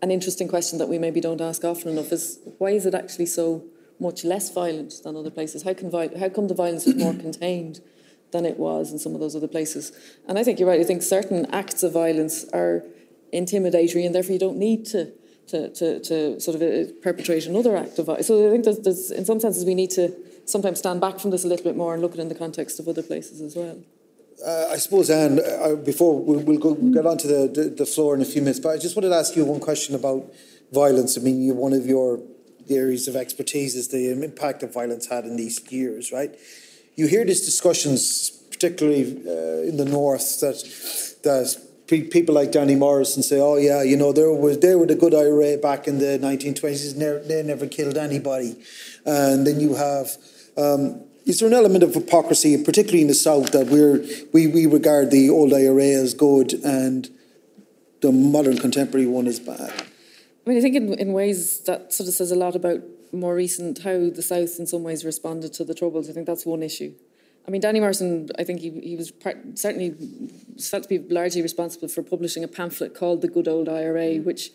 an 0.00 0.10
interesting 0.10 0.48
question 0.48 0.78
that 0.78 0.88
we 0.88 0.98
maybe 0.98 1.20
don't 1.20 1.40
ask 1.40 1.62
often 1.64 1.90
enough 1.90 2.12
is 2.12 2.38
why 2.58 2.70
is 2.70 2.86
it 2.86 2.94
actually 2.94 3.26
so 3.26 3.64
much 3.98 4.24
less 4.24 4.52
violent 4.52 4.94
than 5.04 5.16
other 5.16 5.30
places? 5.30 5.64
How, 5.64 5.74
can 5.74 5.90
how 5.92 6.28
come 6.28 6.48
the 6.48 6.54
violence 6.54 6.86
is 6.86 6.94
more 6.94 7.12
contained 7.12 7.80
than 8.30 8.46
it 8.46 8.58
was 8.58 8.92
in 8.92 8.98
some 8.98 9.14
of 9.14 9.20
those 9.20 9.36
other 9.36 9.48
places? 9.48 9.92
And 10.28 10.38
I 10.38 10.44
think 10.44 10.58
you're 10.58 10.68
right. 10.68 10.80
I 10.80 10.84
think 10.84 11.02
certain 11.02 11.46
acts 11.46 11.82
of 11.82 11.92
violence 11.92 12.44
are 12.52 12.84
intimidatory, 13.32 14.04
and 14.04 14.14
therefore 14.14 14.32
you 14.32 14.38
don't 14.38 14.58
need 14.58 14.86
to 14.86 15.12
to, 15.48 15.70
to, 15.70 16.00
to 16.00 16.40
sort 16.40 16.56
of 16.56 16.62
uh, 16.62 16.90
perpetrate 17.02 17.46
another 17.46 17.76
act 17.76 17.98
of 17.98 18.06
violence. 18.06 18.26
So 18.26 18.46
I 18.48 18.50
think 18.50 18.64
there's, 18.64 18.78
there's, 18.80 19.10
in 19.10 19.24
some 19.24 19.40
senses, 19.40 19.64
we 19.64 19.74
need 19.74 19.90
to 19.90 20.14
sometimes 20.44 20.78
stand 20.78 21.00
back 21.00 21.18
from 21.18 21.30
this 21.30 21.44
a 21.44 21.48
little 21.48 21.64
bit 21.64 21.76
more 21.76 21.92
and 21.94 22.02
look 22.02 22.12
at 22.12 22.18
it 22.18 22.22
in 22.22 22.28
the 22.28 22.34
context 22.34 22.80
of 22.80 22.88
other 22.88 23.02
places 23.02 23.40
as 23.40 23.56
well. 23.56 23.78
Uh, 24.44 24.68
I 24.70 24.76
suppose, 24.76 25.08
Anne, 25.08 25.40
uh, 25.40 25.76
before 25.76 26.22
we'll, 26.22 26.40
we'll, 26.40 26.58
go, 26.58 26.72
we'll 26.72 26.92
get 26.92 27.06
onto 27.06 27.26
the, 27.26 27.48
the, 27.48 27.70
the, 27.70 27.86
floor 27.86 28.14
in 28.14 28.20
a 28.20 28.24
few 28.24 28.42
minutes, 28.42 28.60
but 28.60 28.70
I 28.70 28.78
just 28.78 28.94
wanted 28.94 29.08
to 29.08 29.14
ask 29.14 29.34
you 29.34 29.44
one 29.44 29.60
question 29.60 29.94
about 29.94 30.30
violence. 30.72 31.16
I 31.16 31.22
mean, 31.22 31.42
you, 31.42 31.54
one 31.54 31.72
of 31.72 31.86
your 31.86 32.20
areas 32.68 33.08
of 33.08 33.16
expertise 33.16 33.76
is 33.76 33.88
the 33.88 34.10
impact 34.10 34.62
of 34.62 34.74
violence 34.74 35.06
had 35.06 35.24
in 35.24 35.36
these 35.36 35.60
years, 35.72 36.12
right? 36.12 36.34
You 36.96 37.06
hear 37.06 37.24
these 37.24 37.46
discussions, 37.46 38.30
particularly 38.50 39.22
uh, 39.26 39.68
in 39.68 39.78
the 39.78 39.86
north, 39.86 40.40
that 40.40 40.56
that 41.22 41.65
people 41.86 42.34
like 42.34 42.52
Danny 42.52 42.74
Morrison 42.74 43.22
say, 43.22 43.40
"Oh 43.40 43.56
yeah, 43.56 43.82
you 43.82 43.96
know, 43.96 44.12
there 44.12 44.32
was 44.32 44.58
they 44.58 44.74
were 44.74 44.86
the 44.86 44.94
good 44.94 45.14
IRA 45.14 45.56
back 45.56 45.86
in 45.86 45.98
the 45.98 46.18
1920s. 46.18 47.28
they 47.28 47.42
never 47.42 47.66
killed 47.66 47.96
anybody," 47.96 48.56
and 49.04 49.46
then 49.46 49.60
you 49.60 49.74
have. 49.74 50.16
Um, 50.56 51.02
is 51.26 51.40
there 51.40 51.48
an 51.48 51.54
element 51.54 51.82
of 51.82 51.92
hypocrisy, 51.92 52.56
particularly 52.62 53.02
in 53.02 53.08
the 53.08 53.14
South, 53.14 53.50
that 53.50 53.66
we're, 53.66 54.06
we, 54.32 54.46
we 54.46 54.64
regard 54.64 55.10
the 55.10 55.28
old 55.28 55.52
IRA 55.52 55.86
as 55.86 56.14
good 56.14 56.52
and 56.64 57.10
the 58.00 58.12
modern 58.12 58.58
contemporary 58.58 59.06
one 59.06 59.26
is 59.26 59.40
bad? 59.40 59.72
I 60.46 60.48
mean, 60.48 60.56
I 60.56 60.60
think 60.60 60.76
in, 60.76 60.94
in 60.94 61.12
ways 61.12 61.64
that 61.64 61.92
sort 61.92 62.08
of 62.08 62.14
says 62.14 62.30
a 62.30 62.36
lot 62.36 62.54
about 62.54 62.78
more 63.12 63.34
recent 63.34 63.78
how 63.82 64.08
the 64.10 64.22
South 64.22 64.58
in 64.60 64.66
some 64.66 64.84
ways 64.84 65.04
responded 65.04 65.52
to 65.54 65.64
the 65.64 65.74
Troubles. 65.74 66.08
I 66.08 66.12
think 66.12 66.26
that's 66.26 66.46
one 66.46 66.62
issue. 66.62 66.94
I 67.46 67.50
mean, 67.50 67.60
Danny 67.60 67.80
Morrison, 67.80 68.28
I 68.38 68.44
think 68.44 68.60
he, 68.60 68.70
he 68.80 68.96
was 68.96 69.10
part, 69.10 69.36
certainly 69.58 69.94
felt 70.60 70.84
to 70.84 70.88
be 70.88 70.98
largely 71.14 71.42
responsible 71.42 71.88
for 71.88 72.02
publishing 72.02 72.42
a 72.42 72.48
pamphlet 72.48 72.94
called 72.94 73.22
The 73.22 73.28
Good 73.28 73.46
Old 73.46 73.68
IRA, 73.68 74.16
which 74.16 74.50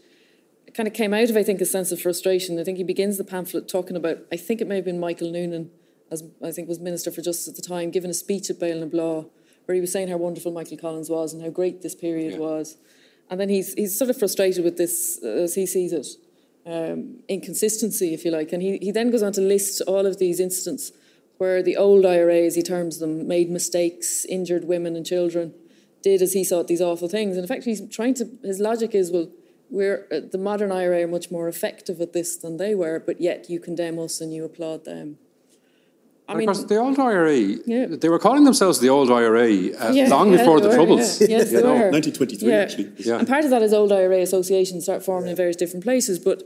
kind 0.74 0.88
of 0.88 0.94
came 0.94 1.14
out 1.14 1.30
of, 1.30 1.38
I 1.38 1.44
think, 1.44 1.62
a 1.62 1.66
sense 1.66 1.92
of 1.92 2.02
frustration. 2.02 2.60
I 2.60 2.64
think 2.64 2.78
he 2.78 2.84
begins 2.84 3.18
the 3.18 3.24
pamphlet 3.24 3.70
talking 3.70 3.96
about, 3.96 4.20
I 4.32 4.38
think 4.38 4.60
it 4.60 4.68
may 4.68 4.76
have 4.76 4.86
been 4.86 5.00
Michael 5.00 5.32
Noonan, 5.32 5.72
as 6.12 6.24
I 6.44 6.52
think 6.52 6.68
was 6.68 6.80
Minister 6.80 7.12
for 7.12 7.22
Justice 7.22 7.48
at 7.48 7.56
the 7.56 7.62
time, 7.62 7.92
giving 7.92 8.10
a 8.10 8.14
speech 8.14 8.50
at 8.50 8.60
Béal 8.60 8.80
na 8.80 8.86
Bláth 8.88 9.30
where 9.66 9.76
he 9.76 9.82
was 9.82 9.92
saying 9.92 10.08
how 10.08 10.18
wonderful 10.18 10.52
Michael 10.52 10.78
Collins 10.78 11.10
was 11.10 11.34
and 11.34 11.42
how 11.42 11.50
great 11.50 11.82
this 11.82 11.96
period 11.96 12.34
yeah. 12.34 12.40
was. 12.40 12.78
And 13.30 13.40
then 13.40 13.50
he's, 13.50 13.74
he's 13.74 13.98
sort 13.98 14.10
of 14.10 14.18
frustrated 14.18 14.64
with 14.64 14.78
this, 14.78 15.20
uh, 15.24 15.28
as 15.28 15.56
he 15.56 15.66
sees 15.66 15.94
it, 15.94 16.08
um, 16.66 17.20
inconsistency, 17.30 18.14
if 18.14 18.26
you 18.26 18.32
like. 18.32 18.52
And 18.52 18.62
he, 18.62 18.78
he 18.80 18.92
then 18.92 19.12
goes 19.12 19.24
on 19.24 19.32
to 19.34 19.42
list 19.42 19.82
all 19.88 20.06
of 20.06 20.20
these 20.20 20.40
incidents 20.40 20.92
where 21.42 21.64
the 21.64 21.76
old 21.76 22.06
IRA, 22.06 22.42
as 22.46 22.54
he 22.54 22.62
terms 22.62 23.00
them, 23.00 23.28
made 23.28 23.50
mistakes, 23.50 24.26
injured 24.26 24.66
women 24.66 24.96
and 24.96 25.04
children, 25.04 25.56
did 26.04 26.22
as 26.22 26.34
he 26.34 26.44
thought 26.44 26.68
these 26.68 26.84
awful 26.84 27.08
things. 27.08 27.36
And 27.36 27.44
in 27.44 27.48
fact, 27.48 27.64
he's 27.64 27.82
trying 27.90 28.14
to, 28.20 28.30
his 28.44 28.60
logic 28.60 28.94
is, 28.94 29.10
well, 29.10 29.28
we're, 29.72 30.06
uh, 30.12 30.20
the 30.32 30.38
modern 30.38 30.72
IRA 30.72 31.02
are 31.02 31.08
much 31.08 31.32
more 31.32 31.48
effective 31.48 32.00
at 32.00 32.14
this 32.14 32.38
than 32.38 32.58
they 32.58 32.76
were, 32.76 33.00
but 33.00 33.20
yet 33.20 33.50
you 33.50 33.60
condemn 33.60 33.98
us 33.98 34.22
and 34.22 34.32
you 34.32 34.46
applaud 34.46 34.86
them. 34.86 35.18
I 36.30 36.36
mean, 36.36 36.46
because 36.46 36.68
the 36.68 36.78
old 36.78 37.00
IRA, 37.00 37.40
yeah. 37.66 37.88
they 37.90 38.10
were 38.10 38.20
calling 38.20 38.44
themselves 38.44 38.80
the 38.80 38.90
old 38.90 39.10
IRA 39.10 39.48
uh, 39.74 39.92
yeah, 39.94 40.10
long 40.10 40.30
before 40.30 40.62
the 40.62 40.68
were, 40.68 40.76
Troubles. 40.76 41.22
Yeah. 41.22 41.40
Yes, 41.40 41.52
they 41.54 41.64
were. 41.64 41.90
1923, 41.90 42.54
actually. 42.54 42.92
Yeah. 43.00 43.18
And 43.18 43.28
part 43.28 43.46
of 43.46 43.50
that 43.50 43.64
is 43.64 43.74
old 43.74 43.92
IRA 43.92 44.22
associations 44.22 44.84
start 44.84 45.04
forming 45.04 45.32
in 45.32 45.36
various 45.36 45.56
different 45.56 45.84
places. 45.84 46.20
But 46.20 46.44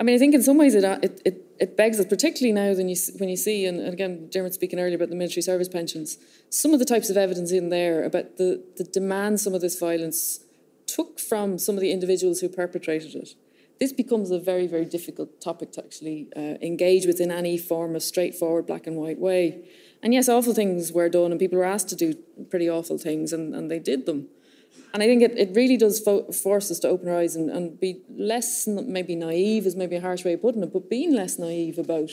I 0.00 0.02
mean, 0.02 0.16
I 0.16 0.18
think 0.18 0.34
in 0.34 0.42
some 0.42 0.56
ways 0.56 0.74
it, 0.74 0.82
it, 1.04 1.20
it 1.26 1.49
it 1.60 1.76
begs 1.76 2.00
us, 2.00 2.06
particularly 2.06 2.52
now 2.52 2.74
when 2.74 2.88
you, 2.88 2.96
when 3.18 3.28
you 3.28 3.36
see, 3.36 3.66
and, 3.66 3.86
again, 3.86 4.28
Dermot 4.30 4.54
speaking 4.54 4.80
earlier 4.80 4.96
about 4.96 5.10
the 5.10 5.14
military 5.14 5.42
service 5.42 5.68
pensions, 5.68 6.16
some 6.48 6.72
of 6.72 6.78
the 6.78 6.86
types 6.86 7.10
of 7.10 7.18
evidence 7.18 7.52
in 7.52 7.68
there 7.68 8.02
about 8.02 8.38
the, 8.38 8.64
the 8.78 8.84
demand 8.84 9.40
some 9.40 9.54
of 9.54 9.60
this 9.60 9.78
violence 9.78 10.40
took 10.86 11.20
from 11.20 11.58
some 11.58 11.74
of 11.74 11.82
the 11.82 11.92
individuals 11.92 12.40
who 12.40 12.48
perpetrated 12.48 13.14
it. 13.14 13.34
This 13.78 13.92
becomes 13.92 14.30
a 14.30 14.38
very, 14.38 14.66
very 14.66 14.86
difficult 14.86 15.40
topic 15.40 15.72
to 15.72 15.84
actually 15.84 16.28
uh, 16.34 16.56
engage 16.62 17.06
with 17.06 17.20
in 17.20 17.30
any 17.30 17.58
form 17.58 17.94
of 17.94 18.02
straightforward 18.02 18.66
black 18.66 18.86
and 18.86 18.96
white 18.96 19.18
way. 19.18 19.68
And 20.02 20.14
yes, 20.14 20.28
awful 20.30 20.54
things 20.54 20.92
were 20.92 21.10
done, 21.10 21.30
and 21.30 21.38
people 21.38 21.58
were 21.58 21.64
asked 21.64 21.90
to 21.90 21.96
do 21.96 22.14
pretty 22.48 22.70
awful 22.70 22.96
things, 22.96 23.34
and, 23.34 23.54
and 23.54 23.70
they 23.70 23.78
did 23.78 24.06
them. 24.06 24.28
And 24.92 25.02
I 25.02 25.06
think 25.06 25.22
it, 25.22 25.38
it 25.38 25.54
really 25.54 25.76
does 25.76 26.00
fo- 26.00 26.30
force 26.32 26.70
us 26.70 26.80
to 26.80 26.88
open 26.88 27.08
our 27.08 27.18
eyes 27.18 27.36
and, 27.36 27.48
and 27.48 27.78
be 27.78 28.00
less, 28.08 28.66
maybe 28.66 29.14
naive 29.14 29.66
is 29.66 29.76
maybe 29.76 29.96
a 29.96 30.00
harsh 30.00 30.24
way 30.24 30.32
of 30.32 30.42
putting 30.42 30.62
it, 30.62 30.72
but 30.72 30.90
being 30.90 31.14
less 31.14 31.38
naive 31.38 31.78
about 31.78 32.10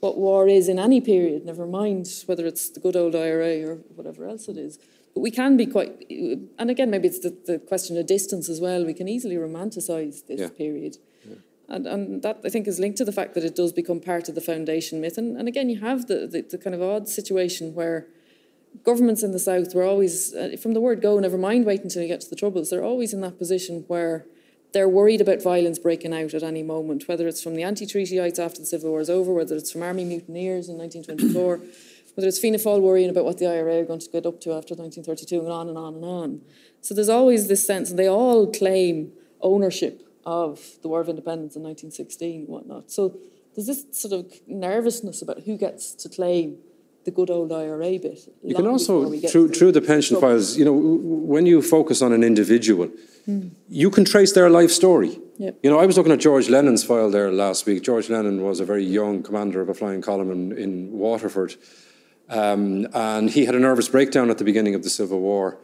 what 0.00 0.18
war 0.18 0.48
is 0.48 0.68
in 0.68 0.78
any 0.78 1.00
period, 1.00 1.44
never 1.44 1.66
mind 1.66 2.08
whether 2.26 2.46
it's 2.46 2.68
the 2.68 2.80
good 2.80 2.96
old 2.96 3.14
IRA 3.14 3.64
or 3.66 3.76
whatever 3.94 4.28
else 4.28 4.48
it 4.48 4.56
is. 4.56 4.78
But 5.14 5.20
we 5.20 5.30
can 5.30 5.56
be 5.56 5.66
quite, 5.66 6.04
and 6.10 6.70
again, 6.70 6.90
maybe 6.90 7.08
it's 7.08 7.20
the, 7.20 7.34
the 7.46 7.58
question 7.58 7.96
of 7.96 8.06
distance 8.06 8.48
as 8.48 8.60
well. 8.60 8.84
We 8.84 8.92
can 8.92 9.08
easily 9.08 9.36
romanticise 9.36 10.26
this 10.26 10.40
yeah. 10.40 10.48
period. 10.48 10.98
Yeah. 11.24 11.36
And, 11.68 11.86
and 11.86 12.22
that, 12.22 12.40
I 12.44 12.50
think, 12.50 12.66
is 12.66 12.78
linked 12.78 12.98
to 12.98 13.04
the 13.04 13.12
fact 13.12 13.34
that 13.34 13.44
it 13.44 13.56
does 13.56 13.72
become 13.72 14.00
part 14.00 14.28
of 14.28 14.34
the 14.34 14.40
foundation 14.40 15.00
myth. 15.00 15.16
And, 15.16 15.36
and 15.38 15.48
again, 15.48 15.70
you 15.70 15.80
have 15.80 16.06
the, 16.06 16.26
the, 16.26 16.42
the 16.42 16.58
kind 16.58 16.74
of 16.74 16.82
odd 16.82 17.08
situation 17.08 17.74
where 17.74 18.06
governments 18.84 19.22
in 19.22 19.32
the 19.32 19.38
south 19.38 19.74
were 19.74 19.84
always, 19.84 20.34
uh, 20.34 20.56
from 20.60 20.74
the 20.74 20.80
word 20.80 21.00
go, 21.00 21.18
never 21.18 21.38
mind 21.38 21.64
wait 21.64 21.82
until 21.82 22.02
you 22.02 22.08
get 22.08 22.20
to 22.22 22.30
the 22.30 22.36
troubles, 22.36 22.70
they're 22.70 22.84
always 22.84 23.12
in 23.12 23.20
that 23.20 23.38
position 23.38 23.84
where 23.88 24.26
they're 24.72 24.88
worried 24.88 25.20
about 25.20 25.42
violence 25.42 25.78
breaking 25.78 26.12
out 26.12 26.34
at 26.34 26.42
any 26.42 26.62
moment, 26.62 27.08
whether 27.08 27.26
it's 27.26 27.42
from 27.42 27.54
the 27.54 27.62
anti-treatyites 27.62 28.38
after 28.38 28.60
the 28.60 28.66
Civil 28.66 28.90
War 28.90 29.00
is 29.00 29.08
over, 29.08 29.32
whether 29.32 29.56
it's 29.56 29.70
from 29.70 29.82
army 29.82 30.04
mutineers 30.04 30.68
in 30.68 30.76
1924, 30.76 31.60
whether 32.14 32.28
it's 32.28 32.38
Fianna 32.38 32.58
Fáil 32.58 32.80
worrying 32.80 33.10
about 33.10 33.24
what 33.24 33.38
the 33.38 33.46
IRA 33.46 33.80
are 33.80 33.84
going 33.84 34.00
to 34.00 34.10
get 34.10 34.26
up 34.26 34.40
to 34.42 34.52
after 34.52 34.74
1932, 34.74 35.40
and 35.40 35.48
on 35.48 35.68
and 35.68 35.78
on 35.78 35.94
and 35.94 36.04
on. 36.04 36.40
So 36.80 36.94
there's 36.94 37.08
always 37.08 37.48
this 37.48 37.66
sense, 37.66 37.90
and 37.90 37.98
they 37.98 38.08
all 38.08 38.52
claim 38.52 39.12
ownership 39.40 40.02
of 40.24 40.60
the 40.82 40.88
War 40.88 41.00
of 41.00 41.08
Independence 41.08 41.56
in 41.56 41.62
1916 41.62 42.40
and 42.40 42.48
whatnot. 42.48 42.90
So 42.90 43.16
there's 43.54 43.66
this 43.68 43.84
sort 43.92 44.12
of 44.12 44.32
nervousness 44.46 45.22
about 45.22 45.44
who 45.44 45.56
gets 45.56 45.94
to 45.94 46.08
claim 46.08 46.58
the 47.06 47.12
good 47.12 47.30
old 47.30 47.52
IRA 47.52 47.98
bit. 47.98 48.28
You 48.42 48.54
can 48.54 48.66
also, 48.66 49.10
through, 49.30 49.48
through 49.48 49.72
the 49.72 49.80
pension 49.80 50.20
files, 50.20 50.58
you 50.58 50.64
know, 50.64 50.74
when 50.74 51.46
you 51.46 51.62
focus 51.62 52.02
on 52.02 52.12
an 52.12 52.22
individual, 52.22 52.90
mm. 53.26 53.50
you 53.68 53.90
can 53.90 54.04
trace 54.04 54.32
their 54.32 54.50
life 54.50 54.70
story. 54.70 55.18
Yep. 55.38 55.60
You 55.62 55.70
know, 55.70 55.78
I 55.78 55.86
was 55.86 55.96
looking 55.96 56.12
at 56.12 56.18
George 56.18 56.50
Lennon's 56.50 56.82
file 56.84 57.10
there 57.10 57.30
last 57.32 57.64
week. 57.64 57.82
George 57.84 58.10
Lennon 58.10 58.42
was 58.42 58.58
a 58.60 58.64
very 58.64 58.84
young 58.84 59.22
commander 59.22 59.60
of 59.60 59.68
a 59.68 59.74
flying 59.74 60.02
column 60.02 60.30
in, 60.30 60.52
in 60.58 60.92
Waterford. 60.92 61.54
Um, 62.28 62.88
and 62.92 63.30
he 63.30 63.44
had 63.44 63.54
a 63.54 63.60
nervous 63.60 63.88
breakdown 63.88 64.28
at 64.28 64.38
the 64.38 64.44
beginning 64.44 64.74
of 64.74 64.82
the 64.82 64.90
Civil 64.90 65.20
War. 65.20 65.58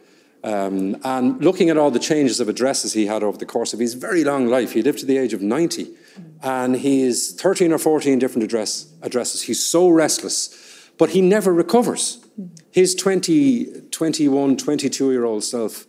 Um, 0.45 0.97
and 1.03 1.43
looking 1.43 1.69
at 1.69 1.77
all 1.77 1.91
the 1.91 1.99
changes 1.99 2.39
of 2.39 2.47
addresses 2.47 2.93
he 2.93 3.05
had 3.05 3.21
over 3.21 3.37
the 3.37 3.45
course 3.45 3.73
of 3.73 3.79
his 3.79 3.95
very 3.95 4.23
long 4.23 4.47
life, 4.47 4.71
he 4.71 4.81
lived 4.81 4.99
to 4.99 5.05
the 5.05 5.17
age 5.17 5.33
of 5.33 5.41
90, 5.41 5.85
mm. 5.85 5.95
and 6.41 6.75
he 6.75 7.01
is 7.01 7.33
13 7.33 7.71
or 7.71 7.77
14 7.77 8.19
different 8.19 8.43
address, 8.43 8.87
addresses. 9.01 9.41
He's 9.41 9.65
so 9.65 9.89
restless 9.89 10.62
but 10.97 11.11
he 11.11 11.21
never 11.21 11.53
recovers. 11.53 12.25
His 12.71 12.95
20, 12.95 13.89
21, 13.91 14.57
22 14.57 15.11
year 15.11 15.25
old 15.25 15.43
self 15.43 15.85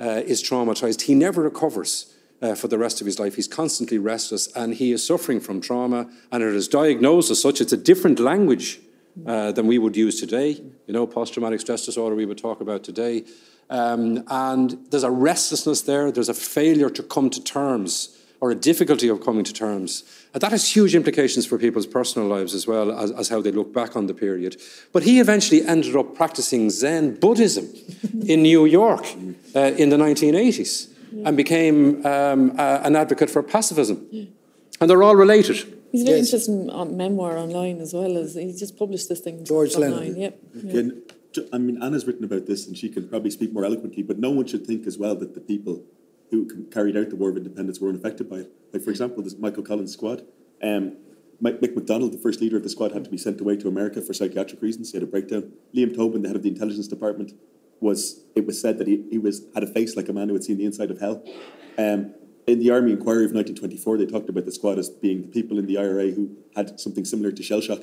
uh, 0.00 0.22
is 0.24 0.42
traumatized. 0.42 1.02
He 1.02 1.14
never 1.14 1.42
recovers 1.42 2.14
uh, 2.42 2.54
for 2.54 2.68
the 2.68 2.78
rest 2.78 3.00
of 3.00 3.06
his 3.06 3.18
life. 3.18 3.36
He's 3.36 3.48
constantly 3.48 3.98
restless 3.98 4.48
and 4.54 4.74
he 4.74 4.92
is 4.92 5.06
suffering 5.06 5.40
from 5.40 5.60
trauma, 5.60 6.10
and 6.30 6.42
it 6.42 6.54
is 6.54 6.68
diagnosed 6.68 7.30
as 7.30 7.40
such. 7.40 7.60
It's 7.60 7.72
a 7.72 7.76
different 7.76 8.18
language 8.18 8.80
uh, 9.26 9.52
than 9.52 9.66
we 9.66 9.78
would 9.78 9.96
use 9.96 10.18
today. 10.18 10.50
You 10.86 10.94
know, 10.94 11.06
post 11.06 11.34
traumatic 11.34 11.60
stress 11.60 11.86
disorder, 11.86 12.16
we 12.16 12.26
would 12.26 12.38
talk 12.38 12.60
about 12.60 12.84
today. 12.84 13.24
Um, 13.70 14.24
and 14.28 14.76
there's 14.90 15.04
a 15.04 15.10
restlessness 15.10 15.82
there, 15.82 16.10
there's 16.10 16.28
a 16.28 16.34
failure 16.34 16.90
to 16.90 17.02
come 17.02 17.30
to 17.30 17.42
terms 17.42 18.18
or 18.44 18.50
a 18.50 18.54
difficulty 18.54 19.08
of 19.08 19.22
coming 19.22 19.42
to 19.42 19.54
terms. 19.54 20.04
And 20.34 20.42
that 20.42 20.52
has 20.52 20.76
huge 20.76 20.94
implications 20.94 21.46
for 21.46 21.56
people's 21.56 21.86
personal 21.86 22.28
lives 22.28 22.52
as 22.52 22.66
well 22.66 22.92
as, 22.92 23.10
as 23.12 23.30
how 23.30 23.40
they 23.40 23.50
look 23.50 23.72
back 23.72 23.96
on 23.96 24.06
the 24.06 24.12
period. 24.12 24.60
But 24.92 25.02
he 25.02 25.18
eventually 25.18 25.64
ended 25.64 25.96
up 25.96 26.14
practicing 26.14 26.68
Zen 26.68 27.14
Buddhism 27.14 27.66
in 28.26 28.42
New 28.42 28.66
York 28.66 29.06
uh, 29.56 29.82
in 29.82 29.88
the 29.88 29.96
1980s 29.96 30.90
and 31.24 31.38
became 31.38 32.04
um, 32.04 32.52
uh, 32.58 32.80
an 32.84 32.96
advocate 32.96 33.30
for 33.30 33.42
pacifism. 33.42 33.96
And 34.78 34.90
they're 34.90 35.02
all 35.02 35.16
related. 35.16 35.56
He's 35.90 36.02
a 36.02 36.04
very 36.04 36.18
yes. 36.18 36.26
interesting 36.26 36.68
um, 36.68 36.98
memoir 36.98 37.38
online 37.38 37.80
as 37.80 37.94
well 37.94 38.18
as 38.18 38.34
he 38.34 38.52
just 38.52 38.76
published 38.76 39.08
this 39.08 39.20
thing. 39.20 39.42
George 39.42 39.74
online. 39.74 39.90
Lennon. 39.90 40.20
Yep. 40.20 40.38
Yeah. 40.54 41.46
I 41.50 41.56
mean, 41.56 41.82
Anna's 41.82 42.06
written 42.06 42.24
about 42.24 42.44
this 42.44 42.66
and 42.66 42.76
she 42.76 42.90
can 42.90 43.08
probably 43.08 43.30
speak 43.30 43.54
more 43.54 43.64
eloquently, 43.64 44.02
but 44.02 44.18
no 44.18 44.30
one 44.30 44.46
should 44.46 44.66
think 44.66 44.86
as 44.86 44.98
well 44.98 45.14
that 45.14 45.32
the 45.32 45.40
people 45.40 45.82
who 46.30 46.66
carried 46.66 46.96
out 46.96 47.10
the 47.10 47.16
War 47.16 47.30
of 47.30 47.36
Independence 47.36 47.80
were 47.80 47.88
unaffected 47.88 48.28
by 48.28 48.38
it. 48.38 48.52
Like, 48.72 48.82
for 48.82 48.90
example, 48.90 49.22
this 49.22 49.36
Michael 49.36 49.62
Collins 49.62 49.92
squad. 49.92 50.24
Um, 50.62 50.96
Mick 51.42 51.60
McDonnell, 51.60 52.10
the 52.10 52.18
first 52.18 52.40
leader 52.40 52.56
of 52.56 52.62
the 52.62 52.68
squad, 52.68 52.92
had 52.92 53.04
to 53.04 53.10
be 53.10 53.18
sent 53.18 53.40
away 53.40 53.56
to 53.56 53.68
America 53.68 54.00
for 54.00 54.14
psychiatric 54.14 54.62
reasons. 54.62 54.92
He 54.92 54.96
had 54.96 55.02
a 55.02 55.06
breakdown. 55.06 55.52
Liam 55.74 55.94
Tobin, 55.94 56.22
the 56.22 56.28
head 56.28 56.36
of 56.36 56.42
the 56.42 56.48
intelligence 56.48 56.88
department, 56.88 57.32
was 57.80 58.24
it 58.34 58.46
was 58.46 58.60
said 58.60 58.78
that 58.78 58.86
he, 58.86 59.04
he 59.10 59.18
was 59.18 59.42
had 59.54 59.62
a 59.62 59.66
face 59.66 59.96
like 59.96 60.08
a 60.08 60.12
man 60.12 60.28
who 60.28 60.34
had 60.34 60.44
seen 60.44 60.56
the 60.56 60.64
inside 60.64 60.90
of 60.90 61.00
hell. 61.00 61.22
Um, 61.76 62.14
in 62.46 62.58
the 62.58 62.70
Army 62.70 62.92
Inquiry 62.92 63.24
of 63.24 63.32
1924, 63.32 63.98
they 63.98 64.06
talked 64.06 64.28
about 64.28 64.44
the 64.44 64.52
squad 64.52 64.78
as 64.78 64.88
being 64.88 65.22
the 65.22 65.28
people 65.28 65.58
in 65.58 65.66
the 65.66 65.78
IRA 65.78 66.10
who 66.10 66.36
had 66.54 66.78
something 66.78 67.04
similar 67.04 67.32
to 67.32 67.42
shell 67.42 67.60
shock 67.60 67.80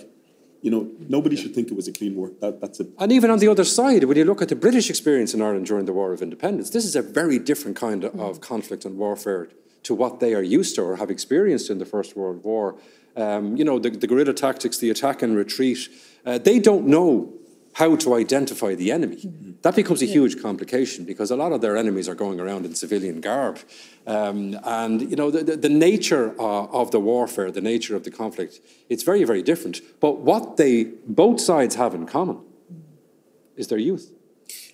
you 0.61 0.69
know, 0.69 0.89
nobody 1.09 1.35
should 1.35 1.55
think 1.55 1.69
it 1.69 1.75
was 1.75 1.87
a 1.87 1.91
clean 1.91 2.15
war. 2.15 2.31
That, 2.39 2.61
that's 2.61 2.79
it. 2.79 2.89
And 2.99 3.11
even 3.11 3.31
on 3.31 3.39
the 3.39 3.47
other 3.47 3.63
side, 3.63 4.03
when 4.03 4.17
you 4.17 4.25
look 4.25 4.41
at 4.41 4.49
the 4.49 4.55
British 4.55 4.89
experience 4.89 5.33
in 5.33 5.41
Ireland 5.41 5.65
during 5.65 5.85
the 5.85 5.93
War 5.93 6.13
of 6.13 6.21
Independence, 6.21 6.69
this 6.69 6.85
is 6.85 6.95
a 6.95 7.01
very 7.01 7.39
different 7.39 7.75
kind 7.75 8.03
of, 8.03 8.19
of 8.19 8.41
conflict 8.41 8.85
and 8.85 8.97
warfare 8.97 9.49
to 9.83 9.95
what 9.95 10.19
they 10.19 10.35
are 10.35 10.43
used 10.43 10.75
to 10.75 10.83
or 10.83 10.97
have 10.97 11.09
experienced 11.09 11.69
in 11.69 11.79
the 11.79 11.85
First 11.85 12.15
World 12.15 12.43
War. 12.43 12.75
Um, 13.15 13.57
you 13.57 13.65
know, 13.65 13.79
the, 13.79 13.89
the, 13.89 14.07
guerrilla 14.07 14.33
tactics, 14.33 14.77
the 14.77 14.89
attack 14.89 15.21
and 15.21 15.35
retreat, 15.35 15.89
uh, 16.25 16.37
they 16.37 16.59
don't 16.59 16.85
know 16.85 17.33
how 17.73 17.95
to 17.95 18.15
identify 18.15 18.75
the 18.75 18.91
enemy. 18.91 19.17
Mm-hmm. 19.17 19.51
That 19.61 19.75
becomes 19.75 20.01
a 20.01 20.05
huge 20.05 20.41
complication 20.41 21.05
because 21.05 21.31
a 21.31 21.35
lot 21.35 21.51
of 21.51 21.61
their 21.61 21.77
enemies 21.77 22.09
are 22.09 22.15
going 22.15 22.39
around 22.39 22.65
in 22.65 22.75
civilian 22.75 23.21
garb. 23.21 23.59
Um, 24.05 24.59
and, 24.63 25.01
you 25.09 25.15
know, 25.15 25.31
the, 25.31 25.55
the, 25.55 25.69
nature 25.69 26.35
uh, 26.39 26.65
of 26.65 26.91
the 26.91 26.99
warfare, 26.99 27.51
the 27.51 27.61
nature 27.61 27.95
of 27.95 28.03
the 28.03 28.11
conflict, 28.11 28.59
it's 28.89 29.03
very, 29.03 29.23
very 29.23 29.43
different. 29.43 29.81
But 29.99 30.19
what 30.19 30.57
they, 30.57 30.85
both 31.05 31.39
sides 31.39 31.75
have 31.75 31.93
in 31.93 32.07
common 32.07 32.39
is 33.55 33.67
their 33.67 33.77
youth. 33.77 34.11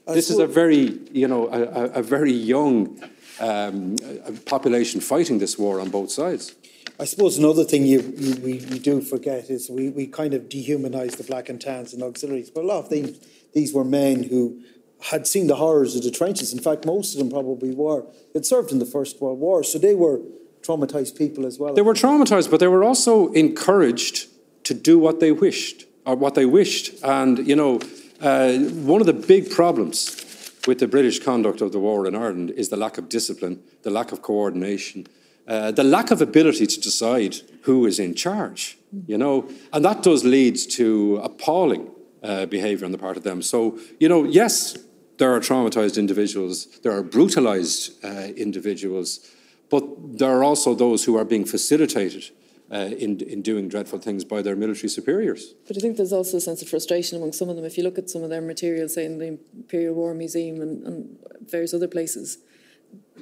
this 0.08 0.30
is 0.30 0.40
a 0.40 0.48
very, 0.48 1.00
you 1.12 1.28
know, 1.28 1.48
a, 1.48 2.00
a 2.00 2.02
very 2.02 2.32
young 2.32 3.02
um, 3.40 3.98
population 4.46 5.02
fighting 5.02 5.40
this 5.40 5.58
war 5.58 5.80
on 5.80 5.90
both 5.90 6.12
sides. 6.12 6.56
I 7.00 7.06
suppose 7.06 7.38
another 7.38 7.64
thing 7.64 7.86
you, 7.86 8.02
you 8.18 8.36
we, 8.42 8.80
do 8.80 9.02
forget 9.02 9.52
is 9.52 9.70
we, 9.70 9.90
we 9.90 10.08
kind 10.08 10.34
of 10.34 10.50
dehumanise 10.50 11.18
the 11.18 11.24
black 11.24 11.48
and 11.48 11.62
tans 11.62 11.94
and 11.94 12.02
auxiliaries, 12.02 12.50
but 12.50 12.64
a 12.64 12.68
lot 12.68 12.80
of 12.80 12.90
these, 12.90 13.20
these 13.54 13.72
were 13.72 13.84
men 13.84 14.24
who 14.24 14.64
had 15.12 15.28
seen 15.28 15.46
the 15.46 15.58
horrors 15.58 15.96
of 15.96 16.04
the 16.04 16.10
trenches. 16.10 16.52
In 16.54 16.60
fact, 16.60 16.86
most 16.86 17.14
of 17.14 17.20
them 17.20 17.30
probably 17.30 17.74
were. 17.74 18.06
Had 18.34 18.48
served 18.48 18.72
in 18.72 18.80
the 18.80 18.86
First 18.86 19.22
World 19.22 19.40
War, 19.40 19.64
so 19.64 19.78
they 19.78 19.94
were 19.94 20.22
traumatized 20.62 21.16
people 21.16 21.46
as 21.46 21.60
well. 21.60 21.76
They 21.76 21.84
were 21.84 21.94
traumatized, 21.94 22.50
but 22.50 22.60
they 22.60 22.68
were 22.68 22.84
also 22.84 23.32
encouraged 23.34 24.28
to 24.64 24.74
do 24.74 24.98
what 24.98 25.20
they 25.20 25.32
wished 25.32 25.86
or 26.06 26.16
what 26.16 26.34
they 26.34 26.46
wished. 26.46 26.96
And 27.04 27.48
you 27.48 27.56
know, 27.56 27.80
uh, 28.22 28.58
one 28.58 29.02
of 29.02 29.08
the 29.08 29.14
big 29.14 29.52
problems 29.52 30.24
with 30.66 30.80
the 30.80 30.88
British 30.88 31.20
conduct 31.20 31.62
of 31.62 31.72
the 31.72 31.80
war 31.80 32.08
in 32.08 32.16
Ireland 32.16 32.52
is 32.52 32.70
the 32.70 32.76
lack 32.76 32.98
of 32.98 33.08
discipline, 33.08 33.62
the 33.84 33.92
lack 33.92 34.12
of 34.12 34.24
coordination, 34.24 35.08
uh, 35.48 35.72
the 35.72 35.84
lack 35.84 36.12
of 36.12 36.22
ability 36.22 36.66
to 36.68 36.80
decide 36.80 37.38
who 37.64 37.86
is 37.86 38.00
in 38.00 38.14
charge. 38.14 38.78
You 39.06 39.18
know, 39.18 39.50
and 39.74 39.84
that 39.84 40.02
does 40.02 40.24
lead 40.24 40.56
to 40.72 41.18
appalling 41.18 41.92
uh, 42.24 42.46
behaviour 42.46 42.86
on 42.86 42.92
the 42.94 42.98
part 42.98 43.18
of 43.18 43.24
them. 43.24 43.42
So, 43.42 43.78
you 44.00 44.08
know, 44.08 44.24
yes, 44.24 44.78
there 45.18 45.34
are 45.34 45.40
traumatized 45.40 45.98
individuals, 45.98 46.68
there 46.84 46.92
are 46.92 47.04
brutalized 47.04 48.04
uh, 48.04 48.30
individuals, 48.36 49.30
but 49.70 49.84
there 50.18 50.32
are 50.32 50.44
also 50.44 50.74
those 50.74 51.04
who 51.04 51.18
are 51.18 51.26
being 51.26 51.44
facilitated 51.46 52.32
uh, 52.72 52.90
in, 52.98 53.20
in 53.22 53.42
doing 53.42 53.68
dreadful 53.68 54.00
things 54.00 54.24
by 54.24 54.42
their 54.42 54.56
military 54.56 54.90
superiors. 54.90 55.54
But 55.68 55.78
I 55.78 55.80
think 55.80 55.98
there's 55.98 56.14
also 56.14 56.38
a 56.38 56.42
sense 56.42 56.62
of 56.62 56.70
frustration 56.70 57.18
among 57.18 57.34
some 57.34 57.50
of 57.50 57.56
them. 57.56 57.66
If 57.66 57.78
you 57.78 57.84
look 57.84 57.98
at 57.98 58.10
some 58.10 58.24
of 58.24 58.30
their 58.30 58.42
materials, 58.42 58.94
say 58.94 59.06
in 59.06 59.18
the 59.18 59.38
Imperial 59.56 59.96
War 59.96 60.14
Museum 60.14 60.62
and, 60.62 60.84
and 60.86 61.18
various 61.42 61.74
other 61.74 61.88
places, 61.88 62.38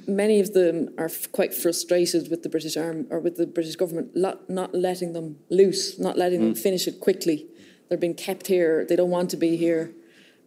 many 0.06 0.40
of 0.40 0.52
them 0.52 0.90
are 0.98 1.06
f- 1.06 1.30
quite 1.32 1.52
frustrated 1.54 2.30
with 2.30 2.42
the 2.42 2.48
British 2.48 2.76
Army 2.76 3.06
or 3.10 3.18
with 3.18 3.36
the 3.36 3.46
British 3.46 3.76
government 3.76 4.16
not 4.16 4.74
letting 4.74 5.12
them 5.12 5.38
loose, 5.50 5.98
not 5.98 6.16
letting 6.16 6.40
mm. 6.40 6.44
them 6.44 6.54
finish 6.54 6.86
it 6.86 7.00
quickly. 7.00 7.46
They're 7.88 7.98
being 7.98 8.14
kept 8.14 8.46
here. 8.46 8.84
They 8.88 8.96
don't 8.96 9.10
want 9.10 9.30
to 9.30 9.36
be 9.36 9.56
here. 9.56 9.92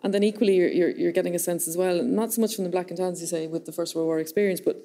And 0.01 0.13
then 0.13 0.23
equally, 0.23 0.55
you're, 0.55 0.69
you're, 0.69 0.89
you're, 0.91 1.11
getting 1.11 1.35
a 1.35 1.39
sense 1.39 1.67
as 1.67 1.75
well, 1.75 2.01
not 2.01 2.31
so 2.31 2.39
much 2.39 2.55
from 2.55 2.63
the 2.63 2.69
Black 2.69 2.89
and 2.89 2.97
Tans, 2.97 3.19
you 3.19 3.27
say, 3.27 3.47
with 3.47 3.65
the 3.65 3.73
First 3.73 3.95
World 3.95 4.05
War 4.05 4.19
experience, 4.19 4.61
but 4.61 4.81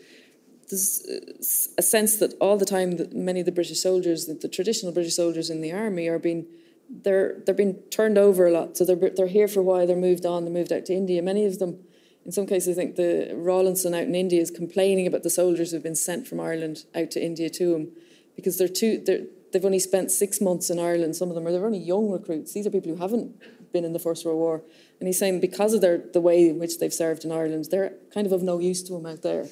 there's 0.69 1.69
a 1.79 1.83
sense 1.83 2.17
that 2.17 2.35
all 2.41 2.57
the 2.57 2.65
time 2.65 2.97
that 2.97 3.13
many 3.13 3.41
of 3.41 3.47
the 3.47 3.53
British 3.53 3.81
soldiers, 3.81 4.27
the, 4.27 4.35
the 4.35 4.49
traditional 4.49 4.93
British 4.93 5.15
soldiers 5.15 5.51
in 5.51 5.61
the 5.61 5.73
army, 5.73 6.09
are 6.09 6.19
being 6.19 6.47
they're 6.91 7.41
they're 7.45 7.55
being 7.55 7.75
turned 7.91 8.19
over 8.19 8.47
a 8.47 8.51
lot. 8.51 8.77
So 8.77 8.85
they're 8.85 9.11
they're 9.11 9.27
here 9.27 9.49
for 9.49 9.61
a 9.61 9.63
while. 9.63 9.87
They're 9.87 9.97
moved 9.97 10.27
on. 10.27 10.45
They're 10.45 10.53
moved 10.53 10.73
out 10.73 10.85
to 10.87 10.95
India. 10.95 11.23
Many 11.23 11.45
of 11.47 11.59
them, 11.59 11.85
in 12.25 12.33
some 12.33 12.47
cases, 12.47 12.79
I 12.79 12.81
think 12.81 12.97
the 12.97 13.33
Rawlinson 13.35 13.95
out 13.95 14.05
in 14.05 14.15
India 14.15 14.41
is 14.41 14.51
complaining 14.51 15.07
about 15.07 15.23
the 15.23 15.31
soldiers 15.31 15.71
who've 15.71 15.83
been 15.83 15.95
sent 15.95 16.27
from 16.27 16.41
Ireland 16.41 16.85
out 16.95 17.11
to 17.13 17.25
India 17.25 17.51
to 17.51 17.75
him, 17.75 17.93
because 18.35 18.57
they're 18.57 18.69
too 18.69 19.03
they're 19.05 19.27
they've 19.53 19.65
only 19.65 19.79
spent 19.79 20.11
six 20.11 20.41
months 20.41 20.71
in 20.71 20.79
Ireland. 20.79 21.17
Some 21.17 21.29
of 21.29 21.35
them 21.35 21.47
are 21.47 21.53
they're 21.53 21.67
only 21.67 21.79
young 21.79 22.11
recruits. 22.11 22.53
These 22.53 22.67
are 22.67 22.71
people 22.71 22.93
who 22.93 23.01
haven't 23.01 23.41
been 23.73 23.85
in 23.85 23.93
the 23.93 23.99
First 23.99 24.25
World 24.25 24.39
War, 24.39 24.63
and 25.01 25.07
he's 25.07 25.19
saying 25.19 25.41
because 25.41 25.75
of 25.75 25.81
their 25.81 25.99
the 25.99 26.21
way 26.21 26.49
in 26.49 26.59
which 26.59 26.79
they've 26.79 26.93
served 26.93 27.25
in 27.25 27.33
Ireland, 27.33 27.69
they're 27.71 27.93
kind 28.13 28.27
of 28.27 28.33
of 28.33 28.43
no 28.43 28.59
use 28.59 28.83
to 28.85 28.97
him 28.97 29.07
out 29.07 29.23
there 29.23 29.47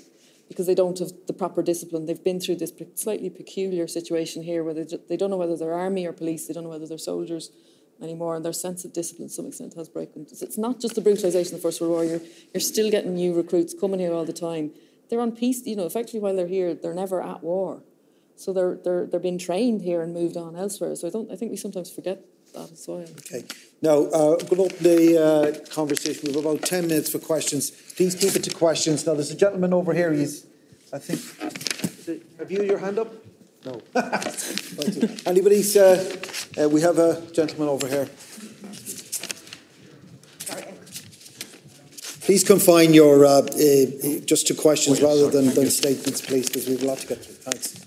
because 0.48 0.66
they 0.66 0.74
don't 0.74 0.98
have 0.98 1.12
the 1.26 1.32
proper 1.32 1.62
discipline. 1.62 2.06
They've 2.06 2.22
been 2.22 2.40
through 2.40 2.56
this 2.56 2.72
slightly 2.94 3.30
peculiar 3.30 3.86
situation 3.86 4.42
here 4.42 4.62
where 4.64 4.74
they, 4.74 4.86
they 5.08 5.16
don't 5.16 5.30
know 5.30 5.38
whether 5.38 5.56
they're 5.56 5.72
army 5.72 6.06
or 6.06 6.12
police, 6.12 6.46
they 6.46 6.54
don't 6.54 6.64
know 6.64 6.70
whether 6.70 6.86
they're 6.86 6.98
soldiers 6.98 7.50
anymore, 8.02 8.36
and 8.36 8.44
their 8.44 8.52
sense 8.52 8.84
of 8.84 8.92
discipline 8.92 9.28
to 9.28 9.34
some 9.34 9.46
extent 9.46 9.74
has 9.74 9.88
broken. 9.88 10.26
It's 10.30 10.58
not 10.58 10.80
just 10.80 10.94
the 10.94 11.00
brutalisation 11.00 11.46
of 11.46 11.58
the 11.58 11.58
First 11.58 11.80
World 11.80 11.92
War, 11.92 12.04
you're, 12.04 12.20
you're 12.52 12.60
still 12.60 12.90
getting 12.90 13.14
new 13.14 13.34
recruits 13.34 13.74
coming 13.78 14.00
here 14.00 14.12
all 14.12 14.24
the 14.24 14.32
time. 14.32 14.72
They're 15.08 15.20
on 15.20 15.32
peace, 15.32 15.66
you 15.66 15.76
know, 15.76 15.86
effectively 15.86 16.20
while 16.20 16.34
they're 16.34 16.46
here, 16.46 16.74
they're 16.74 16.94
never 16.94 17.22
at 17.22 17.42
war. 17.42 17.82
So 18.36 18.52
they're, 18.52 18.76
they're, 18.82 19.06
they're 19.06 19.20
being 19.20 19.38
trained 19.38 19.82
here 19.82 20.02
and 20.02 20.12
moved 20.12 20.36
on 20.36 20.56
elsewhere. 20.56 20.96
So 20.96 21.06
I, 21.06 21.10
don't, 21.10 21.30
I 21.30 21.36
think 21.36 21.50
we 21.50 21.56
sometimes 21.56 21.90
forget 21.90 22.24
that 22.54 22.72
as 22.72 22.86
well. 22.88 23.04
Okay. 23.20 23.44
Now, 23.80 24.06
uh, 24.06 24.36
I'm 24.40 24.46
going 24.46 24.68
to 24.68 24.74
open 24.74 24.82
the 24.82 25.22
uh, 25.22 25.72
conversation. 25.72 26.28
We 26.28 26.34
have 26.34 26.44
about 26.44 26.62
10 26.62 26.88
minutes 26.88 27.10
for 27.10 27.18
questions. 27.18 27.70
Please 27.70 28.14
keep 28.14 28.34
it 28.34 28.44
to 28.44 28.50
questions. 28.50 29.06
Now, 29.06 29.14
there's 29.14 29.30
a 29.30 29.36
gentleman 29.36 29.72
over 29.72 29.92
here. 29.92 30.12
He's, 30.12 30.46
I 30.92 30.98
think, 30.98 31.20
have 32.38 32.50
you 32.50 32.62
your 32.62 32.78
hand 32.78 32.98
up? 32.98 33.12
No. 33.64 33.80
Anybody? 35.26 35.62
Uh, 35.78 36.62
uh, 36.62 36.68
we 36.68 36.80
have 36.80 36.98
a 36.98 37.22
gentleman 37.32 37.68
over 37.68 37.86
here. 37.86 38.08
Please 42.22 42.44
confine 42.44 42.94
your 42.94 43.24
uh, 43.24 43.30
uh, 43.30 44.20
just 44.24 44.46
to 44.46 44.54
questions 44.54 45.00
oh, 45.00 45.08
rather 45.08 45.30
than, 45.30 45.54
than 45.54 45.68
statements, 45.70 46.20
please, 46.20 46.46
because 46.46 46.66
we 46.66 46.74
have 46.74 46.82
a 46.82 46.86
lot 46.86 46.98
to 46.98 47.06
get 47.06 47.24
through. 47.24 47.34
Thanks. 47.34 47.84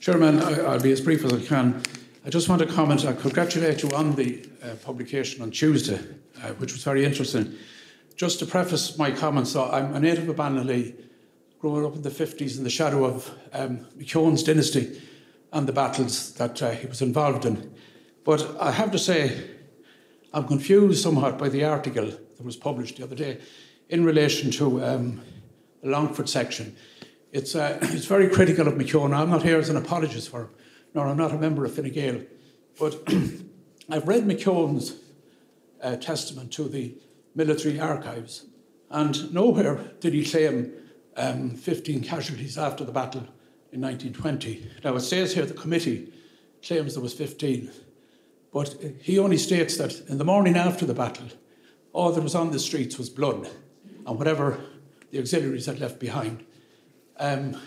Chairman, 0.00 0.40
I, 0.40 0.74
will 0.74 0.80
be 0.80 0.92
as 0.92 1.00
brief 1.00 1.24
as 1.24 1.32
I 1.32 1.40
can. 1.40 1.82
I 2.24 2.30
just 2.30 2.48
want 2.48 2.62
to 2.62 2.66
comment. 2.66 3.04
I 3.04 3.12
congratulate 3.12 3.82
you 3.82 3.90
on 3.90 4.14
the 4.14 4.48
uh, 4.62 4.74
publication 4.84 5.42
on 5.42 5.50
Tuesday, 5.50 6.00
uh, 6.42 6.50
which 6.54 6.72
was 6.72 6.82
very 6.84 7.04
interesting. 7.04 7.54
Just 8.16 8.38
to 8.38 8.46
preface 8.46 8.98
my 8.98 9.10
comments, 9.10 9.54
I'm 9.54 9.94
a 9.94 10.00
native 10.00 10.28
of 10.28 10.36
Ballinalee, 10.36 10.94
growing 11.58 11.84
up 11.84 11.94
in 11.94 12.02
the 12.02 12.10
50s 12.10 12.58
in 12.58 12.64
the 12.64 12.70
shadow 12.70 13.04
of 13.04 13.30
um, 13.52 13.86
dynasty 13.98 15.00
and 15.52 15.66
the 15.66 15.72
battles 15.72 16.34
that 16.34 16.62
uh, 16.62 16.70
he 16.70 16.86
was 16.86 17.02
involved 17.02 17.44
in. 17.44 17.74
But 18.24 18.56
I 18.60 18.72
have 18.72 18.90
to 18.92 18.98
say, 18.98 19.50
I'm 20.32 20.46
confused 20.46 21.02
somewhat 21.02 21.38
by 21.38 21.48
the 21.48 21.64
article 21.64 22.06
that 22.06 22.44
was 22.44 22.56
published 22.56 22.96
the 22.96 23.04
other 23.04 23.14
day 23.14 23.38
in 23.88 24.04
relation 24.04 24.50
to 24.52 24.84
um, 24.84 25.22
the 25.82 25.90
Longford 25.90 26.28
section. 26.28 26.76
It's, 27.32 27.54
uh, 27.54 27.78
it's 27.82 28.06
very 28.06 28.28
critical 28.28 28.68
of 28.68 28.76
Mac 28.76 28.86
Eoin. 28.86 29.16
I'm 29.16 29.30
not 29.30 29.42
here 29.42 29.58
as 29.58 29.68
an 29.68 29.76
apologist 29.76 30.28
for 30.28 30.42
him 30.42 30.50
nor 30.96 31.06
I'm 31.06 31.18
not 31.18 31.32
a 31.32 31.38
member 31.38 31.64
of 31.66 31.74
Fine 31.74 31.92
Gael. 31.92 32.22
But 32.80 33.06
I've 33.90 34.08
read 34.08 34.26
Mac 34.26 34.38
Eoin's 34.38 34.96
uh, 35.82 35.96
testament 35.96 36.50
to 36.54 36.68
the 36.68 36.96
military 37.34 37.78
archives, 37.78 38.46
and 38.90 39.32
nowhere 39.32 39.92
did 40.00 40.14
he 40.14 40.24
claim 40.24 40.72
um, 41.16 41.50
15 41.50 42.02
casualties 42.02 42.58
after 42.58 42.84
the 42.84 42.92
battle 42.92 43.26
in 43.72 43.80
1920. 43.80 44.70
Now 44.84 44.96
it 44.96 45.00
says 45.00 45.34
here 45.34 45.46
the 45.46 45.54
committee 45.54 46.12
claims 46.62 46.94
there 46.94 47.02
was 47.02 47.14
15, 47.14 47.70
but 48.52 48.74
he 49.00 49.18
only 49.18 49.38
states 49.38 49.76
that 49.76 50.00
in 50.08 50.18
the 50.18 50.24
morning 50.24 50.56
after 50.56 50.86
the 50.86 50.94
battle, 50.94 51.28
all 51.92 52.12
that 52.12 52.22
was 52.22 52.34
on 52.34 52.50
the 52.50 52.58
streets 52.58 52.98
was 52.98 53.08
blood 53.08 53.48
and 54.06 54.18
whatever 54.18 54.60
the 55.10 55.18
auxiliaries 55.18 55.66
had 55.66 55.80
left 55.80 55.98
behind. 55.98 56.44
Um, 57.18 57.60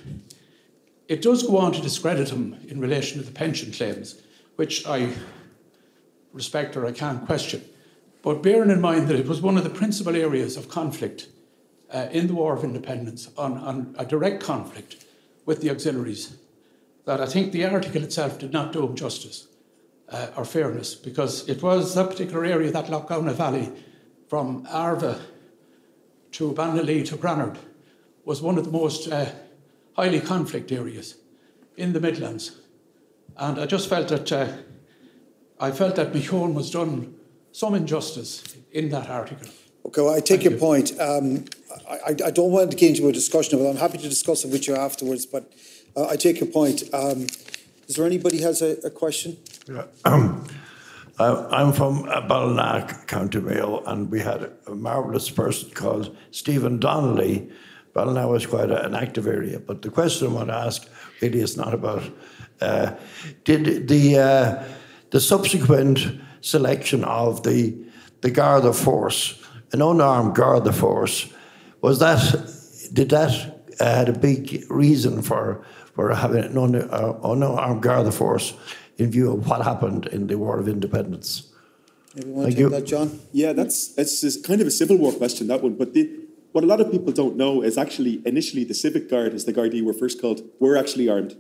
it 1.08 1.22
does 1.22 1.44
go 1.44 1.58
on 1.58 1.72
to 1.72 1.82
discredit 1.82 2.30
him 2.30 2.56
in 2.68 2.80
relation 2.80 3.20
to 3.20 3.26
the 3.26 3.32
pension 3.32 3.72
claims, 3.72 4.22
which 4.56 4.86
I 4.86 5.14
respect 6.34 6.78
or 6.78 6.86
I 6.86 6.92
can't 6.92 7.26
question. 7.26 7.64
But 8.22 8.44
bearing 8.44 8.70
in 8.70 8.82
mind 8.82 9.08
that 9.08 9.20
it 9.20 9.28
was 9.28 9.42
one 9.42 9.58
of 9.58 9.64
the 9.64 9.70
principal 9.70 10.16
areas 10.16 10.58
of 10.58 10.70
conflict 10.70 11.28
uh, 11.92 12.08
in 12.12 12.28
the 12.28 12.36
War 12.36 12.56
of 12.56 12.64
Independence, 12.64 13.30
on, 13.38 13.58
on, 13.58 13.96
a 13.98 14.06
direct 14.06 14.44
conflict 14.44 15.06
with 15.46 15.62
the 15.62 15.70
auxiliaries, 15.70 16.38
that 17.06 17.20
I 17.20 17.26
think 17.26 17.52
the 17.52 17.66
article 17.66 18.04
itself 18.04 18.38
did 18.40 18.54
not 18.54 18.74
do 18.74 18.86
him 18.86 18.96
justice 18.96 19.48
uh, 20.10 20.28
or 20.36 20.46
fairness, 20.46 20.96
because 20.96 21.48
it 21.50 21.64
was 21.64 21.96
that 21.96 22.10
particular 22.10 22.46
area, 22.46 22.72
that 22.72 22.90
Lough 22.90 23.34
Valley, 23.34 23.72
from 24.28 24.68
Arva 24.70 25.20
to 26.34 26.54
Ballinalee 26.54 27.08
to 27.08 27.18
Granard, 27.18 27.58
was 28.26 28.42
one 28.42 28.58
of 28.58 28.66
the 28.66 28.72
most 28.72 29.12
uh, 29.12 29.26
highly 29.94 30.20
conflict 30.20 30.72
areas 30.72 31.16
in 31.78 31.94
the 31.94 32.00
Midlands. 32.00 32.58
And 33.38 33.60
I 33.60 33.66
just 33.66 33.90
felt 33.90 34.10
that 34.10 34.32
uh, 34.32 34.48
I 35.60 35.72
felt 35.72 35.96
that 35.96 36.14
Mac 36.14 36.24
Eoin 36.24 36.54
was 36.54 36.70
done 36.72 37.16
some 37.52 37.76
injustice 37.76 38.44
in 38.72 38.90
that 38.90 39.10
article. 39.10 39.50
Okay, 39.86 40.02
well, 40.02 40.14
I 40.14 40.20
take 40.20 40.28
Thank 40.28 40.44
your 40.44 40.54
you. 40.54 40.60
point. 40.60 41.00
Um, 41.00 41.46
I, 41.88 42.16
I, 42.26 42.32
don't 42.32 42.52
want 42.52 42.72
to 42.72 42.78
get 42.78 42.90
into 42.90 43.08
a 43.08 43.12
discussion 43.12 43.56
of 43.56 43.66
it. 43.66 43.70
I'm 43.70 43.78
happy 43.78 43.98
to 43.98 44.10
discuss 44.10 44.46
it 44.46 44.52
with 44.52 44.68
you 44.68 44.76
afterwards, 44.76 45.26
but 45.26 45.52
uh, 45.96 46.08
I 46.08 46.16
take 46.16 46.40
your 46.40 46.50
point. 46.50 46.84
Um, 46.94 47.28
is 47.88 47.96
there 47.96 48.06
anybody 48.06 48.42
has 48.42 48.62
a, 48.62 48.78
a 48.86 48.90
question? 48.90 49.38
Yeah. 49.68 49.86
Um, 51.22 51.48
I'm 51.52 51.74
from 51.74 52.04
Ballina, 52.04 52.88
County 53.06 53.42
Mayo, 53.42 53.84
and 53.84 54.10
we 54.10 54.22
had 54.22 54.54
a 54.68 54.74
marvellous 54.74 55.30
person 55.30 55.70
called 55.72 56.16
Stephen 56.32 56.80
Donnelly 56.80 57.52
Ballina 57.94 58.28
was 58.28 58.46
quite 58.46 58.70
a, 58.70 58.86
an 58.86 58.96
active 58.96 59.28
area. 59.28 59.60
But 59.60 59.82
the 59.82 59.90
question 59.90 60.28
I 60.28 60.32
want 60.32 60.48
to 60.50 60.56
ask 60.56 60.88
really 61.22 61.42
is 61.42 61.58
not 61.58 61.74
about 61.74 62.04
uh, 62.62 62.96
did 63.44 63.88
the 63.88 64.18
uh, 64.18 64.64
the 65.12 65.20
subsequent 65.20 66.00
selection 66.42 67.04
of 67.04 67.44
the 67.44 67.76
the 68.22 68.32
Garda 68.32 68.74
force, 68.74 69.42
an 69.72 69.82
unarmed 69.82 70.36
Garda 70.36 70.74
force, 70.74 71.32
was 71.82 72.00
that 72.00 72.20
did 72.94 73.10
that 73.10 73.64
uh, 73.80 73.96
had 73.96 74.10
a 74.10 74.18
big 74.18 74.66
reason 74.70 75.22
for 75.22 75.64
for 75.94 76.14
having 76.14 76.44
an 76.44 76.58
un, 76.58 76.76
uh, 76.76 77.20
unarmed 77.24 77.82
Garda 77.82 78.12
force 78.12 78.54
in 78.98 79.12
view 79.12 79.34
of 79.34 79.48
what 79.48 79.64
happened 79.64 80.08
in 80.08 80.28
the 80.28 80.38
War 80.38 80.60
of 80.60 80.68
Independence? 80.68 81.50
To 82.16 82.52
take 82.52 82.70
that, 82.70 82.86
John? 82.86 83.20
Yeah, 83.32 83.54
that's 83.54 83.98
it's 83.98 84.42
kind 84.42 84.62
of 84.62 84.68
a 84.68 84.72
Civil 84.72 84.98
War 84.98 85.12
question, 85.14 85.48
that 85.48 85.62
one. 85.62 85.76
But 85.76 85.94
the, 85.94 86.10
what 86.52 86.64
a 86.64 86.68
lot 86.68 86.82
of 86.82 86.92
people 86.92 87.14
don't 87.14 87.36
know 87.36 87.62
is 87.62 87.78
actually 87.78 88.22
initially 88.26 88.64
the 88.64 88.74
Civic 88.74 89.10
Guard, 89.10 89.34
as 89.34 89.46
the 89.46 89.54
Gardaí 89.54 89.84
were 89.84 89.94
first 89.94 90.20
called, 90.20 90.42
were 90.60 90.76
actually 90.76 91.08
armed. 91.08 91.38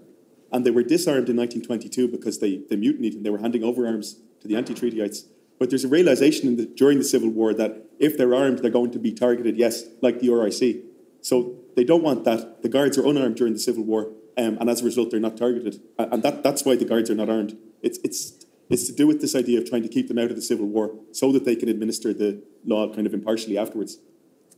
And 0.51 0.65
they 0.65 0.71
were 0.71 0.83
disarmed 0.83 1.29
in 1.29 1.37
1922 1.37 2.07
because 2.07 2.39
they, 2.39 2.57
they 2.69 2.75
mutinied 2.75 3.13
and 3.13 3.25
they 3.25 3.29
were 3.29 3.39
handing 3.39 3.63
over 3.63 3.85
arms 3.87 4.19
to 4.41 4.47
the 4.47 4.55
anti-treatyites. 4.55 5.25
But 5.59 5.69
there's 5.69 5.83
a 5.83 5.89
realization 5.89 6.55
the, 6.55 6.65
during 6.65 6.97
the 6.97 7.03
Civil 7.03 7.29
War 7.29 7.53
that 7.53 7.85
if 7.99 8.17
they're 8.17 8.33
armed, 8.33 8.59
they're 8.59 8.71
going 8.71 8.91
to 8.91 8.99
be 8.99 9.11
targeted, 9.11 9.57
yes, 9.57 9.83
like 10.01 10.21
the 10.21 10.29
RIC. 10.29 10.85
So 11.21 11.55
they 11.75 11.83
don't 11.83 12.01
want 12.01 12.23
that. 12.23 12.63
The 12.63 12.69
guards 12.69 12.97
are 12.97 13.05
unarmed 13.05 13.35
during 13.35 13.53
the 13.53 13.59
Civil 13.59 13.83
War, 13.83 14.13
um, 14.37 14.57
and 14.59 14.69
as 14.69 14.81
a 14.81 14.85
result, 14.85 15.11
they're 15.11 15.19
not 15.19 15.35
targeted. 15.35 15.81
And 15.97 16.23
that, 16.23 16.43
that's 16.43 16.63
why 16.63 16.77
the 16.77 16.85
guards 16.85 17.09
are 17.09 17.15
not 17.15 17.29
armed. 17.29 17.57
It's, 17.81 17.99
it's, 18.05 18.45
it's 18.69 18.87
to 18.87 18.93
do 18.93 19.05
with 19.05 19.19
this 19.19 19.35
idea 19.35 19.59
of 19.59 19.69
trying 19.69 19.83
to 19.83 19.89
keep 19.89 20.07
them 20.07 20.17
out 20.17 20.29
of 20.29 20.37
the 20.37 20.41
Civil 20.41 20.65
War 20.65 20.95
so 21.11 21.31
that 21.33 21.43
they 21.43 21.57
can 21.57 21.67
administer 21.67 22.13
the 22.13 22.41
law 22.65 22.93
kind 22.93 23.05
of 23.05 23.13
impartially 23.13 23.57
afterwards. 23.57 23.97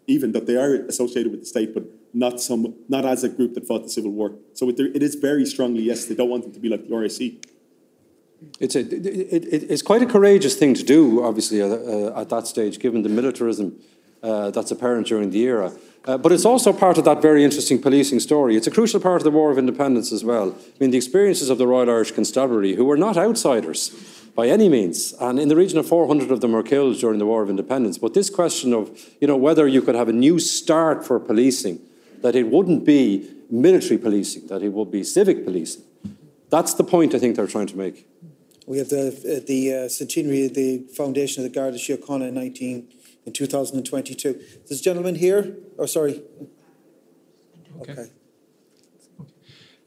Even 0.05 0.33
that 0.33 0.45
they 0.45 0.55
are 0.55 0.85
associated 0.85 1.31
with 1.31 1.41
the 1.41 1.45
state, 1.47 1.73
but 1.73 1.83
not 2.13 2.39
some, 2.39 2.75
not 2.89 3.05
as 3.05 3.23
a 3.23 3.29
group 3.29 3.53
that 3.55 3.65
fought 3.65 3.83
the 3.83 3.89
Civil 3.89 4.11
War. 4.11 4.35
So 4.53 4.69
it, 4.69 4.79
it 4.79 5.01
is 5.01 5.15
very 5.15 5.45
strongly 5.45 5.83
yes. 5.83 6.05
They 6.05 6.15
don't 6.15 6.29
want 6.29 6.43
them 6.43 6.53
to 6.53 6.59
be 6.59 6.69
like 6.69 6.87
the 6.87 6.95
RIC. 6.95 7.45
It's, 8.59 8.75
a, 8.75 8.79
it, 8.79 9.05
it, 9.05 9.71
it's 9.71 9.81
quite 9.81 10.01
a 10.01 10.05
courageous 10.05 10.55
thing 10.55 10.73
to 10.75 10.83
do, 10.83 11.23
obviously, 11.23 11.61
uh, 11.61 12.19
at 12.19 12.29
that 12.29 12.47
stage, 12.47 12.79
given 12.79 13.03
the 13.03 13.09
militarism 13.09 13.79
uh, 14.23 14.51
that's 14.51 14.71
apparent 14.71 15.07
during 15.07 15.31
the 15.31 15.41
era. 15.41 15.71
Uh, 16.05 16.17
but 16.17 16.31
it's 16.31 16.45
also 16.45 16.73
part 16.73 16.97
of 16.97 17.05
that 17.05 17.21
very 17.21 17.43
interesting 17.43 17.79
policing 17.79 18.19
story. 18.19 18.55
It's 18.55 18.67
a 18.67 18.71
crucial 18.71 18.99
part 18.99 19.17
of 19.17 19.23
the 19.23 19.31
War 19.31 19.51
of 19.51 19.57
Independence 19.57 20.11
as 20.11 20.23
well. 20.23 20.55
I 20.57 20.73
mean, 20.79 20.91
the 20.91 20.97
experiences 20.97 21.49
of 21.49 21.59
the 21.59 21.67
Royal 21.67 21.89
Irish 21.89 22.11
Constabulary, 22.11 22.75
who 22.75 22.85
were 22.85 22.97
not 22.97 23.17
outsiders 23.17 23.89
by 24.35 24.47
any 24.47 24.69
means, 24.69 25.13
and 25.19 25.39
in 25.39 25.47
the 25.47 25.55
region 25.55 25.77
of 25.77 25.87
400 25.87 26.31
of 26.31 26.41
them 26.41 26.53
were 26.53 26.63
killed 26.63 26.97
during 26.99 27.19
the 27.19 27.25
War 27.25 27.43
of 27.43 27.49
Independence. 27.49 27.97
But 27.97 28.13
this 28.13 28.29
question 28.29 28.73
of, 28.73 28.89
you 29.19 29.27
know, 29.27 29.37
whether 29.37 29.67
you 29.67 29.81
could 29.81 29.95
have 29.95 30.07
a 30.07 30.13
new 30.13 30.39
start 30.39 31.05
for 31.05 31.19
policing, 31.19 31.79
that 32.21 32.35
it 32.35 32.47
wouldn't 32.47 32.85
be 32.85 33.29
military 33.51 33.97
policing, 33.97 34.47
that 34.47 34.63
it 34.63 34.69
would 34.69 34.89
be 34.89 35.03
civic 35.03 35.45
policing. 35.45 35.83
That's 36.49 36.73
the 36.73 36.83
point 36.83 37.13
I 37.13 37.19
think 37.19 37.35
they're 37.35 37.47
trying 37.47 37.67
to 37.67 37.77
make. 37.77 38.07
We 38.67 38.77
have 38.77 38.89
the 38.89 39.07
uh, 39.07 39.45
the 39.45 39.73
uh, 39.73 39.89
centenary 39.89 40.45
of 40.45 40.53
the 40.53 40.79
foundation 40.95 41.43
of 41.43 41.51
the 41.51 41.59
Garda 41.59 41.77
Síochána 41.77 42.27
in 42.27 42.35
19 42.35 42.87
in 43.25 43.33
2022. 43.33 44.39
This 44.69 44.81
gentleman 44.81 45.15
here, 45.15 45.57
oh 45.77 45.85
sorry. 45.85 46.21
Okay. 47.81 47.93
okay. 47.93 48.11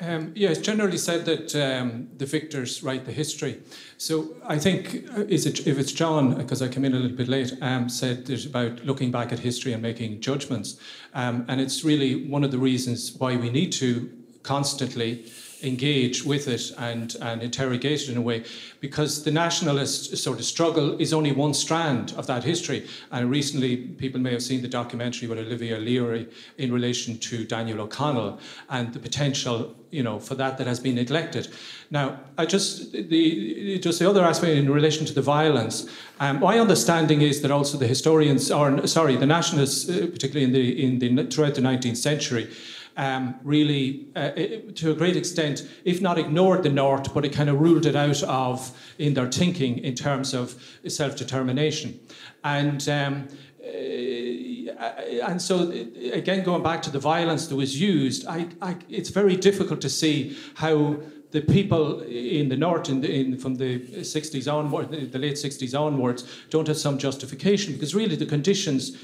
Um, 0.01 0.33
yeah, 0.35 0.51
it's 0.51 0.61
generally 0.61 0.99
said 0.99 1.25
that 1.27 1.55
um, 1.55 2.09
the 2.17 2.27
victors 2.27 2.83
write 2.83 3.05
the 3.05 3.13
history. 3.13 3.61
So 3.97 4.37
I 4.45 4.59
think 4.59 5.09
uh, 5.17 5.23
is 5.29 5.47
it, 5.47 5.67
if 5.67 5.79
it's 5.79 5.93
John, 5.93 6.37
because 6.37 6.61
I 6.61 6.69
came 6.69 6.85
in 6.85 6.95
a 6.95 6.99
little 6.99 7.17
bit 7.17 7.29
late, 7.29 7.53
um, 7.63 7.89
said 7.89 8.29
it 8.29 8.45
about 8.45 8.85
looking 8.85 9.13
back 9.13 9.33
at 9.33 9.39
history 9.39 9.73
and 9.73 9.81
making 9.81 10.21
judgments, 10.21 10.79
um, 11.15 11.45
and 11.49 11.61
it's 11.61 11.85
really 11.85 12.27
one 12.29 12.43
of 12.43 12.51
the 12.51 12.59
reasons 12.59 13.15
why 13.17 13.37
we 13.37 13.51
need 13.51 13.73
to 13.75 14.11
constantly 14.43 15.25
engage 15.65 16.25
with 16.25 16.47
it 16.49 16.73
and, 16.79 17.17
and 17.21 17.43
interrogate 17.43 18.03
it 18.03 18.09
in 18.11 18.17
a 18.17 18.21
way 18.21 18.45
because 18.81 19.25
the 19.25 19.31
nationalist 19.31 20.17
sort 20.17 20.39
of 20.39 20.45
struggle 20.45 21.01
is 21.01 21.13
only 21.13 21.33
one 21.33 21.55
strand 21.55 22.13
of 22.17 22.27
that 22.27 22.45
history. 22.45 22.87
And 23.11 23.31
recently, 23.31 23.77
people 23.77 24.21
may 24.21 24.33
have 24.33 24.43
seen 24.43 24.63
the 24.63 24.69
documentary 24.69 25.27
with 25.27 25.39
Olivia 25.39 25.77
O'Leary 25.77 26.29
in 26.59 26.73
relation 26.73 27.19
to 27.19 27.45
Daniel 27.45 27.81
O'Connell 27.81 28.39
and 28.69 28.93
the 28.93 28.99
potential, 28.99 29.75
you 29.91 30.03
know, 30.03 30.19
for 30.19 30.35
that 30.35 30.59
that 30.59 30.67
has 30.67 30.81
been 30.81 30.97
neglected. 30.97 31.49
Now, 31.91 32.21
I 32.37 32.47
just 32.47 32.93
the 32.93 33.79
just 33.79 33.99
the 33.99 34.09
other 34.09 34.25
aspect 34.25 34.53
in 34.53 34.71
relation 34.71 35.07
to 35.07 35.15
the 35.15 35.23
violence. 35.23 35.89
Um, 36.21 36.41
my 36.41 36.59
understanding 36.59 37.23
is 37.23 37.41
that 37.43 37.51
also 37.51 37.79
the 37.79 37.87
historians, 37.87 38.51
or 38.51 38.87
sorry, 38.87 39.17
the 39.17 39.27
nationalists, 39.27 39.89
uh, 39.89 40.09
particularly 40.13 40.45
in 40.45 40.53
the 40.53 40.85
in 40.85 41.17
the 41.17 41.25
throughout 41.27 41.55
the 41.55 41.63
19th 41.63 41.97
century 41.97 42.51
um, 42.97 43.35
really, 43.43 44.07
uh, 44.15 44.31
to 44.75 44.91
a 44.91 44.95
great 44.95 45.17
extent, 45.17 45.69
if 45.85 46.01
not 46.01 46.19
ignored 46.19 46.63
the 46.63 46.71
North, 46.71 47.13
but 47.13 47.25
it 47.25 47.33
kind 47.33 47.51
of 47.51 47.61
ruled 47.61 47.87
it 47.87 47.97
out 47.97 48.23
of 48.23 48.77
in 48.99 49.15
their 49.15 49.31
thinking 49.31 49.79
in 49.79 49.95
terms 49.95 50.35
of 50.35 50.55
self 50.87 51.17
determination. 51.17 51.99
And 52.45 52.89
um, 52.89 53.29
uh, 53.65 54.87
and 55.27 55.41
so, 55.41 55.71
again, 56.13 56.45
going 56.45 56.63
back 56.63 56.83
to 56.83 56.91
the 56.91 56.99
violence 56.99 57.47
that 57.47 57.57
was 57.57 57.81
used, 57.81 58.27
I, 58.27 58.49
I, 58.61 58.77
it's 58.89 59.09
very 59.09 59.37
difficult 59.37 59.81
to 59.83 59.89
see 59.89 60.37
how 60.55 61.01
the 61.31 61.41
people 61.41 62.01
in 62.03 62.49
the 62.49 62.57
north, 62.57 62.89
in 62.89 63.01
the, 63.01 63.13
in, 63.13 63.39
from 63.39 63.57
the 63.57 63.81
60s 63.81 64.53
onward, 64.53 64.91
the 64.91 65.19
late 65.19 65.35
60s 65.35 65.79
onwards, 65.79 66.25
don't 66.51 66.69
have 66.69 66.77
some 66.77 66.99
justification 66.99 67.73
because 67.73 67.95
really 67.95 68.17
the 68.17 68.27
conditions, 68.27 68.97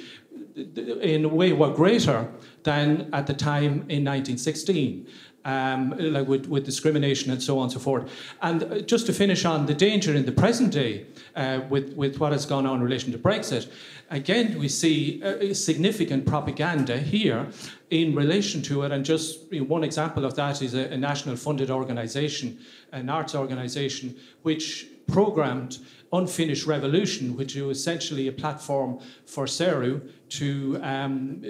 in 0.54 1.24
a 1.24 1.28
way, 1.28 1.52
were 1.52 1.70
greater 1.70 2.28
than 2.62 3.08
at 3.12 3.26
the 3.26 3.34
time 3.34 3.84
in 3.88 4.04
1916. 4.04 5.06
Um, 5.42 5.94
like 5.98 6.28
with, 6.28 6.48
with, 6.48 6.66
discrimination 6.66 7.32
and 7.32 7.42
so 7.42 7.56
on 7.58 7.62
and 7.62 7.72
so 7.72 7.78
forth. 7.78 8.12
And 8.42 8.62
uh, 8.62 8.80
just 8.80 9.06
to 9.06 9.14
finish 9.14 9.46
on 9.46 9.64
the 9.64 9.72
danger 9.72 10.14
in 10.14 10.26
the 10.26 10.32
present 10.32 10.70
day 10.70 11.06
uh, 11.34 11.62
with, 11.70 11.94
with 11.94 12.20
what 12.20 12.32
has 12.32 12.44
gone 12.44 12.66
on 12.66 12.76
in 12.76 12.82
relation 12.82 13.10
to 13.12 13.18
Brexit, 13.18 13.72
again, 14.10 14.58
we 14.58 14.68
see 14.68 15.22
a, 15.22 15.54
significant 15.54 16.26
propaganda 16.26 16.98
here 16.98 17.48
in 17.88 18.14
relation 18.14 18.60
to 18.62 18.82
it. 18.82 18.92
And 18.92 19.02
just 19.02 19.50
you 19.50 19.60
know, 19.60 19.66
one 19.66 19.82
example 19.82 20.26
of 20.26 20.36
that 20.36 20.60
is 20.60 20.74
a, 20.74 20.92
a 20.92 20.98
national 20.98 21.36
funded 21.36 21.70
organisation, 21.70 22.58
an 22.92 23.08
arts 23.08 23.34
organisation, 23.34 24.14
which 24.42 24.88
programmed 25.06 25.78
Unfinished 26.12 26.66
Revolution, 26.66 27.36
which 27.36 27.56
is 27.56 27.78
essentially 27.78 28.28
a 28.28 28.32
platform 28.32 29.00
for 29.26 29.46
Saoradh 29.46 30.10
to 30.30 30.78
um, 30.82 31.40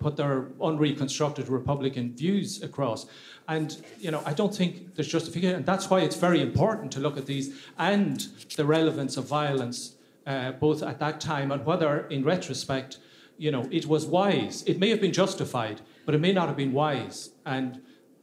put 0.00 0.16
their 0.16 0.48
unreconstructed 0.60 1.48
Republican 1.48 2.16
views 2.16 2.62
across. 2.62 3.06
And 3.46 3.80
you 4.00 4.10
know, 4.10 4.22
I 4.26 4.32
don't 4.32 4.54
think 4.54 4.94
there's 4.94 5.08
justification, 5.08 5.56
and 5.56 5.66
that's 5.66 5.88
why 5.88 6.00
it's 6.00 6.16
very 6.16 6.40
important 6.40 6.90
to 6.92 7.00
look 7.00 7.16
at 7.16 7.26
these 7.26 7.54
and 7.78 8.26
the 8.56 8.64
relevance 8.64 9.16
of 9.16 9.26
violence, 9.26 9.94
uh, 10.26 10.52
both 10.52 10.82
at 10.82 10.98
that 10.98 11.20
time 11.20 11.52
and 11.52 11.64
whether, 11.64 12.06
in 12.08 12.24
retrospect, 12.24 12.98
you 13.38 13.50
know, 13.50 13.68
it 13.70 13.86
was 13.86 14.06
wise. 14.06 14.62
It 14.64 14.78
may 14.78 14.90
have 14.90 15.00
been 15.00 15.12
justified, 15.12 15.80
but 16.04 16.14
it 16.14 16.20
may 16.20 16.32
not 16.32 16.48
have 16.48 16.56
been 16.56 16.72
wise. 16.72 17.30
And 17.46 17.80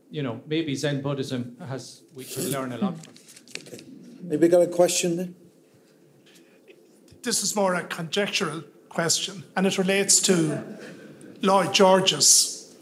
you 0.10 0.24
know, 0.24 0.42
maybe 0.48 0.74
Zen 0.76 1.02
Buddhism 1.02 1.58
has 1.68 2.04
we 2.16 2.24
can 2.24 2.50
learn 2.52 2.72
a 2.72 2.78
lot 2.78 3.04
from. 3.04 3.14
Okay. 3.58 3.84
Maybe 4.22 4.48
got 4.48 4.62
a 4.62 4.68
question 4.68 5.18
then. 5.18 5.36
This 7.24 7.44
is 7.44 7.56
more 7.56 7.76
a 7.76 7.84
conjectural 7.84 8.64
question, 8.90 9.44
and 9.56 9.68
it 9.68 9.78
relates 9.78 10.22
to 10.22 10.64
Lloyd 11.42 11.74
George's 11.74 12.76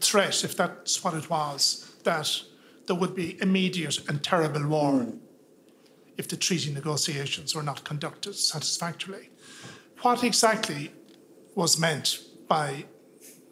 threat, 0.00 0.44
if 0.44 0.56
that's 0.56 1.02
what 1.04 1.14
it 1.14 1.30
was, 1.30 1.92
that 2.04 2.42
there 2.86 2.96
would 2.96 3.14
be 3.14 3.40
immediate 3.40 4.08
and 4.08 4.22
terrible 4.22 4.66
war 4.66 4.92
mm. 4.92 5.18
if 6.16 6.28
the 6.28 6.36
treaty 6.36 6.72
negotiations 6.72 7.54
were 7.54 7.62
not 7.62 7.84
conducted 7.84 8.34
satisfactorily. 8.34 9.30
What 10.02 10.24
exactly 10.24 10.90
was 11.54 11.78
meant 11.78 12.20
by 12.48 12.86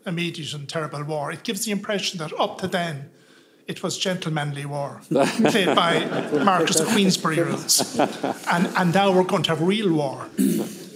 immediate 0.06 0.54
and 0.54 0.68
terrible 0.68 1.04
war? 1.04 1.30
It 1.30 1.44
gives 1.44 1.64
the 1.64 1.70
impression 1.70 2.18
that 2.18 2.32
up 2.38 2.58
to 2.62 2.68
then, 2.68 3.10
it 3.66 3.82
was 3.82 3.98
gentlemanly 3.98 4.64
war, 4.64 5.02
played 5.10 5.76
by 5.76 6.06
Marquess 6.42 6.80
of 6.80 6.88
Queensberry 6.88 7.40
rules. 7.40 7.98
And, 8.50 8.66
and 8.78 8.94
now 8.94 9.12
we're 9.12 9.24
going 9.24 9.42
to 9.42 9.50
have 9.50 9.60
real 9.60 9.92
war. 9.92 10.26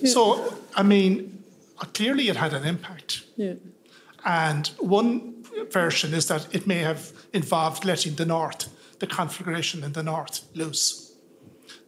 So, 0.06 0.54
I 0.74 0.82
mean, 0.82 1.44
clearly 1.92 2.28
it 2.28 2.36
had 2.36 2.54
an 2.54 2.64
impact. 2.64 3.21
Yeah. 3.36 3.54
And 4.24 4.68
one 4.78 5.44
version 5.70 6.14
is 6.14 6.28
that 6.28 6.54
it 6.54 6.66
may 6.66 6.78
have 6.78 7.12
involved 7.32 7.84
letting 7.84 8.14
the 8.14 8.26
North, 8.26 8.68
the 8.98 9.06
conflagration 9.06 9.82
in 9.84 9.92
the 9.92 10.02
North, 10.02 10.42
loose. 10.54 11.12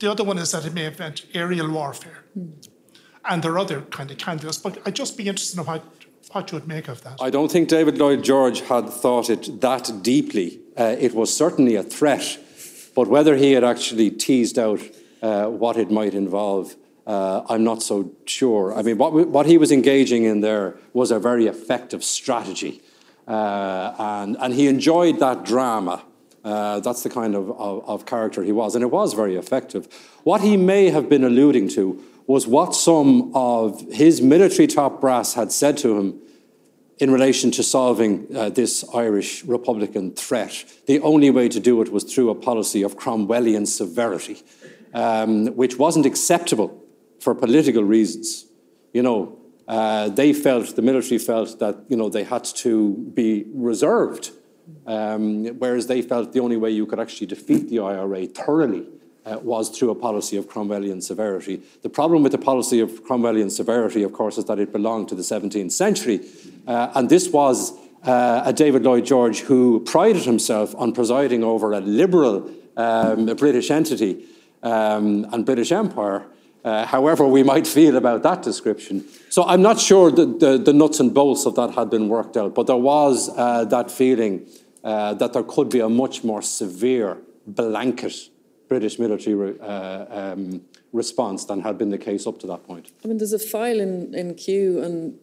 The 0.01 0.11
other 0.11 0.25
one 0.25 0.39
is 0.39 0.51
that 0.51 0.65
it 0.65 0.75
may 0.75 0.85
have 0.85 0.99
meant 0.99 1.27
aerial 1.35 1.71
warfare. 1.71 2.25
Mm. 2.37 2.69
And 3.25 3.43
there 3.43 3.53
are 3.53 3.59
other 3.59 3.83
kind 3.83 4.11
of 4.11 4.19
candidates, 4.19 4.59
but 4.59 4.79
I'd 4.85 4.97
just 4.97 5.17
be 5.17 5.29
interested 5.29 5.59
in 5.59 5.67
what, 5.67 5.83
what 6.33 6.51
you 6.51 6.59
would 6.59 6.69
make 6.69 6.89
of 6.89 7.03
that. 7.05 7.23
I 7.23 7.31
don't 7.31 7.51
think 7.51 7.69
David 7.69 7.99
Lloyd 7.99 8.23
George 8.23 8.61
had 8.63 8.91
thought 8.91 9.31
it 9.31 9.61
that 9.61 10.03
deeply. 10.03 10.61
Uh, 10.77 10.97
it 10.99 11.15
was 11.15 11.35
certainly 11.35 11.77
a 11.77 11.83
threat, 11.83 12.39
but 12.95 13.09
whether 13.09 13.37
he 13.37 13.53
had 13.53 13.65
actually 13.65 14.11
teased 14.11 14.59
out 14.59 14.81
uh, 15.23 15.47
what 15.47 15.77
it 15.77 15.91
might 15.91 16.13
involve 16.15 16.75
uh, 17.07 17.43
I'm 17.49 17.65
not 17.65 17.83
so 17.83 18.13
sure. 18.25 18.75
I 18.75 18.83
mean, 18.83 18.99
what, 18.99 19.13
what 19.13 19.47
he 19.47 19.59
was 19.59 19.71
engaging 19.71 20.25
in 20.25 20.41
there 20.41 20.77
was 20.93 21.11
a 21.11 21.19
very 21.19 21.47
effective 21.47 22.03
strategy. 22.03 22.83
Uh, 23.29 23.95
and, 23.99 24.37
and 24.41 24.55
he 24.55 24.67
enjoyed 24.69 25.19
that 25.21 25.45
drama. 25.45 26.03
Uh, 26.43 26.81
that's 26.81 27.03
the 27.03 27.11
kind 27.11 27.35
of, 27.35 27.51
of, 27.53 27.89
of, 27.89 28.05
character 28.05 28.43
he 28.43 28.53
was, 28.53 28.75
and 28.75 28.83
it 28.83 28.91
was 28.91 29.15
very 29.15 29.35
effective. 29.37 29.89
What 30.25 30.43
he 30.43 30.59
may 30.59 30.91
have 30.91 31.09
been 31.09 31.25
alluding 31.25 31.69
to 31.71 32.03
was 32.27 32.47
what 32.47 32.75
some 32.75 33.33
of 33.35 33.81
his 33.93 34.21
military 34.21 34.67
top 34.67 35.01
brass 35.01 35.35
had 35.35 35.53
said 35.53 35.79
to 35.79 35.99
him 35.99 36.21
in 36.99 37.11
relation 37.11 37.51
to 37.51 37.63
solving 37.63 38.27
uh, 38.37 38.51
this 38.51 38.85
Irish 38.95 39.43
Republican 39.45 40.13
threat. 40.13 40.65
The 40.87 41.01
only 41.01 41.31
way 41.31 41.49
to 41.49 41.61
do 41.61 41.81
it 41.81 41.91
was 41.91 42.05
through 42.05 42.29
a 42.31 42.35
policy 42.35 42.83
of 42.83 42.97
Cromwellian 42.97 43.67
severity. 43.67 44.43
um, 44.95 45.49
which 45.49 45.77
wasn't 45.77 46.07
acceptable 46.07 46.81
for 47.25 47.35
political 47.35 47.83
reasons. 47.83 48.45
You 48.93 49.03
know, 49.03 49.39
uh, 49.67 50.11
they 50.11 50.35
felt, 50.35 50.77
the 50.77 50.83
military 50.83 51.19
felt 51.19 51.59
that, 51.59 51.77
you 51.89 51.97
know, 51.97 52.11
they 52.11 52.23
had 52.23 52.45
to 52.65 52.95
be 53.15 53.47
reserved, 53.55 54.31
um, 54.87 55.47
whereas 55.59 55.87
they 55.87 56.03
felt 56.03 56.35
the 56.35 56.41
only 56.41 56.59
way 56.59 56.71
you 56.71 56.85
could 56.85 57.01
actually 57.01 57.27
defeat 57.27 57.71
the 57.71 57.79
IRA 57.79 58.27
thoroughly 58.27 58.87
uh, 59.25 59.39
was 59.43 59.71
through 59.71 59.91
a 59.91 59.95
policy 59.95 60.37
of 60.37 60.49
Cromwellian 60.51 61.03
severity. 61.03 61.63
The 61.81 61.89
problem 61.89 62.23
with 62.23 62.33
the 62.33 62.45
policy 62.53 62.79
of 62.81 62.91
Cromwellian 63.07 63.51
severity, 63.51 64.03
of 64.03 64.13
course, 64.13 64.37
is 64.37 64.45
that 64.45 64.59
it 64.59 64.71
belonged 64.71 65.09
to 65.09 65.15
the 65.15 65.23
17th 65.23 65.73
century. 65.73 66.21
Uh, 66.67 66.93
and 66.95 67.09
this 67.09 67.31
was 67.31 67.73
uh, 68.03 68.43
a 68.45 68.53
David 68.53 68.83
Lloyd 68.83 69.07
George 69.07 69.41
who 69.41 69.81
prided 69.81 70.25
himself 70.25 70.75
on 70.77 70.93
presiding 70.93 71.43
over 71.43 71.73
a 71.73 71.81
liberal 71.81 72.51
um, 72.77 73.25
British 73.37 73.71
entity 73.71 74.27
um, 74.63 75.27
and 75.33 75.47
British 75.47 75.73
Empire. 75.73 76.27
Uh, 76.65 76.87
however, 76.87 77.27
we 77.27 77.43
might 77.43 77.67
feel 77.67 77.97
about 77.97 78.23
that 78.23 78.43
description. 78.43 79.05
So 79.29 79.45
I'm 79.45 79.61
not 79.61 79.79
sure 79.79 80.11
that 80.11 80.41
the, 80.41 80.57
the 80.57 80.73
nuts 80.73 80.99
and 80.99 81.13
bolts 81.13 81.45
of 81.45 81.55
that 81.57 81.75
had 81.75 81.91
been 81.91 82.09
worked 82.09 82.37
out, 82.39 82.55
but 82.55 82.67
there 82.67 82.77
was 82.77 83.31
uh, 83.37 83.67
that 83.67 83.91
feeling 83.91 84.47
uh, 84.83 85.13
that 85.15 85.35
there 85.35 85.43
could 85.43 85.69
be 85.69 85.81
a 85.81 85.89
much 85.89 86.25
more 86.25 86.41
severe 86.41 87.19
blanket 87.47 88.15
British 88.69 88.99
military 88.99 89.61
uh, 89.61 90.33
um, 90.33 90.63
response 90.93 91.45
than 91.45 91.61
had 91.61 91.77
been 91.77 91.91
the 91.91 91.99
case 91.99 92.27
up 92.27 92.39
to 92.41 92.47
that 92.47 92.65
point. 92.67 92.91
I 93.05 93.09
mean, 93.09 93.19
there's 93.19 93.35
a 93.35 93.39
file 93.39 93.79
in, 93.79 94.15
in 94.15 94.35
Kew, 94.35 94.83
and 94.83 95.19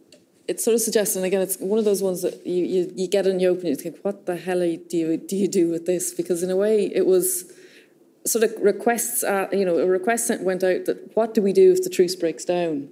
it 0.47 0.61
sort 0.61 0.75
of 0.75 0.81
suggests, 0.81 1.15
and 1.15 1.25
again, 1.25 1.41
it's 1.41 1.57
one 1.57 1.79
of 1.79 1.85
those 1.85 2.03
ones 2.03 2.21
that 2.21 2.45
you, 2.45 2.63
you, 2.65 2.93
you 2.95 3.07
get 3.07 3.25
in 3.25 3.39
the 3.39 3.47
open, 3.47 3.65
it, 3.65 3.69
you 3.69 3.75
think, 3.75 3.97
what 4.03 4.27
the 4.27 4.35
hell 4.35 4.59
do 4.59 4.97
you, 4.97 5.17
do 5.17 5.35
you 5.35 5.47
do 5.47 5.69
with 5.69 5.87
this? 5.87 6.13
Because 6.13 6.43
in 6.43 6.51
a 6.51 6.55
way, 6.55 6.85
it 6.93 7.07
was 7.07 7.51
sort 8.25 8.43
of 8.43 8.53
requests, 8.61 9.23
uh, 9.23 9.47
you 9.51 9.65
know, 9.65 9.77
a 9.77 9.87
request 9.87 10.31
went 10.41 10.63
out 10.63 10.85
that 10.85 11.11
what 11.15 11.33
do 11.33 11.41
we 11.41 11.53
do 11.53 11.71
if 11.71 11.83
the 11.83 11.89
truce 11.89 12.15
breaks 12.15 12.45
down? 12.45 12.89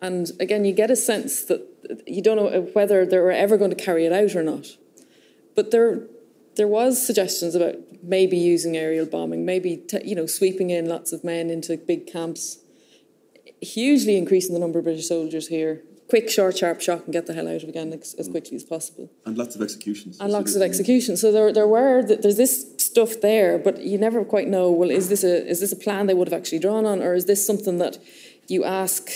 And 0.00 0.30
again, 0.40 0.64
you 0.64 0.72
get 0.72 0.90
a 0.90 0.96
sense 0.96 1.42
that 1.44 1.62
you 2.06 2.22
don't 2.22 2.36
know 2.36 2.60
whether 2.72 3.04
they're 3.04 3.30
ever 3.30 3.56
going 3.56 3.70
to 3.70 3.76
carry 3.76 4.06
it 4.06 4.12
out 4.12 4.34
or 4.36 4.42
not. 4.42 4.66
But 5.56 5.70
there, 5.70 6.02
there 6.56 6.68
was 6.68 7.04
suggestions 7.04 7.54
about 7.54 7.74
maybe 8.02 8.36
using 8.36 8.76
aerial 8.76 9.06
bombing, 9.06 9.44
maybe 9.44 9.82
you 10.04 10.14
know 10.14 10.26
sweeping 10.26 10.70
in 10.70 10.86
lots 10.86 11.12
of 11.12 11.24
men 11.24 11.50
into 11.50 11.76
big 11.76 12.06
camps, 12.06 12.58
hugely 13.60 14.16
increasing 14.16 14.54
the 14.54 14.60
number 14.60 14.78
of 14.78 14.84
British 14.84 15.08
soldiers 15.08 15.48
here 15.48 15.82
quick, 16.08 16.30
short, 16.30 16.56
sharp 16.56 16.80
shock 16.80 17.04
and 17.04 17.12
get 17.12 17.26
the 17.26 17.34
hell 17.34 17.48
out 17.48 17.62
of 17.62 17.68
again 17.68 17.92
as, 17.92 18.14
as 18.18 18.28
quickly 18.28 18.56
as 18.56 18.64
possible. 18.64 19.10
And 19.24 19.36
lots 19.36 19.54
of 19.54 19.62
executions. 19.62 20.18
And 20.20 20.32
lots 20.32 20.54
of 20.54 20.62
executions. 20.62 21.20
So 21.20 21.30
there, 21.30 21.52
there 21.52 21.66
were 21.66 22.02
there's 22.02 22.36
this 22.36 22.74
stuff 22.90 23.20
there, 23.20 23.58
but 23.58 23.82
you 23.82 23.98
never 23.98 24.24
quite 24.24 24.48
know. 24.48 24.70
Well, 24.70 24.90
is 24.90 25.08
this 25.08 25.24
a 25.24 25.46
is 25.46 25.60
this 25.60 25.72
a 25.72 25.76
plan 25.76 26.06
they 26.06 26.14
would 26.14 26.28
have 26.28 26.38
actually 26.38 26.58
drawn 26.58 26.84
on, 26.86 27.02
or 27.02 27.14
is 27.14 27.26
this 27.26 27.46
something 27.46 27.78
that 27.78 27.98
you 28.46 28.64
ask 28.64 29.10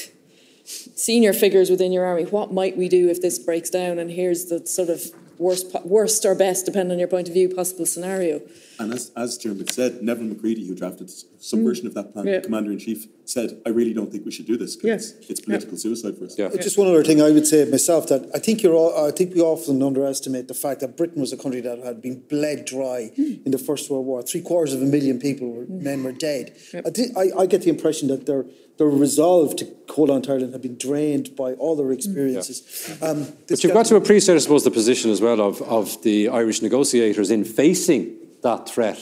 senior 0.65 1.33
figures 1.33 1.71
within 1.71 1.93
your 1.93 2.05
army? 2.05 2.25
What 2.25 2.53
might 2.53 2.77
we 2.77 2.89
do 2.89 3.09
if 3.09 3.21
this 3.21 3.39
breaks 3.39 3.71
down? 3.71 3.99
And 3.99 4.11
here's 4.11 4.47
the 4.47 4.67
sort 4.67 4.89
of 4.89 5.01
worst, 5.39 5.75
worst 5.85 6.25
or 6.25 6.35
best, 6.35 6.67
depending 6.67 6.93
on 6.93 6.99
your 6.99 7.09
point 7.09 7.29
of 7.29 7.35
view, 7.35 7.49
possible 7.49 7.87
scenario. 7.87 8.41
And 8.79 8.93
as, 8.93 9.13
as 9.17 9.39
Jeremy 9.39 9.65
said, 9.71 10.03
Nevil 10.03 10.25
Macready, 10.25 10.67
who 10.67 10.75
drafted 10.75 11.11
some 11.11 11.61
mm. 11.61 11.65
version 11.65 11.87
of 11.87 11.95
that 11.95 12.13
plan, 12.13 12.27
yeah. 12.27 12.41
Commander 12.41 12.73
in 12.73 12.79
Chief, 12.79 13.07
said, 13.25 13.61
I 13.65 13.69
really 13.71 13.95
don't 13.95 14.11
think 14.11 14.25
we 14.25 14.33
should 14.33 14.47
do 14.47 14.57
this 14.57 14.77
because 14.77 15.13
yes. 15.13 15.19
it's, 15.21 15.31
it's, 15.31 15.41
political 15.41 15.75
yeah. 15.75 15.79
suicide 15.79 16.19
for 16.19 16.25
us. 16.25 16.39
Yeah. 16.39 16.49
Just 16.61 16.77
one 16.77 16.89
other 16.89 17.05
thing 17.05 17.23
I 17.23 17.31
would 17.31 17.47
say 17.47 17.65
myself 17.65 18.09
that 18.09 18.29
I 18.35 18.39
think 18.39 18.63
you're 18.63 18.75
all, 18.75 19.07
I 19.07 19.11
think 19.11 19.35
we 19.35 19.41
often 19.41 19.83
underestimate 19.83 20.49
the 20.49 20.55
fact 20.55 20.81
that 20.81 20.97
Britain 20.97 21.21
was 21.21 21.33
a 21.33 21.37
country 21.37 21.61
that 21.61 21.79
had 21.79 22.03
been 22.03 22.21
bled 22.21 22.65
dry 22.65 23.13
mm. 23.17 23.45
in 23.45 23.53
the 23.53 23.59
First 23.59 23.91
World 23.91 24.07
War. 24.07 24.23
Three 24.23 24.43
quarters 24.43 24.75
of 24.75 24.83
a 24.83 24.87
million 24.87 25.19
people, 25.19 25.51
were, 25.53 25.65
mm. 25.65 25.83
men 25.83 26.03
were 26.03 26.13
dead. 26.13 26.57
Yep. 26.73 26.87
I, 26.87 26.91
th- 26.91 27.11
I, 27.17 27.41
I, 27.43 27.47
get 27.47 27.63
the 27.63 27.71
impression 27.71 28.09
that 28.09 28.27
their, 28.27 28.45
their 28.79 28.89
resolve 28.89 29.57
to 29.57 29.67
hold 29.91 30.11
on 30.11 30.23
to 30.23 30.33
Ireland 30.33 30.53
had 30.53 30.63
been 30.63 30.79
drained 30.79 31.37
by 31.37 31.53
all 31.55 31.77
their 31.77 31.93
experiences. 31.93 32.97
Yeah. 33.01 33.09
Um, 33.09 33.27
but 33.49 33.63
you've 33.63 33.75
got 33.75 33.87
to 33.87 33.97
appreciate, 33.97 34.35
I 34.35 34.39
suppose, 34.39 34.65
the 34.65 34.71
position 34.71 35.11
as 35.11 35.21
well 35.21 35.41
of, 35.41 35.61
of 35.63 36.03
the 36.03 36.29
Irish 36.29 36.63
negotiators 36.63 37.31
in 37.31 37.45
facing 37.45 38.17
that 38.43 38.69
threat. 38.69 38.99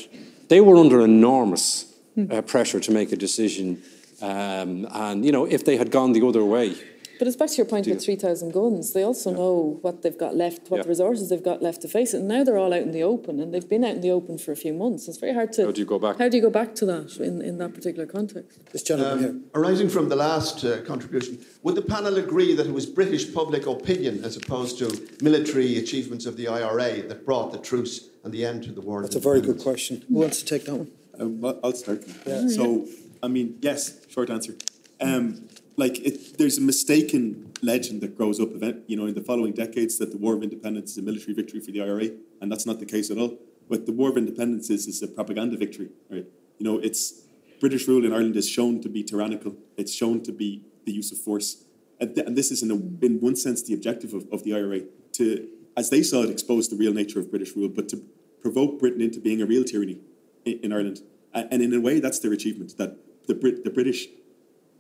They 0.49 0.61
were 0.61 0.77
under 0.77 1.01
enormous 1.05 1.87
uh, 2.31 2.43
pressure 2.43 2.81
to 2.81 2.91
make 2.91 3.13
a 3.13 3.17
decision. 3.17 3.83
Um, 4.21 4.87
and, 4.91 5.25
you 5.25 5.33
know, 5.33 5.45
if 5.47 5.65
they 5.65 5.77
had 5.77 5.91
gone 5.91 6.13
the 6.13 6.27
other 6.27 6.45
way, 6.45 6.75
but 7.21 7.29
it's 7.29 7.37
back 7.37 7.51
to 7.51 7.57
your 7.57 7.67
point 7.67 7.87
with 7.87 8.03
3,000 8.03 8.51
guns. 8.51 8.95
They 8.95 9.03
also 9.03 9.31
yeah. 9.31 9.37
know 9.37 9.79
what 9.83 10.01
they've 10.01 10.17
got 10.17 10.37
left, 10.37 10.71
what 10.71 10.79
yeah. 10.79 10.89
resources 10.89 11.29
they've 11.29 11.45
got 11.45 11.61
left 11.61 11.83
to 11.83 11.89
face 11.89 12.15
it. 12.15 12.21
And 12.21 12.29
now 12.29 12.45
they're 12.45 12.57
all 12.57 12.73
out 12.73 12.81
in 12.81 12.93
the 12.93 13.03
open, 13.03 13.41
and 13.41 13.53
they've 13.53 13.69
been 13.69 13.85
out 13.85 13.97
in 13.97 14.01
the 14.01 14.11
open 14.11 14.39
for 14.39 14.53
a 14.53 14.57
few 14.57 14.73
months. 14.73 15.07
It's 15.07 15.19
very 15.19 15.35
hard 15.35 15.53
to. 15.53 15.67
How 15.67 15.71
do 15.71 15.81
you 15.83 15.87
go 15.87 15.99
back? 15.99 16.17
How 16.17 16.31
do 16.31 16.39
you 16.39 16.43
go 16.43 16.49
back 16.49 16.75
to 16.77 16.87
that 16.87 17.19
in, 17.19 17.43
in 17.43 17.59
that 17.59 17.75
particular 17.75 18.07
context? 18.07 18.59
This 18.73 18.83
gentleman 18.83 19.25
um, 19.27 19.45
Arising 19.55 19.91
from 19.91 20.09
the 20.09 20.17
last 20.17 20.65
uh, 20.65 20.81
contribution, 20.81 21.45
would 21.63 21.75
the 21.75 21.83
panel 21.83 22.17
agree 22.17 22.55
that 22.55 22.67
it 22.67 22.73
was 22.73 22.87
British 22.87 23.35
public 23.35 23.67
opinion 23.67 24.25
as 24.25 24.39
opposed 24.39 24.79
to 24.79 24.87
military 25.23 25.77
achievements 25.77 26.25
of 26.25 26.39
the 26.39 26.49
IRA 26.49 27.03
that 27.03 27.27
brought 27.27 27.53
the 27.53 27.59
truce 27.59 28.09
and 28.25 28.33
the 28.33 28.47
end 28.47 28.63
to 28.63 28.73
the 28.73 28.81
war? 28.81 29.03
That's 29.03 29.17
a 29.17 29.21
very 29.21 29.43
good 29.43 29.61
question. 29.61 30.07
Who 30.09 30.21
wants 30.21 30.43
to 30.43 30.47
take 30.47 30.65
that 30.65 30.75
one? 30.75 30.91
Um, 31.19 31.59
I'll 31.63 31.75
start. 31.75 32.03
Yeah. 32.27 32.49
So, 32.49 32.87
I 33.23 33.29
mean, 33.29 33.59
yes, 33.61 34.07
short 34.09 34.31
answer. 34.31 34.55
Um, 35.03 35.49
like 35.81 35.99
it, 36.01 36.39
there's 36.39 36.59
a 36.59 36.61
mistaken 36.61 37.53
legend 37.63 38.03
that 38.03 38.17
grows 38.17 38.39
up, 38.39 38.55
event, 38.55 38.85
you 38.87 38.97
know, 38.97 39.07
in 39.07 39.15
the 39.15 39.23
following 39.23 39.53
decades 39.53 39.99
that 39.99 40.11
the 40.13 40.19
War 40.19 40.35
of 40.37 40.43
Independence 40.43 40.93
is 40.93 40.99
a 40.99 41.03
military 41.03 41.33
victory 41.33 41.61
for 41.61 41.73
the 41.73 41.81
IRA, 41.81 42.11
and 42.41 42.53
that's 42.53 42.67
not 42.67 42.79
the 42.79 42.87
case 42.87 43.11
at 43.11 43.19
all. 43.19 43.39
What 43.69 43.87
the 43.87 43.93
War 43.93 44.11
of 44.11 44.17
Independence 44.17 44.69
is 44.69 44.87
is 44.87 45.03
a 45.03 45.09
propaganda 45.09 45.57
victory, 45.57 45.89
right? 46.11 46.27
You 46.59 46.65
know, 46.65 46.79
it's 46.79 47.23
British 47.61 47.89
rule 47.89 48.05
in 48.05 48.13
Ireland 48.13 48.37
is 48.37 48.49
shown 48.49 48.81
to 48.83 48.89
be 48.89 49.03
tyrannical. 49.03 49.57
It's 49.77 49.93
shown 49.93 50.23
to 50.25 50.33
be 50.33 50.63
the 50.85 50.93
use 50.93 51.11
of 51.13 51.19
force, 51.19 51.65
and, 51.99 52.15
th- 52.15 52.27
and 52.27 52.37
this 52.37 52.51
is 52.51 52.63
in, 52.63 52.71
a, 52.71 52.79
in 53.05 53.19
one 53.21 53.37
sense 53.37 53.63
the 53.63 53.75
objective 53.75 54.13
of, 54.13 54.27
of 54.31 54.45
the 54.45 54.55
IRA 54.55 54.81
to, 55.15 55.49
as 55.77 55.91
they 55.91 56.03
saw 56.03 56.23
it, 56.23 56.31
expose 56.31 56.69
the 56.69 56.77
real 56.77 56.93
nature 56.93 57.19
of 57.19 57.31
British 57.31 57.57
rule, 57.57 57.69
but 57.69 57.89
to 57.89 58.03
provoke 58.41 58.79
Britain 58.79 59.01
into 59.01 59.19
being 59.19 59.41
a 59.41 59.47
real 59.47 59.65
tyranny 59.65 59.99
in, 60.45 60.61
in 60.65 60.73
Ireland. 60.73 61.01
And, 61.33 61.53
and 61.53 61.63
in 61.63 61.73
a 61.73 61.81
way, 61.81 62.01
that's 62.01 62.19
their 62.19 62.33
achievement. 62.33 62.77
That 62.77 62.97
the 63.27 63.35
Brit, 63.35 63.65
the 63.65 63.71
British 63.71 64.09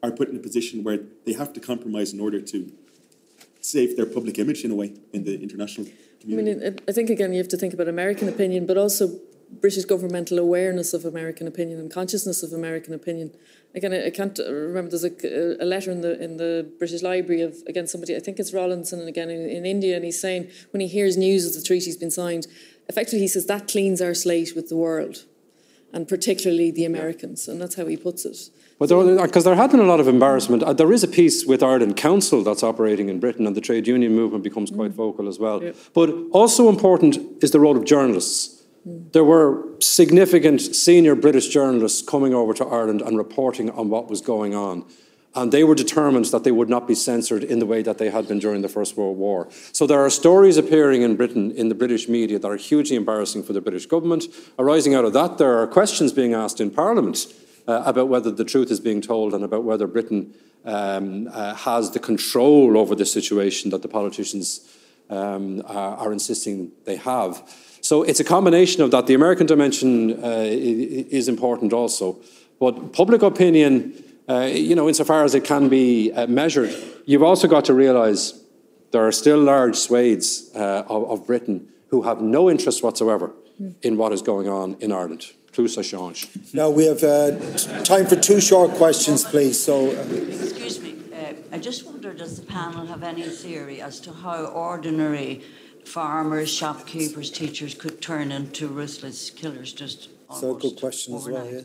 are 0.02 0.10
put 0.10 0.28
in 0.28 0.36
a 0.36 0.40
position 0.40 0.82
where 0.82 1.00
they 1.26 1.32
have 1.32 1.52
to 1.52 1.60
compromise 1.60 2.12
in 2.12 2.20
order 2.20 2.40
to 2.40 2.72
save 3.60 3.96
their 3.96 4.06
public 4.06 4.38
image 4.38 4.64
in 4.64 4.70
a 4.70 4.74
way 4.74 4.94
in 5.12 5.24
the 5.24 5.40
international 5.42 5.86
community. 6.20 6.66
I 6.66 6.70
mean, 6.70 6.78
I 6.88 6.92
think 6.92 7.10
again 7.10 7.32
you 7.32 7.38
have 7.38 7.48
to 7.48 7.56
think 7.56 7.74
about 7.74 7.88
American 7.88 8.28
opinion, 8.28 8.66
but 8.66 8.76
also 8.76 9.20
British 9.50 9.84
governmental 9.84 10.38
awareness 10.38 10.94
of 10.94 11.04
American 11.04 11.46
opinion 11.48 11.80
and 11.80 11.90
consciousness 11.90 12.42
of 12.42 12.52
American 12.52 12.94
opinion. 12.94 13.32
Again, 13.74 13.92
I, 13.92 14.10
can't 14.10 14.38
uh, 14.38 14.52
remember. 14.52 14.90
There's 14.90 15.04
a, 15.04 15.62
a, 15.62 15.66
letter 15.66 15.90
in 15.90 16.00
the 16.00 16.22
in 16.22 16.36
the 16.36 16.70
British 16.78 17.02
Library 17.02 17.42
of 17.42 17.56
again 17.66 17.86
somebody. 17.86 18.16
I 18.16 18.20
think 18.20 18.38
it's 18.38 18.52
Rawlinson 18.52 19.06
again 19.08 19.28
in, 19.28 19.48
in 19.48 19.66
India, 19.66 19.96
and 19.96 20.04
he's 20.04 20.20
saying 20.20 20.50
when 20.70 20.80
he 20.80 20.86
hears 20.86 21.16
news 21.16 21.46
of 21.46 21.54
the 21.54 21.62
treaty's 21.62 21.96
been 21.96 22.10
signed, 22.10 22.46
effectively 22.88 23.20
he 23.20 23.28
says 23.28 23.46
that 23.46 23.68
cleans 23.68 24.00
our 24.00 24.14
slate 24.14 24.54
with 24.54 24.68
the 24.68 24.76
world, 24.76 25.24
and 25.92 26.08
particularly 26.08 26.70
the 26.70 26.84
Americans, 26.84 27.48
and 27.48 27.60
that's 27.60 27.74
how 27.74 27.86
he 27.86 27.96
puts 27.96 28.24
it. 28.24 28.50
Because 28.80 29.44
there, 29.44 29.54
had 29.56 29.70
been 29.70 29.80
a 29.80 29.84
lot 29.84 30.00
of 30.00 30.08
embarrassment. 30.08 30.62
Uh, 30.62 30.72
there 30.72 30.90
is 30.90 31.04
a 31.04 31.08
Peace 31.08 31.44
with 31.44 31.62
Ireland 31.62 31.98
Council 31.98 32.42
that's 32.42 32.62
operating 32.62 33.10
in 33.10 33.20
Britain, 33.20 33.46
and 33.46 33.54
the 33.54 33.60
trade 33.60 33.86
union 33.86 34.14
movement 34.14 34.42
becomes 34.42 34.70
quite 34.70 34.92
mm. 34.92 34.94
vocal 34.94 35.28
as 35.28 35.38
well. 35.38 35.62
Yeah. 35.62 35.72
But 35.92 36.08
also 36.30 36.70
important 36.70 37.18
is 37.42 37.50
the 37.50 37.60
role 37.60 37.76
of 37.76 37.84
journalists. 37.84 38.62
Mm. 38.88 39.12
There 39.12 39.22
were 39.22 39.68
significant 39.80 40.62
senior 40.62 41.14
British 41.14 41.48
journalists 41.48 42.00
coming 42.00 42.32
over 42.32 42.54
to 42.54 42.64
Ireland 42.64 43.02
and 43.02 43.18
reporting 43.18 43.68
on 43.68 43.90
what 43.90 44.08
was 44.08 44.22
going 44.22 44.54
on. 44.54 44.86
And 45.34 45.52
they 45.52 45.62
were 45.62 45.74
determined 45.74 46.24
that 46.26 46.44
they 46.44 46.50
would 46.50 46.70
not 46.70 46.88
be 46.88 46.94
censored 46.94 47.44
in 47.44 47.58
the 47.58 47.66
way 47.66 47.82
that 47.82 47.98
they 47.98 48.08
had 48.08 48.26
been 48.26 48.38
during 48.38 48.62
the 48.62 48.68
First 48.68 48.96
World 48.96 49.18
War. 49.18 49.48
So 49.72 49.86
there 49.86 50.00
are 50.00 50.10
stories 50.10 50.56
appearing 50.56 51.02
in 51.02 51.16
Britain, 51.16 51.50
in 51.50 51.68
the 51.68 51.74
British 51.74 52.08
media, 52.08 52.38
that 52.38 52.48
are 52.48 52.56
hugely 52.56 52.96
embarrassing 52.96 53.42
for 53.42 53.52
the 53.52 53.60
British 53.60 53.84
government. 53.84 54.24
Arising 54.58 54.94
out 54.94 55.04
of 55.04 55.12
that, 55.12 55.36
there 55.36 55.58
are 55.58 55.66
questions 55.66 56.14
being 56.14 56.32
asked 56.32 56.62
in 56.62 56.70
Parliament 56.70 57.26
uh, 57.66 57.82
about 57.86 58.08
whether 58.08 58.30
the 58.30 58.44
truth 58.44 58.70
is 58.70 58.80
being 58.80 59.00
told 59.00 59.34
and 59.34 59.44
about 59.44 59.64
whether 59.64 59.86
Britain 59.86 60.34
um, 60.64 61.28
uh, 61.32 61.54
has 61.54 61.90
the 61.92 61.98
control 61.98 62.76
over 62.76 62.94
the 62.94 63.06
situation 63.06 63.70
that 63.70 63.82
the 63.82 63.88
politicians 63.88 64.68
um, 65.08 65.62
are, 65.66 65.96
are, 65.96 66.12
insisting 66.12 66.70
they 66.84 66.96
have. 66.96 67.42
So 67.80 68.02
it's 68.02 68.20
a 68.20 68.24
combination 68.24 68.82
of 68.82 68.90
that. 68.90 69.06
The 69.06 69.14
American 69.14 69.46
dimension 69.46 70.22
uh, 70.22 70.44
is 70.46 71.28
important 71.28 71.72
also, 71.72 72.20
but 72.60 72.92
public 72.92 73.22
opinion, 73.22 74.04
uh, 74.28 74.50
you 74.52 74.74
know, 74.76 74.86
insofar 74.86 75.24
as 75.24 75.34
it 75.34 75.44
can 75.44 75.68
be 75.68 76.12
uh, 76.12 76.26
measured, 76.26 76.74
you've 77.06 77.22
also 77.22 77.48
got 77.48 77.64
to 77.64 77.74
realise 77.74 78.38
there 78.92 79.06
are 79.06 79.12
still 79.12 79.38
large 79.38 79.76
swathes 79.76 80.54
uh, 80.54 80.84
of, 80.88 81.10
of 81.10 81.26
Britain 81.26 81.68
who 81.88 82.02
have 82.02 82.20
no 82.20 82.50
interest 82.50 82.82
whatsoever 82.82 83.32
in 83.82 83.96
what 83.96 84.12
is 84.12 84.22
going 84.22 84.48
on 84.48 84.76
in 84.80 84.92
Ireland. 84.92 85.32
Tout 85.52 85.68
ça 85.68 85.82
change. 85.82 86.28
Now 86.52 86.70
we 86.70 86.84
have 86.86 87.02
uh, 87.02 87.32
time 87.82 88.06
for 88.06 88.16
two 88.16 88.40
short 88.40 88.70
questions, 88.72 89.24
please. 89.24 89.60
So. 89.62 89.90
Uh, 89.90 90.02
Excuse 90.42 90.80
me. 90.80 90.94
Uh, 91.12 91.34
I 91.52 91.58
just 91.58 91.84
wonder, 91.86 92.14
does 92.14 92.36
the 92.40 92.46
panel 92.46 92.86
have 92.86 93.02
any 93.02 93.22
theory 93.22 93.80
as 93.82 94.00
to 94.00 94.12
how 94.12 94.44
ordinary 94.46 95.42
farmers, 95.84 96.48
shopkeepers, 96.48 97.30
teachers 97.30 97.74
could 97.74 98.00
turn 98.00 98.30
into 98.30 98.68
ruthless 98.68 99.30
killers 99.30 99.72
just 99.72 100.08
So 100.38 100.56
a 100.56 100.58
good 100.58 100.78
question 100.78 101.14
overnight. 101.14 101.46
as 101.46 101.52
well, 101.52 101.54
yeah. 101.54 101.60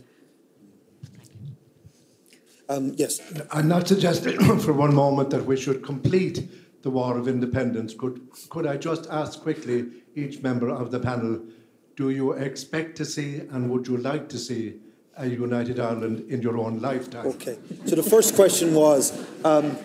Um, 2.68 2.94
yes. 2.98 3.22
I'm 3.52 3.68
not 3.68 3.88
suggesting 3.88 4.40
for 4.60 4.74
one 4.74 4.96
moment 4.96 5.30
that 5.30 5.46
we 5.46 5.56
should 5.58 5.84
complete 5.84 6.50
the 6.82 6.90
War 6.90 7.18
of 7.18 7.28
Independence. 7.28 7.94
Could, 7.94 8.22
could 8.50 8.66
I 8.66 8.78
just 8.78 9.08
ask 9.12 9.40
quickly 9.42 9.86
each 10.16 10.42
member 10.42 10.70
of 10.70 10.90
the 10.92 11.00
panel, 11.00 11.42
do 11.96 12.10
you 12.10 12.34
expect 12.34 12.98
to 12.98 13.06
see 13.06 13.42
and 13.52 13.70
would 13.70 13.88
you 13.88 13.98
like 13.98 14.30
to 14.30 14.38
see 14.38 14.76
a 15.18 15.28
united 15.28 15.80
Ireland 15.80 16.30
in 16.30 16.42
your 16.42 16.58
own 16.58 16.82
lifetime? 16.82 17.28
Okay. 17.28 17.58
So 17.86 17.96
the 17.96 18.04
first 18.04 18.36
question 18.36 18.74
was, 18.74 19.14
um, 19.46 19.78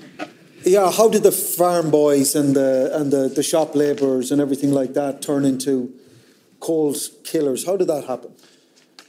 yeah, 0.64 0.90
how 0.90 1.08
did 1.08 1.22
the 1.22 1.32
farm 1.32 1.90
boys 1.90 2.34
and 2.34 2.54
the 2.54 2.90
and 2.94 3.12
the, 3.12 3.28
the 3.28 3.42
shop 3.42 3.74
labourers 3.74 4.32
and 4.32 4.40
everything 4.40 4.72
like 4.72 4.94
that 4.94 5.22
turn 5.22 5.44
into 5.44 5.94
cold 6.58 6.96
killers? 7.24 7.64
How 7.64 7.76
did 7.76 7.86
that 7.88 8.04
happen? 8.04 8.34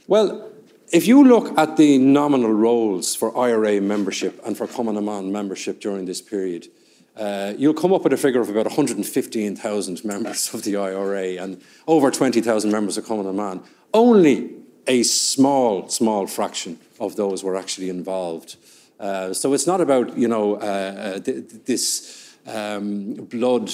Well, 0.06 0.50
if 0.92 1.06
you 1.06 1.26
look 1.26 1.56
at 1.58 1.76
the 1.76 1.98
nominal 1.98 2.52
rolls 2.52 3.14
for 3.14 3.36
IRA 3.36 3.80
membership 3.80 4.40
and 4.46 4.56
for 4.56 4.66
Cumann 4.66 4.94
na 4.94 5.00
mBan 5.00 5.30
membership 5.30 5.80
during 5.80 6.04
this 6.04 6.20
period, 6.20 6.68
uh, 7.16 7.52
you'll 7.58 7.74
come 7.74 7.92
up 7.92 8.04
with 8.04 8.12
a 8.12 8.16
figure 8.16 8.40
of 8.40 8.48
about 8.48 8.66
115,000 8.66 10.04
members 10.04 10.54
of 10.54 10.62
the 10.62 10.76
IRA 10.76 11.42
and 11.42 11.60
over 11.86 12.10
20,000 12.10 12.70
members 12.70 12.96
of 12.96 13.04
Cumann 13.04 13.24
na 13.24 13.32
mBan. 13.32 13.64
Only 13.92 14.50
a 14.86 15.02
small, 15.02 15.88
small 15.88 16.26
fraction 16.26 16.78
of 16.98 17.16
those 17.16 17.44
were 17.44 17.56
actually 17.56 17.90
involved. 17.90 18.56
Uh, 18.98 19.32
so 19.34 19.52
it's 19.52 19.66
not 19.66 19.80
about, 19.80 20.16
you 20.16 20.28
know, 20.28 20.54
uh, 20.54 21.16
uh 21.16 21.18
th 21.20 21.44
this 21.66 22.36
um, 22.46 23.14
blood 23.28 23.70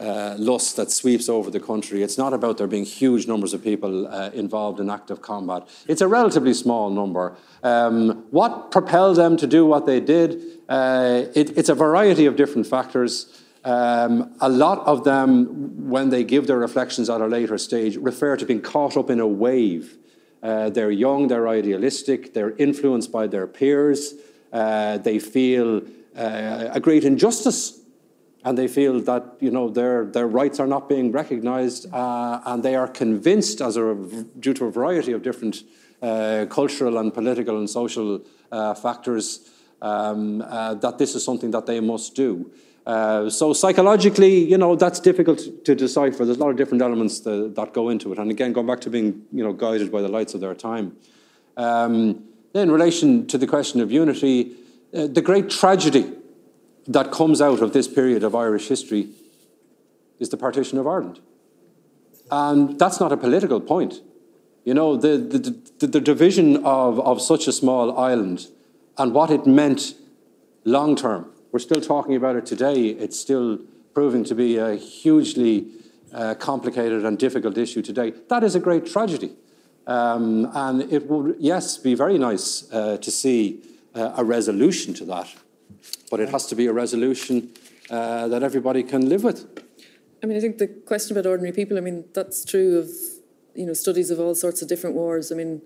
uh, 0.00 0.36
lust 0.38 0.76
that 0.76 0.90
sweeps 0.90 1.28
over 1.28 1.50
the 1.50 1.60
country. 1.60 2.02
It's 2.02 2.18
not 2.18 2.32
about 2.32 2.58
there 2.58 2.66
being 2.66 2.84
huge 2.84 3.26
numbers 3.26 3.54
of 3.54 3.62
people 3.62 4.06
uh, 4.06 4.30
involved 4.30 4.80
in 4.80 4.90
active 4.90 5.22
combat. 5.22 5.66
It's 5.86 6.00
a 6.00 6.08
relatively 6.08 6.54
small 6.54 6.90
number. 6.90 7.36
Um, 7.62 8.24
what 8.30 8.70
propelled 8.70 9.16
them 9.16 9.36
to 9.36 9.46
do 9.46 9.66
what 9.66 9.86
they 9.86 10.00
did? 10.00 10.40
Uh, 10.68 11.24
it, 11.34 11.56
it's 11.56 11.68
a 11.68 11.74
variety 11.74 12.26
of 12.26 12.36
different 12.36 12.66
factors. 12.66 13.42
Um, 13.64 14.34
a 14.40 14.48
lot 14.48 14.86
of 14.86 15.04
them, 15.04 15.88
when 15.90 16.10
they 16.10 16.24
give 16.24 16.46
their 16.46 16.58
reflections 16.58 17.10
at 17.10 17.20
a 17.20 17.26
later 17.26 17.58
stage, 17.58 17.96
refer 17.96 18.36
to 18.36 18.46
being 18.46 18.62
caught 18.62 18.96
up 18.96 19.10
in 19.10 19.20
a 19.20 19.26
wave. 19.26 19.98
Uh, 20.42 20.70
they're 20.70 20.92
young, 20.92 21.26
they're 21.28 21.48
idealistic, 21.48 22.32
they're 22.32 22.54
influenced 22.56 23.10
by 23.10 23.26
their 23.26 23.46
peers, 23.46 24.14
uh, 24.52 24.96
they 24.98 25.18
feel 25.18 25.82
uh, 26.16 26.68
a 26.70 26.80
great 26.80 27.04
injustice 27.04 27.77
and 28.44 28.56
they 28.56 28.68
feel 28.68 29.00
that 29.00 29.24
you 29.40 29.50
know 29.50 29.68
their 29.68 30.04
their 30.04 30.26
rights 30.26 30.60
are 30.60 30.66
not 30.66 30.88
being 30.88 31.12
recognised, 31.12 31.92
uh, 31.92 32.40
and 32.46 32.62
they 32.62 32.76
are 32.76 32.88
convinced, 32.88 33.60
as 33.60 33.76
a 33.76 33.94
due 34.38 34.54
to 34.54 34.66
a 34.66 34.70
variety 34.70 35.12
of 35.12 35.22
different 35.22 35.64
uh, 36.02 36.46
cultural 36.48 36.98
and 36.98 37.12
political 37.12 37.58
and 37.58 37.68
social 37.68 38.22
uh, 38.52 38.74
factors, 38.74 39.50
um, 39.82 40.42
uh, 40.42 40.74
that 40.74 40.98
this 40.98 41.14
is 41.14 41.24
something 41.24 41.50
that 41.50 41.66
they 41.66 41.80
must 41.80 42.14
do. 42.14 42.50
Uh, 42.86 43.28
so 43.28 43.52
psychologically, 43.52 44.44
you 44.44 44.56
know, 44.56 44.74
that's 44.74 44.98
difficult 45.00 45.40
to 45.64 45.74
decipher. 45.74 46.24
There's 46.24 46.38
a 46.38 46.40
lot 46.40 46.48
of 46.48 46.56
different 46.56 46.80
elements 46.80 47.20
that, 47.20 47.54
that, 47.54 47.74
go 47.74 47.90
into 47.90 48.12
it, 48.12 48.18
and 48.18 48.30
again, 48.30 48.52
going 48.52 48.66
back 48.66 48.80
to 48.82 48.90
being 48.90 49.26
you 49.32 49.44
know 49.44 49.52
guided 49.52 49.90
by 49.92 50.00
the 50.00 50.08
lights 50.08 50.34
of 50.34 50.40
their 50.40 50.54
time. 50.54 50.96
Um, 51.56 52.24
in 52.54 52.70
relation 52.70 53.26
to 53.26 53.36
the 53.36 53.46
question 53.46 53.80
of 53.80 53.92
unity, 53.92 54.56
uh, 54.94 55.06
the 55.06 55.20
great 55.20 55.50
tragedy 55.50 56.14
that 56.88 57.12
comes 57.12 57.40
out 57.40 57.60
of 57.60 57.72
this 57.72 57.86
period 57.86 58.24
of 58.24 58.34
Irish 58.34 58.68
history 58.68 59.10
is 60.18 60.30
the 60.30 60.36
partition 60.36 60.78
of 60.78 60.86
Ireland. 60.86 61.20
And 62.30 62.78
that's 62.78 62.98
not 62.98 63.12
a 63.12 63.16
political 63.16 63.60
point. 63.60 64.00
You 64.64 64.74
know, 64.74 64.96
the, 64.96 65.18
the, 65.18 65.38
the, 65.78 65.86
the 65.86 66.00
division 66.00 66.56
of, 66.64 66.98
of 67.00 67.20
such 67.20 67.46
a 67.46 67.52
small 67.52 67.96
island 67.98 68.48
and 68.96 69.14
what 69.14 69.30
it 69.30 69.46
meant 69.46 69.94
long 70.64 70.96
term. 70.96 71.30
We're 71.52 71.60
still 71.60 71.80
talking 71.80 72.16
about 72.16 72.36
it 72.36 72.46
today. 72.46 72.88
It's 72.88 73.18
still 73.18 73.58
proving 73.94 74.24
to 74.24 74.34
be 74.34 74.56
a 74.56 74.74
hugely 74.74 75.68
uh, 76.12 76.34
complicated 76.34 77.04
and 77.04 77.18
difficult 77.18 77.56
issue 77.56 77.82
today. 77.82 78.12
That 78.28 78.42
is 78.44 78.54
a 78.54 78.60
great 78.60 78.86
tragedy. 78.86 79.32
Um, 79.86 80.50
and 80.54 80.92
it 80.92 81.06
would, 81.06 81.36
yes, 81.38 81.78
be 81.78 81.94
very 81.94 82.18
nice 82.18 82.70
uh, 82.72 82.98
to 82.98 83.10
see 83.10 83.62
uh, 83.94 84.12
a 84.16 84.24
resolution 84.24 84.92
to 84.94 85.04
that 85.06 85.34
but 86.10 86.20
it 86.20 86.28
has 86.30 86.46
to 86.46 86.54
be 86.54 86.66
a 86.66 86.72
resolution 86.72 87.52
uh, 87.90 88.28
that 88.28 88.42
everybody 88.42 88.82
can 88.82 89.08
live 89.08 89.24
with. 89.24 89.46
I 90.22 90.26
mean, 90.26 90.36
I 90.36 90.40
think 90.40 90.58
the 90.58 90.66
question 90.66 91.16
about 91.16 91.28
ordinary 91.28 91.52
people, 91.52 91.78
I 91.78 91.80
mean, 91.80 92.04
that's 92.12 92.44
true 92.44 92.78
of, 92.78 92.90
you 93.54 93.66
know, 93.66 93.72
studies 93.72 94.10
of 94.10 94.18
all 94.18 94.34
sorts 94.34 94.62
of 94.62 94.68
different 94.68 94.96
wars. 94.96 95.30
I 95.30 95.36
mean, 95.36 95.62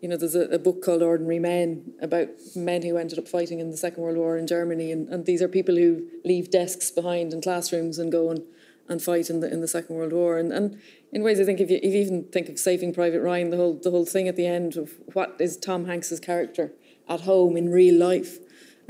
you 0.00 0.08
know, 0.08 0.16
there's 0.16 0.34
a, 0.34 0.46
a, 0.48 0.58
book 0.58 0.82
called 0.82 1.02
Ordinary 1.02 1.38
Men 1.38 1.92
about 2.00 2.28
men 2.56 2.82
who 2.82 2.96
ended 2.96 3.18
up 3.18 3.28
fighting 3.28 3.60
in 3.60 3.70
the 3.70 3.76
Second 3.76 4.02
World 4.02 4.16
War 4.16 4.38
in 4.38 4.46
Germany, 4.46 4.90
and, 4.92 5.08
and 5.10 5.26
these 5.26 5.42
are 5.42 5.48
people 5.48 5.76
who 5.76 6.06
leave 6.24 6.50
desks 6.50 6.90
behind 6.90 7.34
in 7.34 7.42
classrooms 7.42 7.98
and 7.98 8.10
go 8.10 8.30
and, 8.30 8.42
and 8.88 9.02
fight 9.02 9.28
in 9.28 9.40
the 9.40 9.52
in 9.52 9.60
the 9.60 9.68
Second 9.68 9.96
World 9.96 10.14
War. 10.14 10.38
And, 10.38 10.52
and 10.52 10.80
in 11.12 11.22
ways, 11.22 11.38
I 11.38 11.44
think 11.44 11.60
if 11.60 11.70
you, 11.70 11.78
if 11.82 11.92
you 11.92 12.00
even 12.00 12.24
think 12.24 12.48
of 12.48 12.58
Saving 12.58 12.94
Private 12.94 13.20
Ryan, 13.20 13.50
the 13.50 13.58
whole 13.58 13.74
the 13.74 13.90
whole 13.90 14.06
thing 14.06 14.26
at 14.26 14.36
the 14.36 14.46
end 14.46 14.76
of 14.76 14.94
what 15.12 15.36
is 15.38 15.58
Tom 15.58 15.84
Hanks's 15.84 16.20
character 16.20 16.72
at 17.06 17.22
home 17.22 17.56
in 17.58 17.68
real 17.68 17.98
life, 17.98 18.38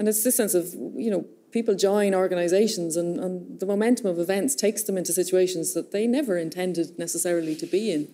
and 0.00 0.08
it's 0.08 0.24
this 0.24 0.34
sense 0.34 0.54
of, 0.54 0.72
you 0.96 1.10
know, 1.10 1.26
people 1.52 1.74
join 1.74 2.14
organisations 2.14 2.96
and, 2.96 3.20
and 3.20 3.60
the 3.60 3.66
momentum 3.66 4.06
of 4.06 4.18
events 4.18 4.54
takes 4.54 4.82
them 4.82 4.96
into 4.96 5.12
situations 5.12 5.74
that 5.74 5.92
they 5.92 6.06
never 6.06 6.38
intended 6.38 6.98
necessarily 6.98 7.54
to 7.56 7.66
be 7.66 7.92
in. 7.92 8.08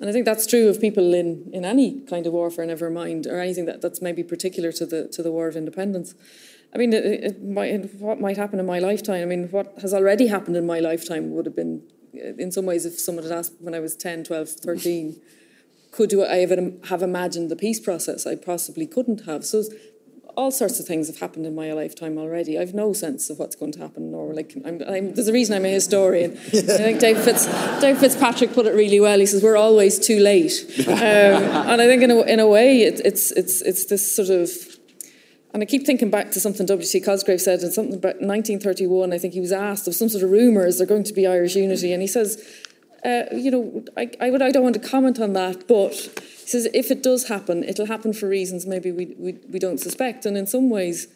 And 0.00 0.10
I 0.10 0.12
think 0.12 0.24
that's 0.24 0.44
true 0.44 0.68
of 0.68 0.80
people 0.80 1.14
in, 1.14 1.48
in 1.52 1.64
any 1.64 2.00
kind 2.00 2.26
of 2.26 2.32
warfare, 2.32 2.66
never 2.66 2.90
mind, 2.90 3.28
or 3.28 3.38
anything 3.38 3.66
that, 3.66 3.80
that's 3.80 4.02
maybe 4.02 4.24
particular 4.24 4.72
to 4.72 4.84
the 4.84 5.06
to 5.06 5.22
the 5.22 5.30
War 5.30 5.46
of 5.46 5.54
Independence. 5.54 6.16
I 6.74 6.78
mean, 6.78 6.92
it, 6.92 7.04
it 7.04 7.44
might, 7.44 7.94
what 7.94 8.20
might 8.20 8.36
happen 8.36 8.58
in 8.58 8.66
my 8.66 8.80
lifetime? 8.80 9.22
I 9.22 9.26
mean, 9.26 9.50
what 9.50 9.72
has 9.82 9.94
already 9.94 10.26
happened 10.26 10.56
in 10.56 10.66
my 10.66 10.80
lifetime 10.80 11.30
would 11.30 11.46
have 11.46 11.54
been, 11.54 11.84
uh, 12.12 12.34
in 12.38 12.50
some 12.50 12.66
ways, 12.66 12.84
if 12.86 12.98
someone 12.98 13.22
had 13.22 13.32
asked 13.32 13.54
when 13.60 13.74
I 13.74 13.78
was 13.78 13.94
10, 13.94 14.24
12, 14.24 14.48
13, 14.48 15.20
could 15.92 16.12
I 16.14 16.40
ever 16.40 16.72
have 16.84 17.02
imagined 17.02 17.50
the 17.50 17.56
peace 17.56 17.78
process? 17.78 18.26
I 18.26 18.34
possibly 18.34 18.86
couldn't 18.86 19.26
have. 19.26 19.44
So 19.44 19.62
all 20.40 20.50
sorts 20.50 20.80
of 20.80 20.86
things 20.86 21.06
have 21.06 21.18
happened 21.18 21.44
in 21.44 21.54
my 21.54 21.70
lifetime 21.72 22.16
already. 22.16 22.58
I've 22.58 22.72
no 22.72 22.94
sense 22.94 23.28
of 23.28 23.38
what's 23.38 23.54
going 23.54 23.72
to 23.72 23.80
happen, 23.80 24.14
or 24.14 24.32
like 24.32 24.54
I'm, 24.64 24.80
I'm, 24.88 25.14
there's 25.14 25.28
a 25.28 25.34
reason 25.34 25.54
I'm 25.54 25.66
a 25.66 25.68
historian. 25.68 26.30
I 26.48 26.78
think 26.86 26.98
Dave, 26.98 27.18
Fitz, 27.18 27.44
Dave 27.82 27.98
Fitzpatrick 27.98 28.54
put 28.54 28.64
it 28.64 28.74
really 28.74 29.00
well. 29.00 29.18
He 29.18 29.26
says 29.26 29.42
we're 29.42 29.58
always 29.58 29.98
too 29.98 30.18
late, 30.18 30.54
um, 30.88 30.96
and 31.70 31.82
I 31.82 31.86
think 31.86 32.02
in 32.02 32.10
a, 32.10 32.22
in 32.22 32.40
a 32.40 32.46
way 32.46 32.82
it, 32.84 33.02
it's 33.04 33.32
it's 33.32 33.60
it's 33.60 33.84
this 33.84 34.16
sort 34.16 34.30
of. 34.30 34.50
And 35.52 35.64
I 35.64 35.66
keep 35.66 35.84
thinking 35.84 36.10
back 36.10 36.30
to 36.30 36.40
something 36.40 36.64
W.T. 36.64 37.00
Cosgrave 37.00 37.40
said 37.40 37.60
in 37.60 37.72
something 37.72 37.96
about 37.96 38.20
1931. 38.20 39.12
I 39.12 39.18
think 39.18 39.34
he 39.34 39.40
was 39.40 39.50
asked 39.50 39.88
of 39.88 39.96
some 39.96 40.08
sort 40.08 40.22
of 40.22 40.30
rumour 40.30 40.64
is 40.64 40.78
there 40.78 40.86
going 40.86 41.02
to 41.04 41.12
be 41.12 41.26
Irish 41.26 41.56
unity, 41.56 41.92
and 41.92 42.00
he 42.00 42.06
says, 42.06 42.38
uh, 43.04 43.24
you 43.32 43.50
know, 43.50 43.84
I, 43.96 44.10
I, 44.20 44.30
would, 44.30 44.42
I 44.42 44.52
don't 44.52 44.62
want 44.62 44.80
to 44.80 44.88
comment 44.88 45.18
on 45.18 45.32
that, 45.32 45.66
but 45.66 45.92
says 46.50 46.68
if 46.74 46.90
it 46.90 47.02
does 47.02 47.28
happen, 47.28 47.64
it'll 47.64 47.86
happen 47.86 48.12
for 48.12 48.28
reasons 48.28 48.66
maybe 48.66 48.90
we, 48.90 49.14
we, 49.18 49.38
we 49.48 49.58
don't 49.58 49.78
suspect. 49.78 50.26
And 50.26 50.36
in 50.36 50.46
some 50.46 50.70
ways, 50.70 51.06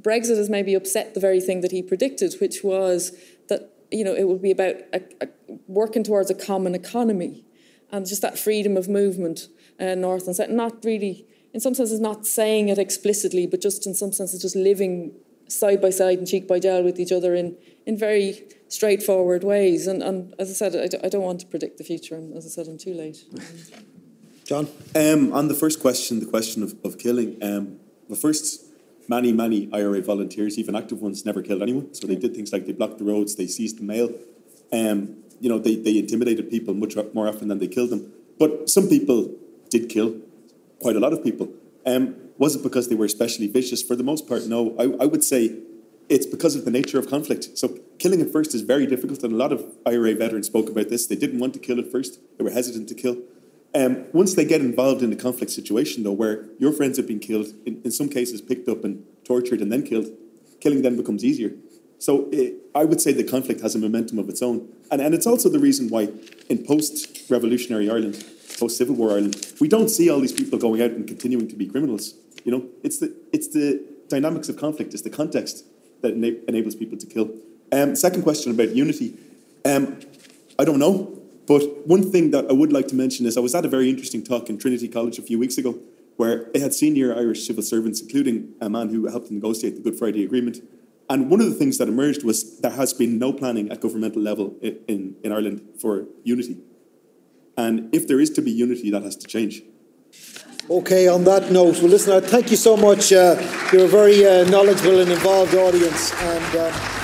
Brexit 0.00 0.36
has 0.36 0.50
maybe 0.50 0.74
upset 0.74 1.14
the 1.14 1.20
very 1.20 1.40
thing 1.40 1.60
that 1.60 1.70
he 1.70 1.82
predicted, 1.82 2.34
which 2.40 2.62
was 2.62 3.16
that 3.48 3.72
you 3.90 4.04
know 4.04 4.14
it 4.14 4.24
would 4.24 4.42
be 4.42 4.50
about 4.50 4.76
a, 4.92 5.02
a 5.20 5.28
working 5.66 6.02
towards 6.02 6.30
a 6.30 6.34
common 6.34 6.74
economy 6.74 7.44
and 7.92 8.06
just 8.06 8.22
that 8.22 8.38
freedom 8.38 8.76
of 8.76 8.88
movement 8.88 9.48
uh, 9.78 9.94
north 9.94 10.26
and 10.26 10.34
south. 10.34 10.50
Not 10.50 10.84
really, 10.84 11.26
in 11.52 11.60
some 11.60 11.74
senses, 11.74 12.00
not 12.00 12.26
saying 12.26 12.68
it 12.68 12.78
explicitly, 12.78 13.46
but 13.46 13.60
just 13.60 13.86
in 13.86 13.94
some 13.94 14.12
senses, 14.12 14.42
just 14.42 14.56
living 14.56 15.12
side 15.46 15.80
by 15.80 15.90
side 15.90 16.18
and 16.18 16.26
cheek 16.26 16.48
by 16.48 16.58
jowl 16.58 16.82
with 16.82 16.98
each 16.98 17.12
other 17.12 17.34
in 17.34 17.56
in 17.86 17.96
very 17.96 18.42
straightforward 18.68 19.44
ways. 19.44 19.86
And, 19.86 20.02
and 20.02 20.34
as 20.38 20.50
I 20.50 20.54
said, 20.54 20.74
I 20.74 20.88
d- 20.88 20.98
I 21.04 21.08
don't 21.08 21.22
want 21.22 21.40
to 21.40 21.46
predict 21.46 21.78
the 21.78 21.84
future. 21.84 22.16
And 22.16 22.36
as 22.36 22.46
I 22.46 22.48
said, 22.48 22.66
I'm 22.66 22.78
too 22.78 22.94
late. 22.94 23.24
John? 24.44 24.68
Um, 24.94 25.32
on 25.32 25.48
the 25.48 25.54
first 25.54 25.80
question, 25.80 26.20
the 26.20 26.26
question 26.26 26.62
of, 26.62 26.74
of 26.84 26.98
killing, 26.98 27.42
um, 27.42 27.78
well, 28.08 28.18
first, 28.18 28.62
many, 29.08 29.32
many 29.32 29.70
IRA 29.72 30.02
volunteers, 30.02 30.58
even 30.58 30.76
active 30.76 31.00
ones, 31.00 31.24
never 31.24 31.40
killed 31.42 31.62
anyone. 31.62 31.94
So 31.94 32.06
they 32.06 32.16
did 32.16 32.34
things 32.34 32.52
like 32.52 32.66
they 32.66 32.72
blocked 32.72 32.98
the 32.98 33.04
roads, 33.04 33.36
they 33.36 33.46
seized 33.46 33.78
the 33.78 33.84
mail. 33.84 34.10
Um, 34.70 35.16
you 35.40 35.48
know, 35.48 35.58
they, 35.58 35.76
they 35.76 35.98
intimidated 35.98 36.50
people 36.50 36.74
much 36.74 36.94
more 37.14 37.26
often 37.26 37.48
than 37.48 37.58
they 37.58 37.68
killed 37.68 37.90
them. 37.90 38.12
But 38.38 38.68
some 38.68 38.88
people 38.88 39.34
did 39.70 39.88
kill 39.88 40.16
quite 40.80 40.96
a 40.96 41.00
lot 41.00 41.14
of 41.14 41.24
people. 41.24 41.48
Um, 41.86 42.14
was 42.36 42.54
it 42.56 42.62
because 42.62 42.88
they 42.88 42.94
were 42.94 43.06
especially 43.06 43.46
vicious? 43.46 43.82
For 43.82 43.96
the 43.96 44.02
most 44.02 44.28
part, 44.28 44.46
no. 44.46 44.76
I, 44.78 45.04
I 45.04 45.06
would 45.06 45.24
say 45.24 45.56
it's 46.08 46.26
because 46.26 46.54
of 46.54 46.64
the 46.64 46.70
nature 46.70 46.98
of 46.98 47.08
conflict. 47.08 47.56
So 47.56 47.78
killing 47.98 48.20
at 48.20 48.30
first 48.30 48.54
is 48.54 48.60
very 48.62 48.86
difficult, 48.86 49.22
and 49.22 49.32
a 49.32 49.36
lot 49.36 49.52
of 49.52 49.64
IRA 49.86 50.14
veterans 50.14 50.48
spoke 50.48 50.68
about 50.68 50.90
this. 50.90 51.06
They 51.06 51.16
didn't 51.16 51.38
want 51.38 51.54
to 51.54 51.60
kill 51.60 51.78
at 51.78 51.90
first; 51.90 52.18
they 52.36 52.44
were 52.44 52.50
hesitant 52.50 52.88
to 52.88 52.94
kill. 52.94 53.18
Um, 53.74 54.06
once 54.12 54.34
they 54.34 54.44
get 54.44 54.60
involved 54.60 55.02
in 55.02 55.12
a 55.12 55.16
conflict 55.16 55.50
situation, 55.50 56.04
though, 56.04 56.12
where 56.12 56.46
your 56.58 56.72
friends 56.72 56.96
have 56.96 57.08
been 57.08 57.18
killed, 57.18 57.48
in, 57.66 57.80
in 57.84 57.90
some 57.90 58.08
cases 58.08 58.40
picked 58.40 58.68
up 58.68 58.84
and 58.84 59.04
tortured 59.24 59.60
and 59.60 59.72
then 59.72 59.82
killed, 59.82 60.08
killing 60.60 60.82
them 60.82 60.96
becomes 60.96 61.24
easier. 61.24 61.52
So 61.98 62.28
it, 62.32 62.54
I 62.74 62.84
would 62.84 63.00
say 63.00 63.12
the 63.12 63.24
conflict 63.24 63.60
has 63.62 63.74
a 63.74 63.78
momentum 63.78 64.18
of 64.18 64.28
its 64.28 64.42
own. 64.42 64.68
And, 64.90 65.00
and 65.00 65.14
it's 65.14 65.26
also 65.26 65.48
the 65.48 65.58
reason 65.58 65.88
why 65.88 66.08
in 66.48 66.64
post 66.64 67.30
revolutionary 67.30 67.90
Ireland, 67.90 68.24
post 68.58 68.76
Civil 68.76 68.94
War 68.94 69.12
Ireland, 69.12 69.52
we 69.60 69.68
don't 69.68 69.88
see 69.88 70.10
all 70.10 70.20
these 70.20 70.32
people 70.32 70.58
going 70.58 70.80
out 70.82 70.90
and 70.90 71.06
continuing 71.08 71.48
to 71.48 71.56
be 71.56 71.66
criminals. 71.66 72.14
You 72.44 72.52
know, 72.52 72.68
it's 72.82 72.98
the, 72.98 73.14
it's 73.32 73.48
the 73.48 73.82
dynamics 74.08 74.48
of 74.48 74.56
conflict, 74.56 74.92
it's 74.92 75.02
the 75.02 75.10
context 75.10 75.64
that 76.02 76.12
ena- 76.12 76.38
enables 76.46 76.74
people 76.74 76.98
to 76.98 77.06
kill. 77.06 77.30
Um, 77.72 77.96
second 77.96 78.22
question 78.22 78.52
about 78.52 78.74
unity. 78.76 79.14
Um, 79.64 79.98
I 80.58 80.64
don't 80.64 80.78
know, 80.78 81.13
but 81.46 81.86
one 81.86 82.10
thing 82.10 82.30
that 82.30 82.46
I 82.48 82.52
would 82.52 82.72
like 82.72 82.88
to 82.88 82.94
mention 82.94 83.26
is 83.26 83.36
I 83.36 83.40
was 83.40 83.54
at 83.54 83.64
a 83.64 83.68
very 83.68 83.90
interesting 83.90 84.24
talk 84.24 84.48
in 84.48 84.58
Trinity 84.58 84.88
College 84.88 85.18
a 85.18 85.22
few 85.22 85.38
weeks 85.38 85.58
ago 85.58 85.78
where 86.16 86.48
they 86.52 86.60
had 86.60 86.72
senior 86.72 87.14
Irish 87.14 87.46
civil 87.46 87.62
servants, 87.62 88.00
including 88.00 88.54
a 88.60 88.70
man 88.70 88.88
who 88.88 89.06
helped 89.08 89.30
negotiate 89.30 89.74
the 89.74 89.82
Good 89.82 89.98
Friday 89.98 90.24
Agreement. 90.24 90.58
And 91.10 91.28
one 91.28 91.40
of 91.40 91.46
the 91.46 91.54
things 91.54 91.78
that 91.78 91.88
emerged 91.88 92.24
was 92.24 92.60
there 92.60 92.70
has 92.70 92.94
been 92.94 93.18
no 93.18 93.32
planning 93.32 93.70
at 93.70 93.80
governmental 93.80 94.22
level 94.22 94.56
in, 94.62 94.78
in, 94.88 95.16
in 95.22 95.32
Ireland 95.32 95.60
for 95.78 96.06
unity. 96.22 96.58
And 97.56 97.94
if 97.94 98.08
there 98.08 98.20
is 98.20 98.30
to 98.30 98.42
be 98.42 98.50
unity, 98.50 98.90
that 98.90 99.02
has 99.02 99.16
to 99.16 99.26
change. 99.26 99.62
Okay, 100.70 101.08
on 101.08 101.24
that 101.24 101.50
note, 101.50 101.78
well, 101.80 101.90
listen, 101.90 102.22
thank 102.22 102.50
you 102.50 102.56
so 102.56 102.76
much. 102.76 103.12
Uh, 103.12 103.36
you're 103.70 103.84
a 103.84 103.88
very 103.88 104.26
uh, 104.26 104.48
knowledgeable 104.48 105.00
and 105.00 105.10
involved 105.10 105.54
audience. 105.54 106.12
And, 106.14 106.56
uh, 106.56 107.03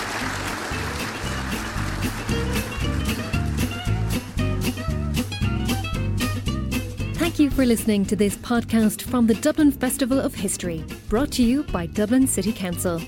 you 7.40 7.50
for 7.50 7.64
listening 7.64 8.04
to 8.04 8.14
this 8.14 8.36
podcast 8.36 9.00
from 9.00 9.26
the 9.26 9.32
Dublin 9.36 9.72
Festival 9.72 10.20
of 10.20 10.34
History, 10.34 10.84
brought 11.08 11.32
to 11.32 11.42
you 11.42 11.62
by 11.64 11.86
Dublin 11.86 12.26
City 12.26 12.52
Council. 12.52 13.00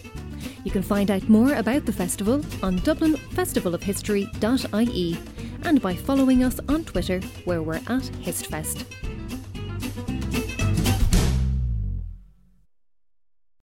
You 0.64 0.70
can 0.70 0.80
find 0.80 1.11
out 1.11 1.28
more 1.28 1.57
about 1.57 1.85
the 1.85 1.93
festival 1.93 2.37
on 2.62 2.78
dublinfestivalofhistory.ie 2.78 5.18
and 5.64 5.83
by 5.83 5.95
following 5.95 6.45
us 6.45 6.59
on 6.66 6.83
Twitter, 6.85 7.20
where 7.45 7.62
we're 7.62 7.74
at 7.74 8.09
HistFest. 8.24 8.87